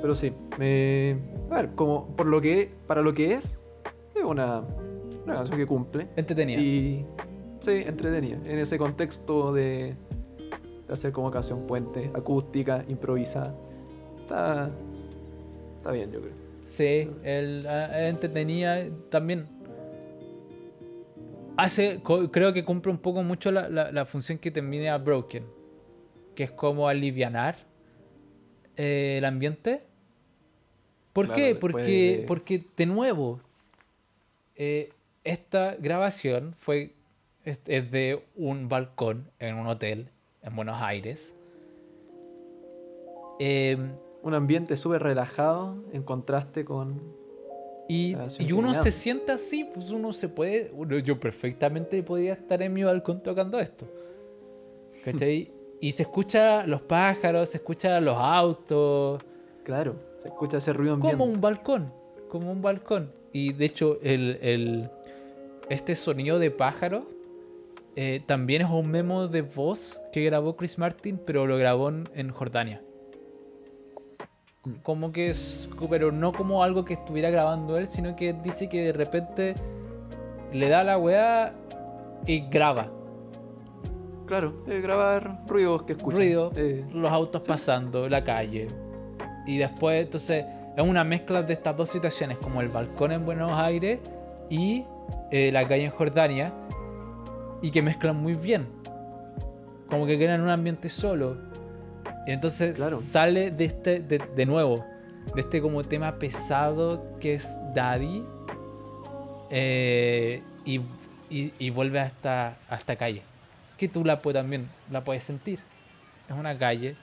[0.00, 1.16] pero sí, me,
[1.50, 3.58] a ver, como por lo que, para lo que es,
[4.14, 4.62] es una,
[5.24, 6.08] una canción que cumple.
[6.16, 6.60] Entretenida.
[6.60, 7.04] Y
[7.60, 8.38] sí, entretenida.
[8.46, 9.94] En ese contexto de,
[10.88, 13.54] de hacer como canción puente, acústica, improvisada.
[14.20, 14.70] Está,
[15.76, 16.39] está bien, yo creo.
[16.70, 19.48] Sí, él ah, es entretenida también.
[21.56, 25.44] Hace, creo que cumple un poco mucho la, la- la función que termina Broken,
[26.34, 27.56] que es como alivianar
[28.76, 29.82] eh, el ambiente.
[31.12, 31.54] ¿Por Claro, qué?
[31.56, 31.82] Porque,
[32.20, 33.40] de- porque de nuevo,
[34.54, 34.92] eh,
[35.24, 36.94] esta grabación fue
[37.44, 40.08] es, es de un balcón en un hotel
[40.42, 41.34] en Buenos Aires.
[43.38, 43.92] Em,
[44.22, 47.00] Un ambiente súper relajado en contraste con.
[47.88, 50.70] Y, y uno se siente así, pues uno se puede.
[50.74, 53.86] uno- yo perfectamente podía estar en mi balcón tocando esto.
[55.04, 55.50] ¿Cachai?
[55.80, 59.22] Y se escucha los pájaros, se escucha los autos,
[59.64, 61.16] Claro, se escucha ese ruido ambiente.
[61.18, 61.92] como un balcón.
[62.28, 63.10] Como un balcón.
[63.32, 64.90] Y de hecho, el, el-
[65.68, 67.06] este sonido de pájaro
[67.96, 72.08] eh, también es un memo de voz que grabó Chris Martin, pero lo grabó en,
[72.14, 72.82] en Jordania.
[74.82, 75.68] Como que es.
[75.88, 79.54] Pero no como algo que estuviera grabando él, sino que dice que de repente
[80.52, 81.54] le da la weá
[82.26, 82.88] y graba.
[84.26, 86.18] Claro, eh, grabar ruidos que escuchan.
[86.18, 88.68] Ruido, Eh, los autos pasando, la calle.
[89.46, 90.44] Y después, entonces,
[90.76, 93.98] es una mezcla de estas dos situaciones, como el balcón en Buenos Aires
[94.48, 94.84] y
[95.32, 96.52] eh, la calle en Jordania,
[97.60, 98.68] y que mezclan muy bien.
[99.88, 101.36] Como que crean un ambiente solo.
[102.26, 102.98] Y entonces Claro.
[103.00, 104.84] sale de este, de, de nuevo,
[105.34, 108.24] de este como tema pesado que es Daddy,
[109.50, 110.80] eh, y,
[111.30, 113.22] y- y vuelve a esta, a esta calle.
[113.76, 115.60] Que tú la puedes también, la puedes sentir.
[116.28, 116.96] Es una calle.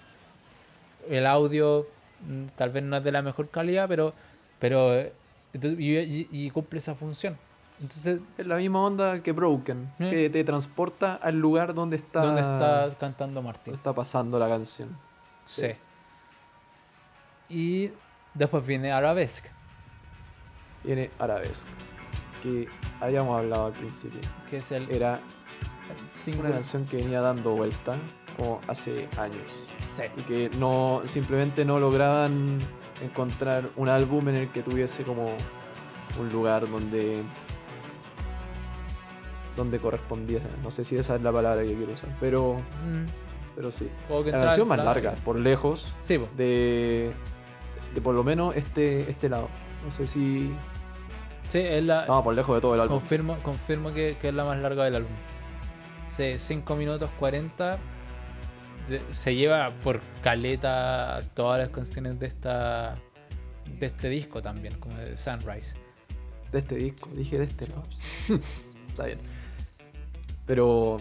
[1.09, 1.87] El audio
[2.27, 4.13] mm, tal vez no es de la mejor calidad, pero,
[4.59, 5.11] pero eh,
[5.53, 7.37] entonces- y, cumple esa función.
[7.81, 10.09] Entonces, es la misma onda que Broken, Eh.
[10.09, 13.65] que te transporta al lugar donde está, ¿dónde está cantando Martín?
[13.73, 14.97] donde está pasando la canción.
[15.47, 15.67] Sí.
[17.49, 17.91] Y
[18.33, 19.49] después viene Arabesque,
[20.83, 21.69] Viene Arabesque,
[22.43, 22.67] que
[23.01, 24.19] habíamos hablado al principio.
[24.49, 25.19] que es el Era
[26.37, 27.95] una canción que venía dando vuelta
[28.35, 29.37] como hace años.
[29.95, 30.03] Sí.
[30.17, 32.59] Y que no simplemente no lograban
[33.01, 35.31] encontrar un álbum en el que tuviese como
[36.19, 37.21] un lugar donde
[39.55, 40.45] donde correspondiese.
[40.63, 42.55] No sé si esa es la palabra que quiero usar, pero
[42.85, 43.05] Mm,
[43.57, 43.89] pero sí.
[44.07, 46.29] que La entra- canción más entra- larga, por lejos, Sí, po.
[46.37, 47.11] de,
[47.95, 49.49] de por lo menos este, este lado.
[49.83, 50.51] No sé si.
[51.49, 52.99] sí, es la, No, por lejos de todo el álbum.
[52.99, 55.11] confirmo, confirmo que, que es la más larga del álbum.
[56.15, 57.77] Sí, 5 minutos 40.
[58.89, 62.95] De- se lleva por caleta todas las canciones de esta
[63.79, 65.73] de este disco también, como de Sunrise.
[66.51, 67.83] De este disco, dije de este lado.
[68.87, 69.17] Está bien.
[70.45, 70.97] Pero.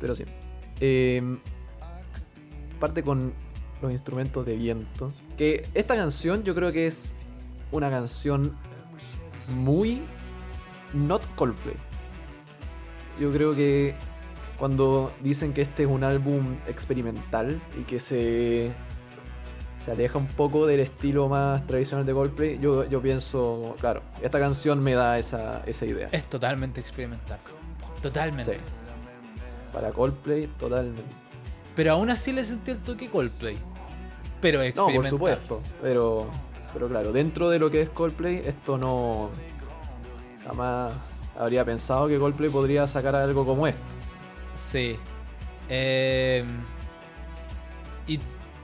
[0.00, 0.24] Pero sí.
[0.80, 1.38] Eh,
[2.78, 3.32] parte con
[3.82, 5.14] los instrumentos de vientos.
[5.36, 7.14] Que esta canción yo creo que es
[7.72, 8.52] una canción
[9.54, 10.02] muy
[10.94, 11.76] not Coldplay.
[13.20, 13.94] Yo creo que
[14.58, 18.72] cuando dicen que este es un álbum experimental y que se,
[19.84, 24.38] se aleja un poco del estilo más tradicional de Coldplay, yo, yo pienso, claro, esta
[24.38, 26.08] canción me da esa, esa idea.
[26.12, 27.38] Es totalmente experimental.
[28.02, 28.54] Totalmente.
[28.54, 28.85] Sí.
[29.76, 31.02] Para Coldplay, totalmente.
[31.74, 33.58] Pero aún así le sentí el toque Coldplay.
[34.40, 35.62] Pero No, por supuesto.
[35.82, 36.30] Pero,
[36.72, 39.28] pero claro, dentro de lo que es Coldplay, esto no.
[40.46, 40.92] Jamás
[41.38, 43.82] habría pensado que Coldplay podría sacar algo como esto.
[44.54, 44.96] Sí.
[45.68, 46.42] Eh,
[48.06, 48.18] y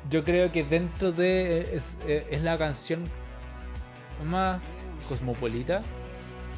[0.09, 1.77] yo creo que dentro de.
[1.77, 3.05] Es, es la canción
[4.31, 4.63] más
[5.11, 5.83] cosmopolita.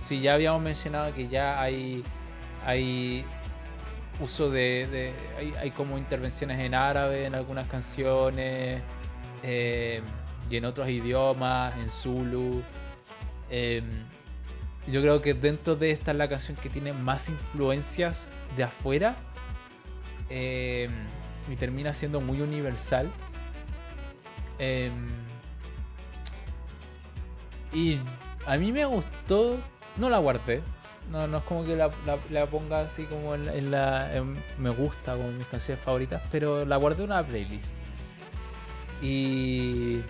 [0.06, 2.04] Sí, ya habíamos mencionado que ya hay.
[2.64, 3.26] Hay
[4.20, 5.12] uso de.
[5.60, 8.82] hay, como intervenciones en árabe en algunas canciones.
[9.42, 10.02] eh,
[10.50, 12.62] y en otros idiomas, en Zulu.
[13.50, 13.82] Eh,
[14.86, 19.16] yo creo que dentro de esta es la canción que tiene más influencias de afuera
[20.28, 20.88] eh,
[21.50, 23.10] y termina siendo muy universal.
[24.58, 25.08] Em,
[27.72, 27.98] y
[28.46, 29.58] a mí me gustó,
[29.96, 30.62] no la guardé.
[31.10, 34.14] No, no es como que la, la- la ponga así como en, la- en la.
[34.14, 37.74] en me gusta, como mis canciones favoritas, pero la guardé en una playlist.
[39.02, 40.00] Y.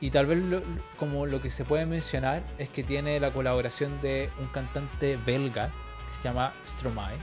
[0.00, 0.62] Y tal vez lo-
[0.98, 5.68] como lo que se puede mencionar es que tiene la colaboración de un cantante belga
[5.68, 7.16] que se llama Stromae.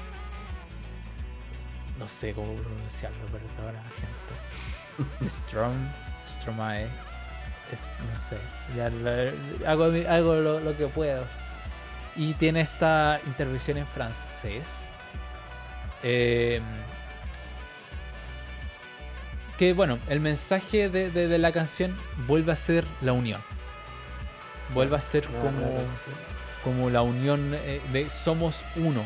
[1.99, 5.29] No sé cómo pronunciarlo, perdona, gente.
[5.29, 5.73] Strom,
[6.27, 6.87] Stromae.
[7.71, 8.37] Es, no sé,
[8.75, 11.23] ya lo- hago, hago lo, lo que puedo.
[12.15, 14.85] Y tiene esta intervención en francés.
[16.03, 16.61] Eh,
[19.57, 21.95] que bueno, el mensaje de, de- de la canción
[22.27, 23.41] vuelve a ser la unión.
[24.73, 25.79] Vuelve a ser como,
[26.63, 29.03] como la unión eh, de somos uno.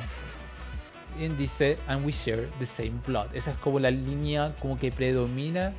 [1.19, 3.27] Y dice, and we share the same blood.
[3.33, 5.73] Esa es como la línea como que predomina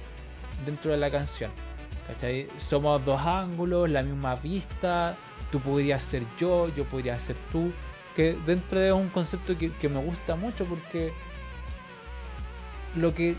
[0.67, 1.51] dentro de la canción.
[2.09, 2.49] ¿Cachai?
[2.59, 5.15] Somos dos ángulos, la misma vista.
[5.51, 7.73] Tú podrías ser yo, yo podría ser tú.
[8.17, 11.13] Que dentro de un concepto que, que me gusta mucho porque
[12.97, 13.37] lo que,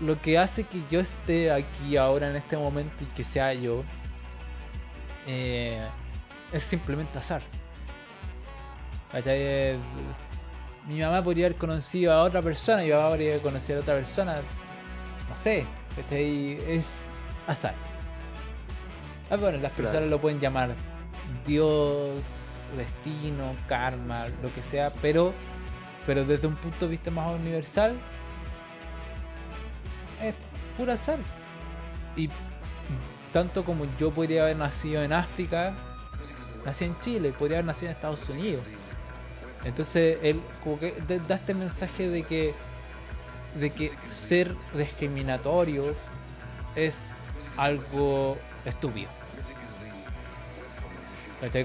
[0.00, 3.84] lo que hace que yo esté aquí ahora en este momento y que sea yo
[5.26, 5.78] eh,
[6.52, 7.42] es simplemente azar.
[9.12, 9.36] ¿Cachai?
[9.38, 9.76] Eh,
[10.88, 13.94] Mi mamá podría haber conocido a otra persona mi papá podría haber conocido a otra
[13.94, 14.36] persona.
[15.28, 15.64] No sé.
[15.94, 16.58] ¿cachai?
[16.68, 17.02] Es
[17.46, 17.74] azar.
[19.30, 20.08] Ah, bueno, las personas Claro.
[20.08, 20.70] lo pueden llamar
[21.46, 22.22] Dios,
[22.76, 25.32] destino, karma, lo que sea, pero,
[26.06, 27.96] pero desde un punto de vista más universal,
[30.22, 30.34] es
[30.76, 31.18] puro azar.
[32.16, 32.28] Y
[33.32, 35.74] tanto como yo podría haber nacido en África,
[36.64, 38.62] nací en Chile, podría haber nacido en Estados Unidos.
[39.64, 40.94] Entonces él como que
[41.28, 42.54] da este mensaje de que
[43.58, 45.94] de que ser discriminatorio
[46.74, 46.98] es
[47.56, 49.08] algo estúpido.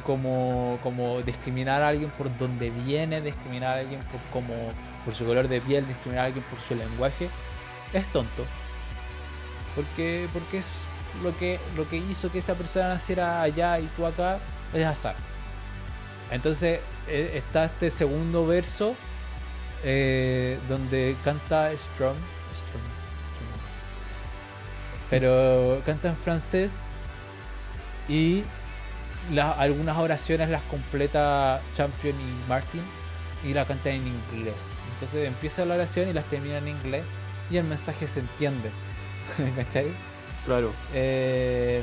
[0.03, 4.53] Como, como discriminar a alguien por donde viene, discriminar a alguien por como
[5.05, 7.29] por su color de piel, discriminar a alguien por su lenguaje,
[7.93, 8.45] es tonto.
[9.75, 10.67] Porque, porque es
[11.23, 14.39] lo que, lo que hizo que esa persona naciera allá y tú acá
[14.73, 15.15] es azar.
[16.31, 18.95] Entonces eh, está este segundo verso
[19.83, 22.15] eh, donde canta Strong,
[22.55, 22.83] Strong,
[23.31, 23.59] Strong.
[25.09, 26.71] pero canta en francés
[28.07, 28.43] y
[29.33, 32.81] la- algunas oraciones las completa Champion y Martin
[33.45, 34.55] y la canta en inglés.
[34.93, 37.03] Entonces empieza la oración y las termina en inglés
[37.49, 38.69] y el mensaje se entiende.
[39.55, 39.87] ¿Cachai?
[40.45, 41.81] Claro, Eh,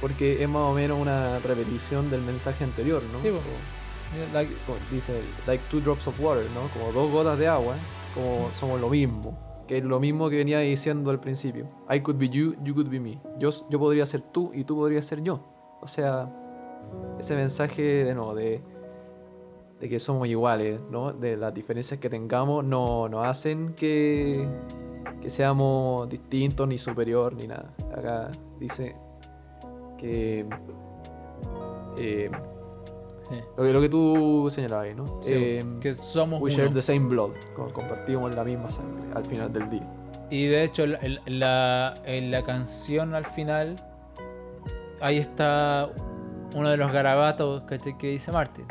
[0.00, 3.20] porque es más o menos una repetición del mensaje anterior, ¿no?
[3.20, 3.38] Sí, po.
[3.38, 6.62] Como- like- como dice, like two drops of water, ¿no?
[6.72, 7.74] Como dos gotas de agua,
[8.14, 9.38] como somos lo mismo.
[9.68, 11.68] Que es lo mismo que venía diciendo al principio.
[11.88, 13.20] I could be you, you could be me.
[13.38, 15.44] Yo, yo podría ser tú y tú podrías ser yo.
[15.80, 16.28] O sea,
[17.18, 18.60] ese mensaje de no, de,
[19.80, 21.12] de que somos iguales, ¿no?
[21.12, 24.46] De las diferencias que tengamos no nos hacen que,
[25.22, 27.72] que seamos distintos, ni superior, ni nada.
[27.96, 28.94] Acá dice
[29.98, 30.46] que
[31.98, 32.30] eh,
[33.28, 33.36] Sí.
[33.56, 35.06] lo, que, lo que tú señalabas ¿no?
[35.22, 36.64] Sí, Eh, que somos we uno.
[36.64, 39.88] share the same blood, co- compartimos la misma sangre al final del día.
[40.30, 43.76] Y de hecho, la- el- la, en la canción al final,
[45.00, 45.90] ahí está
[46.54, 47.96] uno de los garabatos ¿cachai?
[47.98, 48.66] que dice Martin.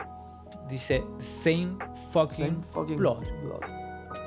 [0.70, 1.78] Dice, same
[2.12, 3.24] fucking, Same fucking blood.
[3.44, 3.62] blood.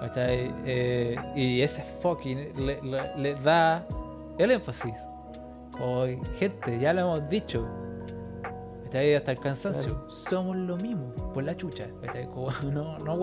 [0.01, 0.53] ¿cachai?
[0.67, 3.87] Eh, y ese fucking le, le- le da
[4.39, 4.95] el énfasis.
[5.73, 6.05] Como,
[6.37, 7.67] gente, ya lo hemos dicho.
[8.85, 9.15] ¿cachai?
[9.15, 9.93] Hasta el cansancio.
[9.95, 10.11] Claro.
[10.11, 11.87] Somos lo mismo, por la chucha.
[12.03, 12.27] ¿cachai?
[12.27, 13.17] Como, no, no.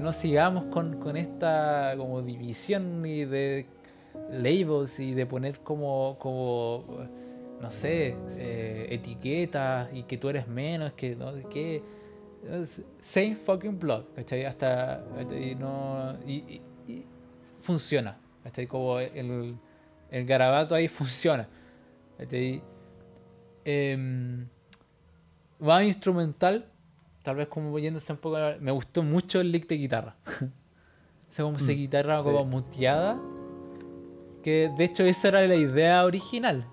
[0.00, 3.66] No sigamos con, con esta como división y de
[4.30, 6.84] labels y de poner como, como
[7.62, 11.82] no sé, eh, etiquetas y que tú eres menos, que no sé qué.
[13.00, 14.44] Same fucking blood, ¿cachai?
[14.44, 15.04] Hasta.
[15.16, 15.54] ¿cachai?
[15.54, 17.04] No, y, y- y
[17.60, 18.66] funciona, ¿cachai?
[18.66, 19.56] Como el,
[20.10, 21.48] el garabato ahí funciona,
[22.18, 22.60] ¿cachai?
[25.66, 26.66] Va instrumental,
[27.22, 28.36] tal vez como yéndose un poco.
[28.60, 30.16] Me gustó mucho el lick de guitarra.
[31.30, 32.24] Esa como esa Mm, guitarra sí.
[32.24, 33.18] como muteada.
[34.42, 36.66] Que de hecho esa era la idea original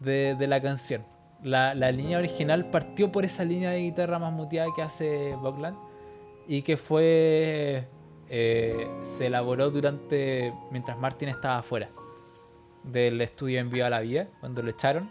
[0.00, 1.04] de, de la canción.
[1.42, 5.76] La, la línea original partió por esa línea de guitarra más muteada que hace Buckland
[6.48, 7.86] y que fue
[8.28, 11.90] eh, se elaboró durante mientras Martin estaba afuera
[12.82, 15.10] del estudio en Viva la Vida cuando lo echaron.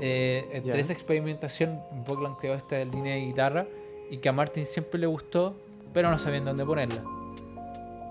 [0.00, 3.66] Eh, entre esa experimentación Buckland creó esta línea de guitarra
[4.10, 5.56] y que a Martin siempre le gustó
[5.92, 7.02] pero no sabían dónde ponerla.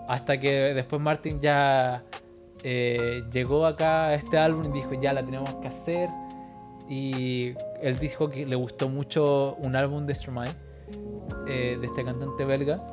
[0.08, 2.04] Hasta que después Martin ya
[2.70, 6.10] eh, llegó acá a este álbum y dijo, ya la tenemos que hacer.
[6.90, 10.52] Y él dijo que le gustó mucho un álbum de Stromae,
[11.48, 12.84] eh, de este cantante belga.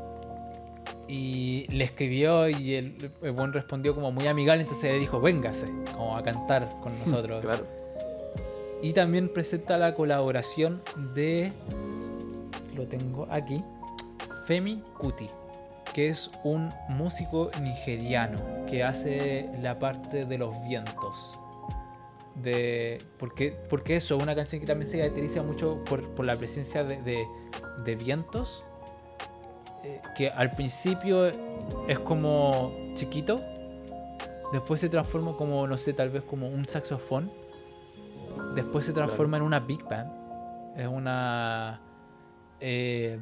[1.09, 5.67] Y le escribió y el, el buen respondió como muy amigable, entonces le dijo, véngase,
[5.93, 7.41] como a cantar con nosotros.
[7.43, 7.65] Claro.
[8.81, 10.83] Y también presenta la colaboración
[11.15, 11.53] de.
[12.77, 13.65] Lo tengo aquí.
[14.47, 15.29] Femi Kuti,
[15.93, 21.39] que es un músico nigeriano que hace la parte de los vientos.
[22.35, 26.83] De, porque, porque eso, una canción que también se caracteriza mucho por, por la presencia
[26.83, 27.25] de, de-
[27.85, 28.65] de vientos,
[29.85, 31.27] eh, que al principio
[31.87, 33.41] es como chiquito,
[34.53, 37.31] después se transforma como, no sé, tal vez como un saxofón,
[38.57, 40.11] después se transforma en una big band,
[40.77, 41.81] es una,
[42.61, 43.21] eh,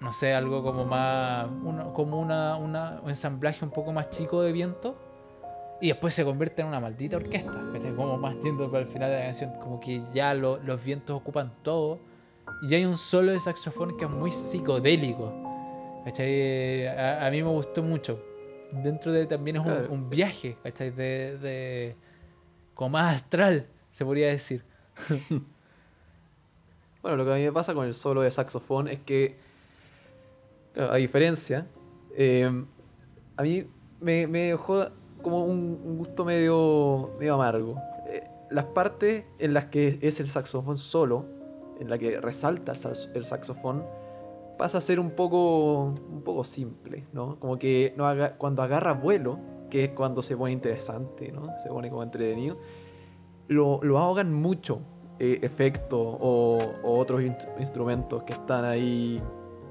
[0.00, 4.42] no sé, algo como más, una- como una, una- un ensamblaje un poco más chico
[4.42, 4.96] de viento.
[5.82, 7.94] Y después se convierte en una maldita orquesta, ¿cachai?
[7.94, 11.16] Como más yendo para el final de la canción, como que ya lo- los vientos
[11.16, 11.98] ocupan todo.
[12.68, 15.32] Y hay un solo de saxofón que es muy psicodélico.
[16.04, 16.86] ¿cachai?
[16.86, 18.22] A, a mí me gustó mucho.
[18.72, 20.90] Dentro de también es un, viaje, ¿cachai?
[20.90, 21.96] De, de-
[22.74, 24.62] como más astral, se podría decir.
[27.02, 29.38] Bueno, lo que a mí me pasa con el solo de saxofón es que,
[30.76, 31.66] a diferencia,
[32.16, 32.64] eh,
[33.36, 33.64] a mí
[34.00, 34.86] me, me dejó
[35.22, 37.76] como un, gusto medio, medio amargo.
[38.06, 41.26] Eh, las partes en las que es el saxofón solo,
[41.78, 43.84] en la que resalta el, sax- el saxofón,
[44.58, 47.38] pasa a ser un poco, un poco simple, ¿no?
[47.40, 49.38] Como que no haga- cuando agarra vuelo,
[49.70, 51.48] que es cuando se pone interesante, ¿no?
[51.62, 52.58] Se pone como entretenido,
[53.48, 54.80] lo, lo ahogan mucho
[55.18, 59.22] eh, efectos o, otros inst- instrumentos que están ahí.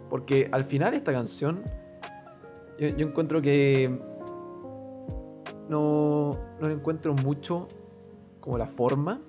[0.09, 1.63] Porque al final esta canción,
[2.79, 3.99] yo, yo encuentro que
[5.69, 7.67] no, no le encuentro mucho
[8.39, 9.21] como la forma.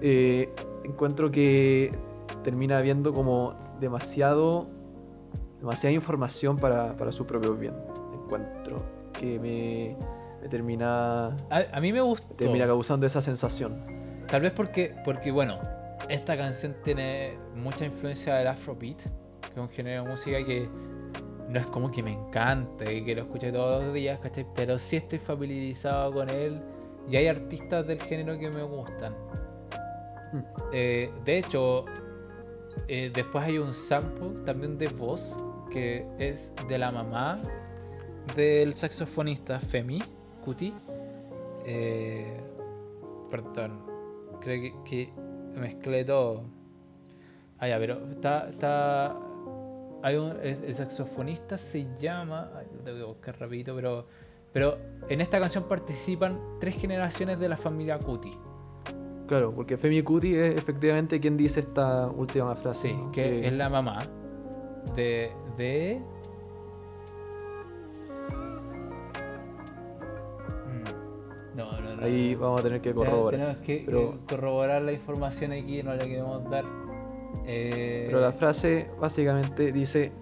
[0.00, 0.52] Eh,
[0.84, 1.90] encuentro que
[2.44, 4.68] termina habiendo como demasiado
[5.58, 7.74] demasiada información para, para su propio bien.
[8.14, 9.96] Encuentro que me,
[10.42, 12.34] me termina, A, a mí me gustó.
[12.34, 13.82] termina causando esa sensación.
[14.28, 15.58] Tal vez porque, porque, bueno,
[16.08, 18.98] esta canción tiene mucha influencia del Afrobeat,
[19.56, 20.68] que es un género de música que
[21.48, 24.46] no es como que me encante y que lo escuche todos los días, ¿cachai?
[24.54, 26.60] Pero sí estoy familiarizado con él
[27.08, 29.14] y hay artistas del género que me gustan.
[30.32, 30.40] Hmm.
[30.72, 31.86] Eh, de hecho,
[32.88, 35.34] eh, después hay un sample también de voz
[35.70, 37.36] que es de la mamá
[38.34, 40.02] del saxofonista Femi
[40.44, 40.74] Kuti.
[41.64, 42.40] Eh,
[43.30, 43.80] perdón,
[44.40, 45.12] creo que, que
[45.58, 46.44] mezclé todo.
[47.58, 48.48] Ah, ya, pero está.
[48.50, 49.16] está
[50.06, 52.52] hay un, el, saxofonista se llama.
[52.56, 54.06] Ay, lo tengo que buscar rapidito, pero.
[54.52, 54.78] Pero
[55.08, 58.30] en esta canción participan tres generaciones de la familia Kuti.
[59.26, 62.90] Claro, porque Femi Kuti es efectivamente quien dice esta última frase.
[62.90, 63.10] Sí, ¿no?
[63.10, 64.06] que es la mamá
[64.94, 65.32] de.
[65.58, 66.00] de.
[70.68, 72.04] Mm, No, no, no.
[72.04, 73.40] Ahí vamos a tener que corroborar.
[73.40, 76.64] Tenemos que Pero- eh, corroborar la información aquí, no la queremos dar.
[77.44, 80.12] Eh, Pero la frase básicamente dice: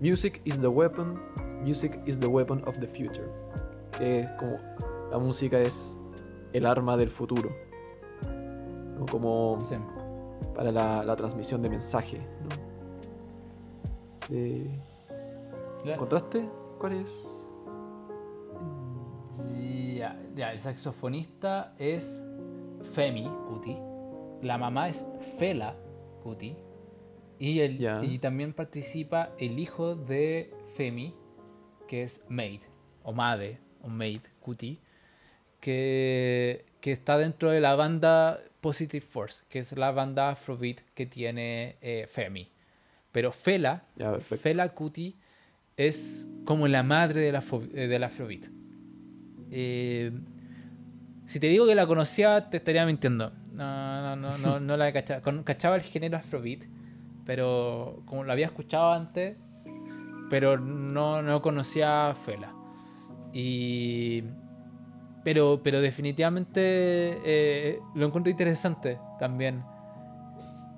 [0.00, 1.20] Music is the weapon,
[1.62, 3.28] music is the weapon of the future.
[3.98, 4.56] Que es como
[5.10, 5.96] la música es
[6.52, 7.50] el arma del futuro.
[8.98, 9.06] ¿no?
[9.06, 9.76] Como sí.
[10.54, 12.18] para la, la transmisión de mensaje.
[12.18, 12.48] ¿no?
[14.30, 14.70] Eh,
[15.84, 16.48] La- ¿Encontraste?
[16.78, 17.28] ¿Cuál es?
[19.96, 22.24] Ya, ya, el saxofonista es
[22.92, 23.76] Femi Kuti.
[24.42, 25.06] La mamá es
[25.38, 25.74] Fela
[26.22, 26.54] Kuti.
[27.38, 31.14] Y, el, y también participa el hijo de Femi,
[31.88, 32.60] que es Maid,
[33.02, 34.78] o Made, o Maid Kuti,
[35.60, 41.06] que, que está dentro de la banda Positive Force, que es la banda Afrobeat que
[41.06, 42.48] tiene eh, Femi.
[43.10, 43.84] Pero Fela.
[44.38, 45.16] Fela Kuti
[45.76, 48.46] es como la madre del, afro- eh, del Afrobeat.
[49.50, 50.12] Eh,
[51.26, 53.32] si te digo que la conocía, te estaría mintiendo.
[53.52, 55.20] No, no, no, no, no la cachaba.
[55.44, 56.60] Cachaba el género Afrobeat,
[57.26, 59.36] pero como lo había escuchado antes,
[60.30, 62.52] pero no, no conocía Fela.
[63.32, 64.22] Y.
[65.24, 66.60] Pero, pero definitivamente
[67.24, 69.62] eh, lo encuentro interesante también.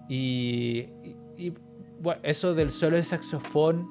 [0.08, 0.88] Y,
[1.38, 1.54] y-
[2.00, 3.86] bueno, eso del solo de saxofón,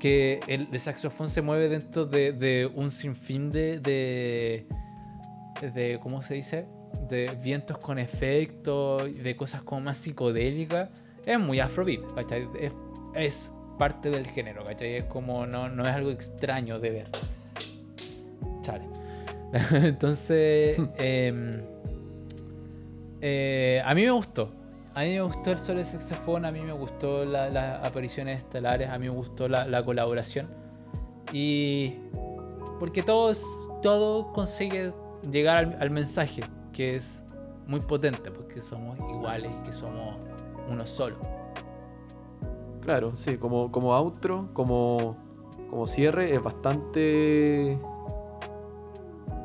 [0.00, 4.66] que el, el saxofón se mueve dentro de, de un sinfín de, de,
[6.02, 6.66] ¿cómo se dice?
[7.08, 10.90] De vientos con efecto, de cosas como más psicodélicas,
[11.26, 12.48] es muy afrobeat, ¿cachai?
[12.58, 12.72] Es,
[13.14, 14.96] es parte del género, ¿cachai?
[14.96, 17.08] Es como, no, no es algo extraño de ver.
[18.62, 18.84] Chale.
[19.86, 21.60] Entonces, em,
[23.20, 24.50] eh, a mí me gustó.
[24.94, 28.38] A mí me gustó el solo de saxofón, a mí me gustó la- las apariciones
[28.38, 30.48] estelares, a mí me gustó la, la colaboración.
[31.32, 31.94] Y
[32.80, 33.44] porque todos,
[33.82, 34.92] todo consigue
[35.30, 36.42] llegar al, al mensaje,
[36.72, 37.22] que es
[37.66, 40.16] muy potente, porque somos iguales y que somos
[40.68, 41.16] uno solo.
[42.80, 45.16] Claro, sí, como, como outro, como,
[45.68, 47.72] como cierre, es bastante.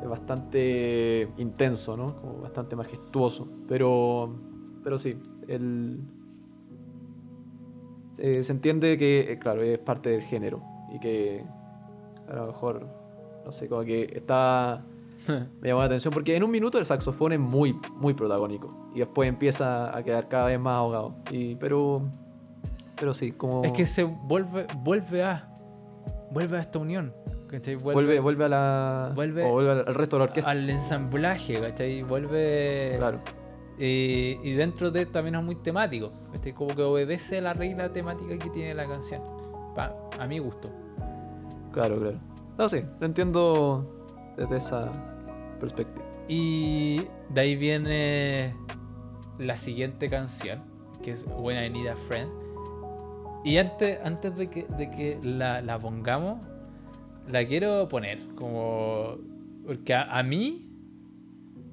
[0.02, 2.16] Es bastante intenso, ¿no?
[2.20, 3.46] Como bastante majestuoso.
[3.68, 4.34] Pero.
[4.82, 6.00] Pero sí, el.
[8.12, 10.62] Se, se entiende que, eh, claro, es parte del género.
[10.92, 11.44] Y que.
[12.28, 12.86] A lo mejor.
[13.44, 14.82] No sé, como que está.
[15.60, 18.90] Me llamó la atención porque en un minuto el saxofón es muy, muy protagónico.
[18.94, 21.14] Y después empieza a quedar cada vez más ahogado.
[21.30, 22.02] Y, pero.
[22.98, 23.64] Pero sí, como.
[23.64, 25.48] Es que se vuelve, vuelve a.
[26.30, 27.12] Vuelve a esta unión.
[27.48, 27.76] ¿cachai?
[27.76, 29.12] Vuelve, vuelve a la.
[29.14, 30.50] vuelve o vuelve al, al resto de la orquesta.
[30.50, 32.02] al ensamblaje, ¿cachai?
[32.02, 32.94] Vuelve.
[32.98, 33.20] Claro.
[33.78, 36.12] Eh, y dentro de también es muy temático.
[36.32, 36.52] ¿cachai?
[36.52, 39.22] Como que obedece la regla temática que tiene la canción.
[39.74, 40.70] Pa- a mi gusto.
[41.72, 42.18] Claro, claro.
[42.56, 43.95] No, sí, lo entiendo
[44.36, 44.92] desde esa
[45.60, 46.04] perspectiva.
[46.28, 48.54] Y de ahí viene
[49.38, 50.62] la siguiente canción,
[51.02, 52.30] que es When I Need a Friend.
[53.44, 56.44] Y antes, antes de que, de que la, la pongamos,
[57.28, 59.18] la quiero poner como...
[59.64, 60.68] Porque a, a mí,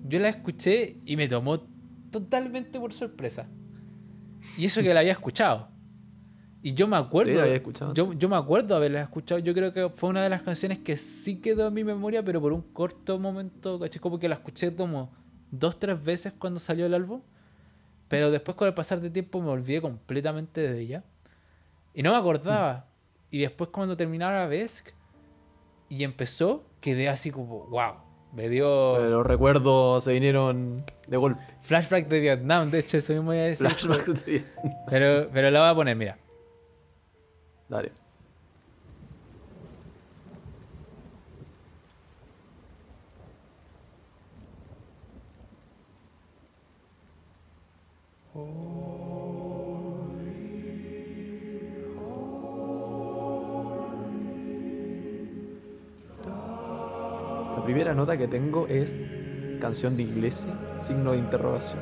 [0.06, 1.60] yo la escuché y me tomó
[2.12, 3.48] totalmente por sorpresa.
[4.58, 5.73] Y eso que la había escuchado.
[6.66, 7.34] Y yo me acuerdo...
[7.34, 7.94] Sí, había escuchado.
[7.94, 9.38] Yo, yo me acuerdo haberla escuchado.
[9.40, 12.40] Yo creo que fue una de las canciones que sí quedó en mi memoria, pero
[12.40, 14.00] por un corto momento, ¿cachai?
[14.00, 15.12] Como que la escuché como
[15.52, 17.22] dos, tres veces cuando salió el álbum.
[18.08, 21.04] Pero después con el pasar de tiempo me olvidé completamente de ella.
[21.94, 22.86] Y no me acordaba.
[23.30, 24.86] Y después cuando terminaba vez
[25.90, 27.96] y empezó, quedé así como, wow.
[28.32, 31.42] Me dio Los recuerdos se vinieron de golpe.
[31.62, 32.72] flashback de Vietnam.
[32.72, 33.68] De hecho, eso mismo voy a decir.
[33.70, 34.46] Flashback de-
[34.90, 36.18] Pero, pero la voy a poner, mira.
[37.74, 37.82] La
[57.66, 58.96] primera nota que tengo es
[59.60, 61.82] canción de iglesia, signo de interrogación.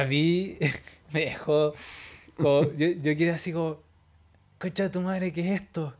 [0.00, 0.56] A mí
[1.12, 1.74] me dejó.
[2.36, 3.78] como- yo, yo quedé así como.
[4.58, 5.94] Concha de tu madre, ¿qué es esto?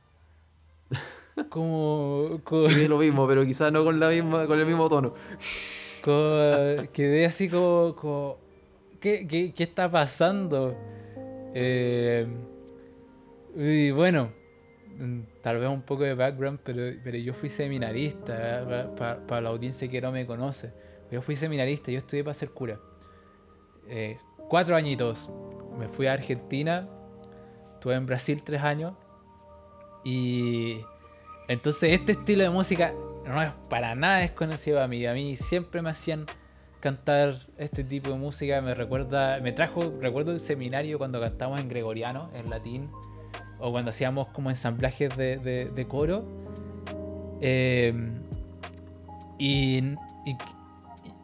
[1.49, 2.41] Como.
[2.45, 5.15] como- Sí, lo mismo, pero quizás no con la misma, con el mismo tono.
[6.03, 7.95] como- quedé así como.
[7.97, 8.39] como
[9.01, 10.77] ¿qué, qué, qué está pasando?
[11.55, 12.27] Eh,
[13.57, 14.31] y bueno,
[14.99, 18.93] mm, tal vez un poco de background, pero, pero yo fui seminarista,
[19.27, 20.73] para la audiencia que no me conoce.
[21.11, 22.79] Yo fui seminarista, yo estudié para ser cura.
[23.89, 25.31] Eh, cuatro añitos.
[25.79, 26.89] Me fui a Argentina,
[27.75, 28.95] estuve en Brasil tres años.
[30.05, 30.81] Y
[31.49, 32.93] entonces este estilo de música
[33.27, 35.05] no es para nada desconocido a mí.
[35.07, 36.27] A mí siempre me hacían
[36.81, 38.61] cantar este tipo de música.
[38.61, 42.91] Me recuerda, me trajo, recuerdo el seminario cuando cantamos en gregoriano, en latín,
[43.59, 46.25] o cuando hacíamos como ensamblajes de, de- coro.
[47.41, 47.93] Eh,
[49.39, 49.95] y,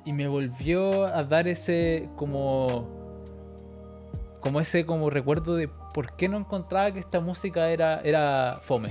[0.05, 3.03] y me volvió a dar ese como
[4.41, 8.91] como ese como recuerdo de por qué no encontraba que esta música era, era fome.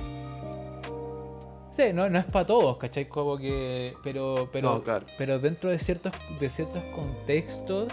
[1.72, 3.08] Sí, no, no es para todos, ¿cachai?
[3.08, 3.94] Como que.
[4.04, 4.50] Pero.
[4.52, 5.06] Pero, No, claro.
[5.18, 7.88] pero dentro de ciertos, de ciertos contextos.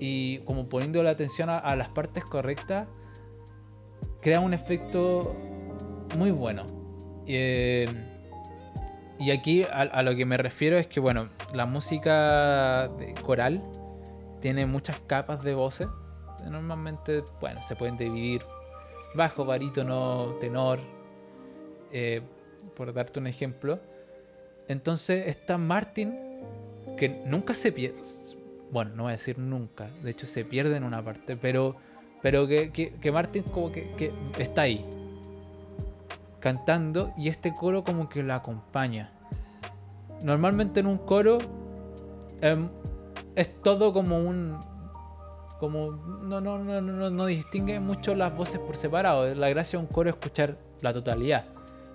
[0.00, 2.88] Y como poniendo la atención a, a las partes correctas.
[4.20, 5.34] Crea un efecto
[6.16, 6.66] muy bueno.
[7.26, 7.86] Eh,
[9.18, 12.90] y aquí a, lo que me refiero es que, bueno, la música
[13.24, 13.62] coral
[14.40, 15.88] tiene muchas capas de voces.
[16.48, 18.42] Normalmente, bueno, se pueden dividir
[19.14, 20.78] bajo, barítono, tenor,
[21.92, 22.22] eh,
[22.76, 23.80] por darte un ejemplo.
[24.68, 26.14] Entonces está Martin,
[26.96, 28.00] que nunca se pierde.
[28.70, 31.76] Bueno, no voy a decir nunca, de hecho se pierde en una parte, pero,
[32.22, 34.84] pero que, que, Martin como que está ahí,
[36.40, 39.12] cantando, y este coro como que lo acompaña.
[40.22, 41.38] Normalmente en un coro
[42.40, 42.68] em,
[43.36, 44.58] es todo como un
[45.58, 49.34] como no, no, no, no, no distingue mucho las voces por separado.
[49.34, 51.46] La gracia de un coro es escuchar la totalidad.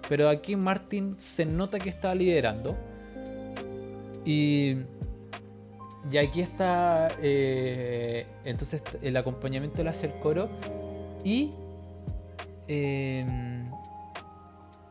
[0.10, 2.76] Pero aquí Martin se nota que está liderando.
[4.26, 4.78] Y,
[6.12, 10.50] y aquí está eh, entonces el acompañamiento lo hace el coro.
[11.24, 11.52] Y,
[12.68, 13.26] eh,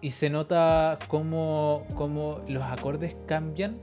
[0.03, 3.79] y se nota cómo, cómo los acordes cambian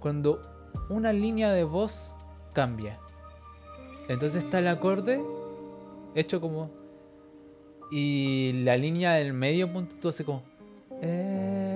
[0.00, 0.40] cuando
[0.88, 2.14] una línea de voz
[2.52, 2.98] cambia.
[4.08, 5.20] Entonces está el acorde
[6.14, 6.70] hecho como.
[7.90, 10.42] Y la línea del medio punto tú hace como.
[11.02, 11.74] en.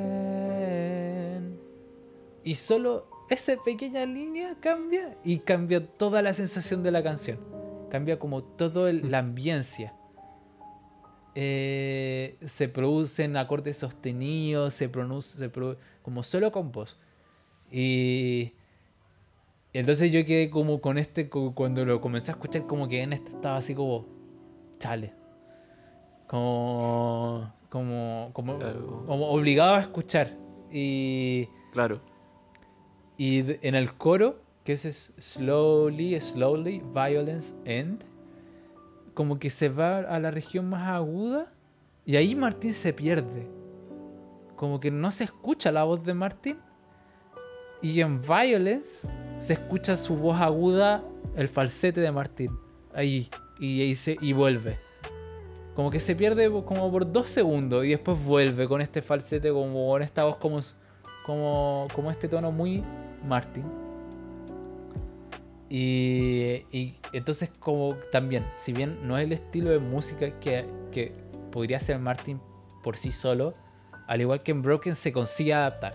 [2.44, 7.38] Y solo esa pequeña línea cambia y cambia toda la sensación de la canción.
[7.90, 9.97] Cambia como toda la ambiencia.
[11.40, 16.96] Eh, se producen acordes sostenidos, se pronuncia se produ- como solo con voz.
[17.70, 18.54] Y
[19.72, 23.30] entonces yo quedé como con este, cuando lo comencé a escuchar, como que en este
[23.30, 24.04] estaba así como,
[24.80, 25.12] chale.
[26.26, 29.04] Como, como, como, Claro.
[29.06, 30.32] como obligado a escuchar.
[30.72, 32.00] Y, Claro.
[33.16, 38.02] y en el coro, que es slowly, slowly, violence end,
[39.18, 41.52] como que se va a la región más aguda
[42.06, 43.48] y ahí Martín se pierde.
[44.54, 46.56] Como que no se escucha la voz de Martín
[47.82, 49.08] y en violence
[49.40, 51.02] se escucha su voz aguda,
[51.34, 52.56] el falsete de Martín.
[52.94, 53.28] Ahí.
[53.58, 54.78] Y, ahí y vuelve.
[55.74, 59.88] Como que se pierde como por dos segundos y después vuelve con este falsete, como
[59.88, 60.60] con esta voz como,
[61.26, 62.84] como, como este tono muy
[63.26, 63.87] Martín.
[65.70, 71.12] Y, entonces como también, si bien no es el estilo de música que, que
[71.52, 72.40] podría ser Martin
[72.82, 73.54] por sí solo,
[74.06, 75.94] al igual que en Broken se consigue adaptar.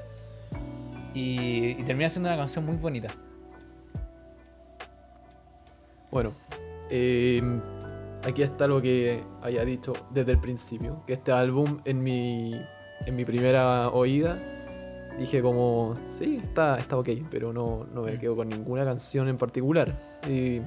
[1.13, 3.13] Y, termina siendo una canción muy bonita.
[6.11, 6.33] Bueno,
[6.91, 7.41] eh,
[8.23, 12.53] aquí está lo que había dicho desde el principio, que este álbum en mi,
[13.05, 14.52] en mi primera oída
[15.19, 19.37] dije como, sí, está, está ok, pero no, no me quedo con ninguna canción en
[19.37, 19.93] particular.
[20.29, 20.61] Y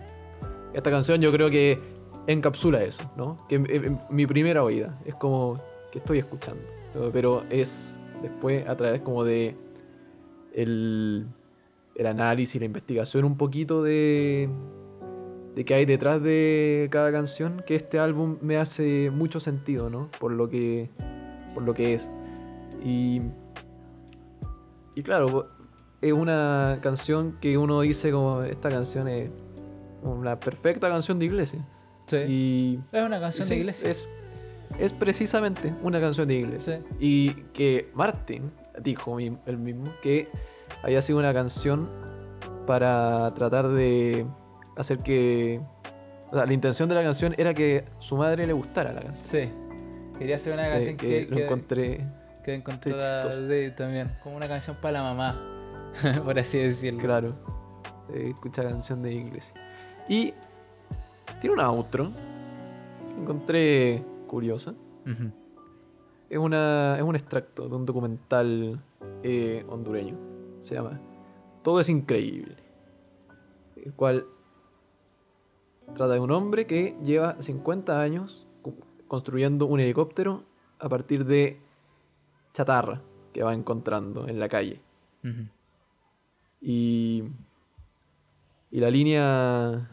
[0.73, 1.79] esta canción yo creo que
[2.27, 3.39] encapsula eso, ¿no?
[3.49, 5.57] Que en- en mi primera oída es como
[5.93, 6.63] que estoy escuchando,
[7.13, 9.55] pero es después a través como de
[10.55, 11.27] el,
[11.95, 14.49] el análisis, la investigación un poquito de,
[15.55, 20.09] de qué hay detrás de cada canción, que este álbum me hace mucho sentido, ¿no?
[20.19, 20.89] Por lo que,
[21.55, 22.11] por lo que es.
[22.85, 23.21] Y,
[24.97, 25.51] y claro,
[26.01, 29.31] es una canción que uno dice como esta canción es
[30.03, 31.61] una perfecta canción de iglesia.
[32.07, 32.17] Sí.
[32.17, 33.91] Y, es una canción sí, de iglesia.
[33.91, 34.09] Es,
[34.79, 36.79] es precisamente una canción de iglesia.
[36.79, 36.97] Sí.
[36.99, 38.51] Y que Martin
[38.83, 40.29] dijo él mismo que
[40.83, 41.91] había sido una canción
[42.67, 44.27] para tratar de
[44.77, 45.61] hacer que.
[46.31, 49.45] O sea, la intención de la canción era que su madre le gustara la canción.
[49.45, 49.53] Sí.
[50.19, 52.01] Quería hacer una canción que, que, lo que, encontré.
[52.47, 54.17] Que encontré sí, también.
[54.23, 55.37] Como una canción para la mamá.
[56.25, 57.01] por así decirlo.
[57.01, 57.35] Claro.
[58.15, 59.53] eh, escucha canción de iglesia.
[60.09, 60.33] Y
[61.41, 62.13] tiene una outro
[63.09, 64.75] que encontré curiosa.
[66.31, 68.81] Es, una, es un extracto de un documental
[69.25, 70.17] eh, hondureño.
[70.61, 71.01] Se llama
[71.65, 72.57] Todo es increíble.
[73.77, 74.25] El cual
[75.97, 78.47] trata de un hombre que lleva 50 años
[79.09, 80.45] construyendo un helicóptero
[80.79, 81.66] a partir de
[82.57, 83.03] chatarra
[83.35, 84.81] que va encontrando en la calle.
[86.61, 87.25] Y,
[88.71, 89.91] y la línea.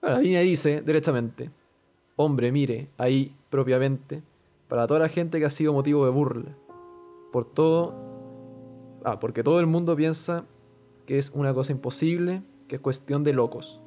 [0.00, 1.50] bueno, la línea dice derechamente:
[2.16, 4.22] Hombre, mire, ahí propiamente,
[4.68, 6.56] para toda la gente que ha sido motivo de burla,
[7.30, 7.94] por todo,
[9.04, 10.44] Ah, porque todo el mundo piensa
[11.06, 13.80] que es una cosa imposible, que es cuestión de locos.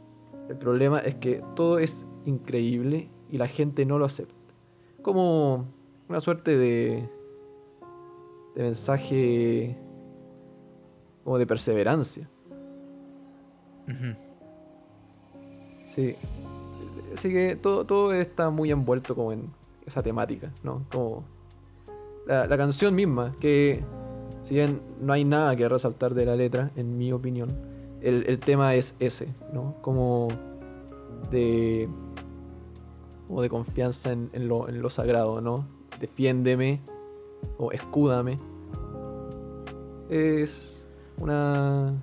[0.49, 4.35] El problema es que todo es increíble y la gente no lo acepta.
[5.01, 5.67] Como
[6.09, 7.09] una suerte de,
[8.55, 9.77] de mensaje
[11.23, 12.29] como de perseverancia.
[15.83, 16.15] Sí.
[17.13, 19.49] Así que todo, todo está muy envuelto como en
[19.85, 20.85] esa temática, ¿no?
[20.91, 21.23] Como
[22.27, 23.83] la, la canción misma, que
[24.41, 27.49] si bien no hay nada que resaltar de la letra, en mi opinión,
[28.01, 29.75] el, el tema es ese, ¿no?
[29.81, 30.27] Como
[31.31, 31.87] de,
[33.27, 35.67] como de confianza en, en lo, en lo sagrado, ¿no?
[35.99, 36.81] Defiéndeme
[37.57, 38.39] o escúdame.
[40.09, 40.87] Es
[41.19, 41.93] una...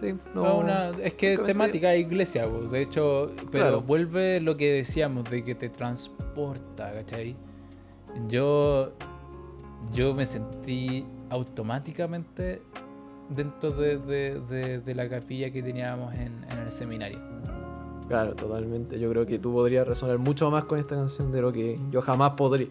[0.00, 0.58] Sí, no...
[0.58, 3.80] Una- es que temática de iglesia, pues, de hecho, pero Claro.
[3.82, 7.34] vuelve lo que decíamos de que te transporta, ¿cachai?
[8.28, 8.92] Yo,
[9.94, 12.60] yo me sentí automáticamente
[13.30, 17.18] dentro de, de- de- de la capilla que teníamos en, en el seminario.
[18.08, 19.00] Claro, totalmente.
[19.00, 22.02] Yo creo que tú podrías resonar mucho más con esta canción de lo que yo
[22.02, 22.68] jamás podría.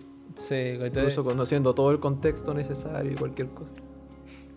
[1.02, 3.74] Incluso conociendo todo el contexto necesario y cualquier cosa.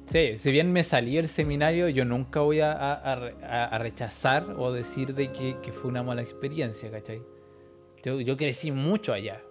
[0.07, 3.67] Sí, si bien me salí del seminario, yo nunca voy a, a- a re- a-
[3.67, 7.23] a rechazar o decir de que, que fue una mala experiencia, ¿cachai?
[8.03, 9.43] Yo, yo crecí mucho allá,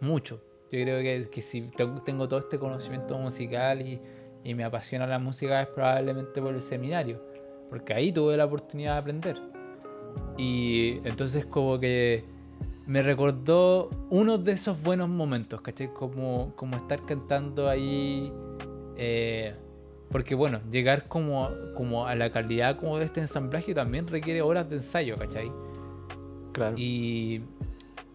[0.00, 0.40] mucho.
[0.72, 4.00] Yo creo que, que si tengo, tengo todo este conocimiento musical y,
[4.44, 7.22] y me apasiona la música es probablemente por el seminario,
[7.68, 9.36] porque ahí tuve la oportunidad de aprender.
[10.36, 12.24] Y entonces como que
[12.88, 15.92] me recordó uno de esos buenos momentos, ¿cachai?
[15.92, 18.32] Como, como estar cantando ahí...
[18.96, 19.54] eh,
[20.10, 24.70] porque bueno, llegar como, como a la calidad como de este ensamblaje también requiere horas
[24.70, 25.52] de ensayo, ¿cachai?
[26.52, 26.78] Claro.
[26.78, 27.42] Y,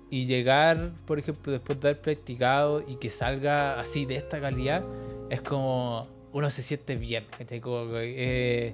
[0.09, 4.83] y llegar, por ejemplo, después de haber practicado y que salga así de esta calidad,
[5.29, 7.61] es como uno se siente bien, ¿cachai?
[7.61, 8.73] Como eh,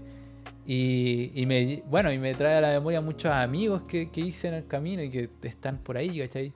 [0.72, 4.50] y, y me, bueno, y me trae a la memoria muchos amigos que, que hice
[4.50, 6.54] en el camino y que están por ahí, ¿cachai?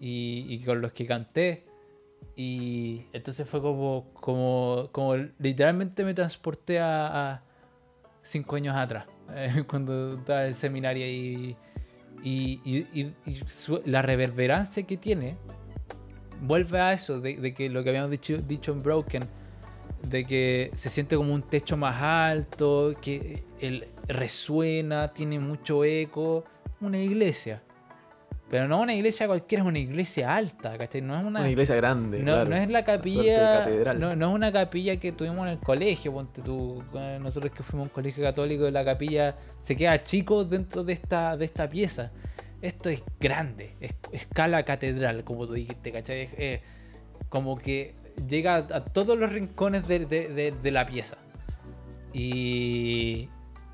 [0.00, 1.66] Y, y con los que canté.
[2.36, 7.42] Y entonces fue como, como, como literalmente me transporté a, a
[8.22, 9.04] cinco años atrás,
[9.34, 11.54] eh, cuando estaba en el seminario y,
[12.22, 13.12] y,
[13.46, 15.36] su- la reverberancia que tiene
[16.40, 19.22] vuelve a eso, de, de que lo que habíamos dicho, dicho en Broken,
[20.04, 26.44] de que se siente como un techo más alto, que el, resuena, tiene mucho eco,
[26.80, 27.62] una iglesia.
[28.50, 31.00] Pero no una iglesia cualquiera, es una iglesia alta, ¿cachai?
[31.00, 32.18] No es una, Una iglesia grande.
[32.18, 32.50] no, claro.
[32.50, 33.64] no es la capilla.
[33.64, 33.98] catedral.
[33.98, 36.12] No, no es una capilla que tuvimos en el colegio.
[36.12, 36.84] Ponte tú,
[37.20, 41.36] nosotros que fuimos a un colegio católico, la capilla se queda chico dentro de esta,
[41.36, 42.12] de esta pieza.
[42.60, 46.20] Esto es grande, es escala catedral, como tú dijiste, ¿cachai?
[46.22, 46.62] Es, eh,
[47.28, 47.94] como que
[48.28, 51.16] llega a, todos los rincones de, de- de- la pieza.
[52.12, 53.28] Y,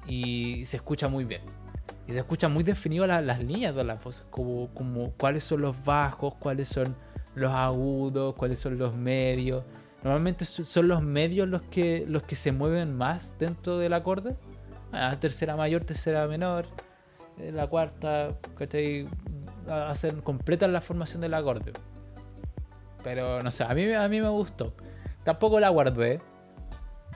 [0.06, 1.42] y se escucha muy bien.
[2.08, 5.60] Y se escucha muy definido la- las líneas de las voces, como, como cuáles son
[5.62, 6.94] los bajos, cuáles son
[7.34, 9.64] los agudos, cuáles son los medios.
[10.02, 14.34] Normalmente so- son los medios los que, los que se mueven más dentro del acorde.
[14.92, 16.66] Ah, tercera mayor, tercera menor,
[17.38, 19.06] eh, la cuarta, ¿cachai?
[19.68, 21.72] Hacen, completan la formación del acorde.
[23.02, 24.74] Pero no sé, a mí, a mí me gustó.
[25.24, 26.20] Tampoco la guardé,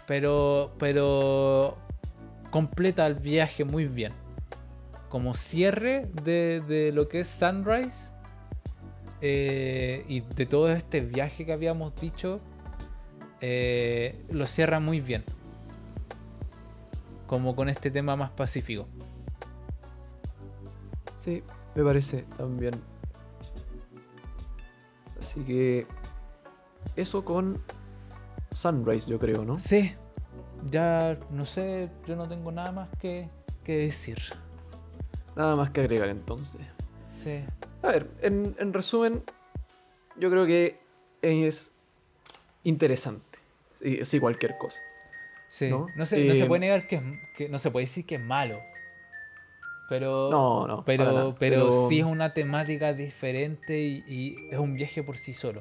[0.07, 1.77] pero, pero
[2.51, 4.13] completa el viaje muy bien.
[5.09, 8.15] Como cierre de, de lo que es Sunrise
[9.21, 12.41] eh, y de todo este viaje que habíamos dicho,
[13.41, 15.25] eh, lo cierra muy bien.
[17.27, 18.87] Como con este tema más pacífico.
[21.25, 21.43] Sí,
[21.75, 22.75] me parece también.
[25.35, 25.87] Así que
[26.95, 27.61] eso con
[28.53, 29.59] Sunrise, yo creo, ¿no?
[29.59, 29.93] Sí,
[30.71, 33.29] ya no sé, yo no tengo nada más que,
[33.65, 34.19] que decir.
[35.35, 36.61] Nada más que agregar entonces.
[37.13, 37.43] Sí.
[37.83, 39.25] A ver, en, en resumen,
[40.17, 40.79] yo creo que
[41.21, 41.73] es
[42.63, 43.39] interesante.
[43.83, 44.79] Sí, sí, cualquier cosa.
[45.49, 45.89] Sí, ¿No?
[45.97, 47.03] no, se, no se Eh, puede negar que, es-
[47.37, 48.61] que no se puede decir que es malo.
[49.89, 50.85] Pero, No, no.
[50.85, 51.35] pero, nada.
[51.39, 55.61] pero, sí es una temática diferente y, y es un viaje por sí solo.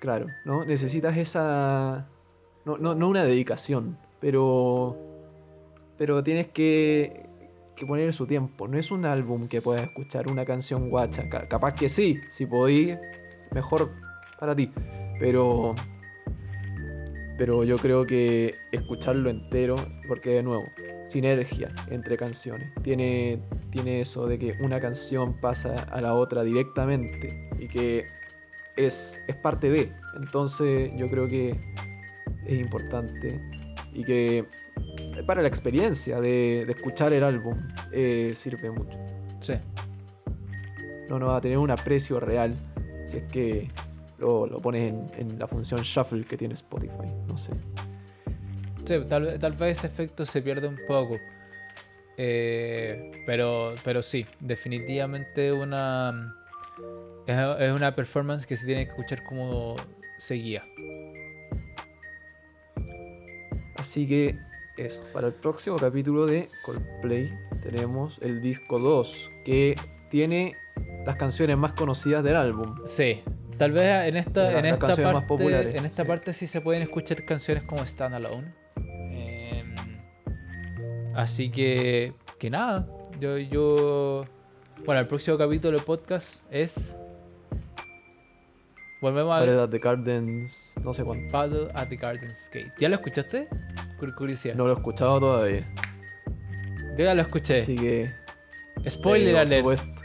[0.00, 0.64] Claro, ¿no?
[0.64, 2.06] Necesitas esa.
[2.64, 4.96] No, no, no una dedicación, pero.
[5.96, 7.26] Pero tienes que,
[7.76, 8.66] que poner su tiempo.
[8.68, 11.28] No es un álbum que puedas escuchar una canción guacha.
[11.28, 12.94] Ca- capaz que sí, si podí,
[13.52, 13.90] mejor
[14.38, 14.70] para ti.
[15.18, 15.74] Pero.
[17.36, 19.76] Pero yo creo que escucharlo entero,
[20.06, 20.64] porque de nuevo,
[21.04, 22.72] sinergia entre canciones.
[22.82, 23.40] Tiene,
[23.70, 28.06] tiene eso de que una canción pasa a la otra directamente y que
[28.76, 29.92] es, es parte de.
[30.16, 31.56] Entonces yo creo que
[32.46, 33.40] es importante
[33.92, 34.44] y que
[35.26, 37.56] para la experiencia de, de escuchar el álbum
[37.92, 38.98] eh, sirve mucho.
[39.40, 39.54] Sí.
[41.08, 42.56] No, no va a tener un aprecio real
[43.06, 43.68] si es que
[44.18, 47.12] lo, lo pones en, en la función shuffle que tiene Spotify.
[47.28, 47.52] No sé.
[48.84, 51.18] Sí, tal, tal vez ese efecto se pierde un poco.
[52.16, 56.34] Eh, pero, pero sí, definitivamente una.
[57.26, 59.76] Es, es una performance que se tiene que escuchar como
[60.18, 60.64] seguía.
[63.76, 64.38] Así que
[64.76, 67.32] eso, para el próximo capítulo de Coldplay
[67.62, 69.76] tenemos el disco 2, que
[70.10, 70.56] tiene
[71.06, 72.76] las canciones más conocidas del álbum.
[72.84, 73.22] Sí,
[73.58, 76.08] tal vez en esta, Las- en esta parte, más populares, en esta sí.
[76.08, 78.48] parte sí se pueden escuchar canciones como Standalone.
[78.48, 78.63] Em,
[81.14, 82.86] así que, que nada,
[83.20, 84.24] yo, yo,
[84.84, 86.96] bueno, el próximo capítulo del podcast es,
[89.00, 91.30] volvemos a Parade at the Gardens, no sé cuánto.
[91.32, 92.72] Battle at the Garden's Gate.
[92.78, 93.48] ¿Ya lo escuchaste?
[93.98, 94.54] Cur- Curiosidad.
[94.54, 95.66] No lo he escuchado todavía.
[96.96, 97.62] Yo ya lo escuché.
[97.62, 98.12] Así que.
[98.88, 99.98] Spoiler sí, por alert.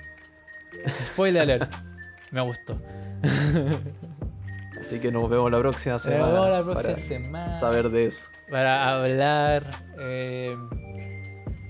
[1.13, 1.73] Spoiler alert.
[2.31, 2.79] Me gustó.
[4.89, 6.25] Así que nos vemos la próxima Nos semana.
[6.31, 7.59] vemos la próxima para semana.
[7.59, 8.27] saber de eso.
[8.49, 9.63] para hablar,
[9.99, 10.57] eh,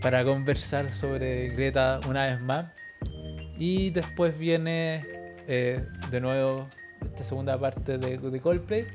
[0.01, 2.67] para conversar sobre Greta una vez más.
[3.57, 5.03] Y después viene
[5.49, 6.69] eh, de nuevo
[7.03, 8.87] esta segunda parte de, de Coldplay.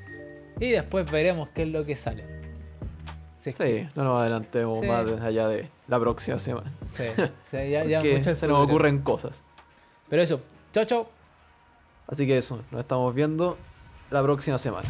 [0.59, 2.25] Y después veremos qué es lo que sale.
[3.41, 4.87] Si es que- Sí, no nos adelantemos Sí.
[4.87, 6.73] más allá de la próxima semana.
[6.83, 7.05] sí,
[7.51, 9.43] sí, ya, ya mucho se nos ocurren cosas.
[10.09, 10.41] Pero eso,
[10.73, 11.09] chao, chao.
[12.07, 13.59] Así que eso, nos estamos viendo
[14.15, 14.89] la próxima semana.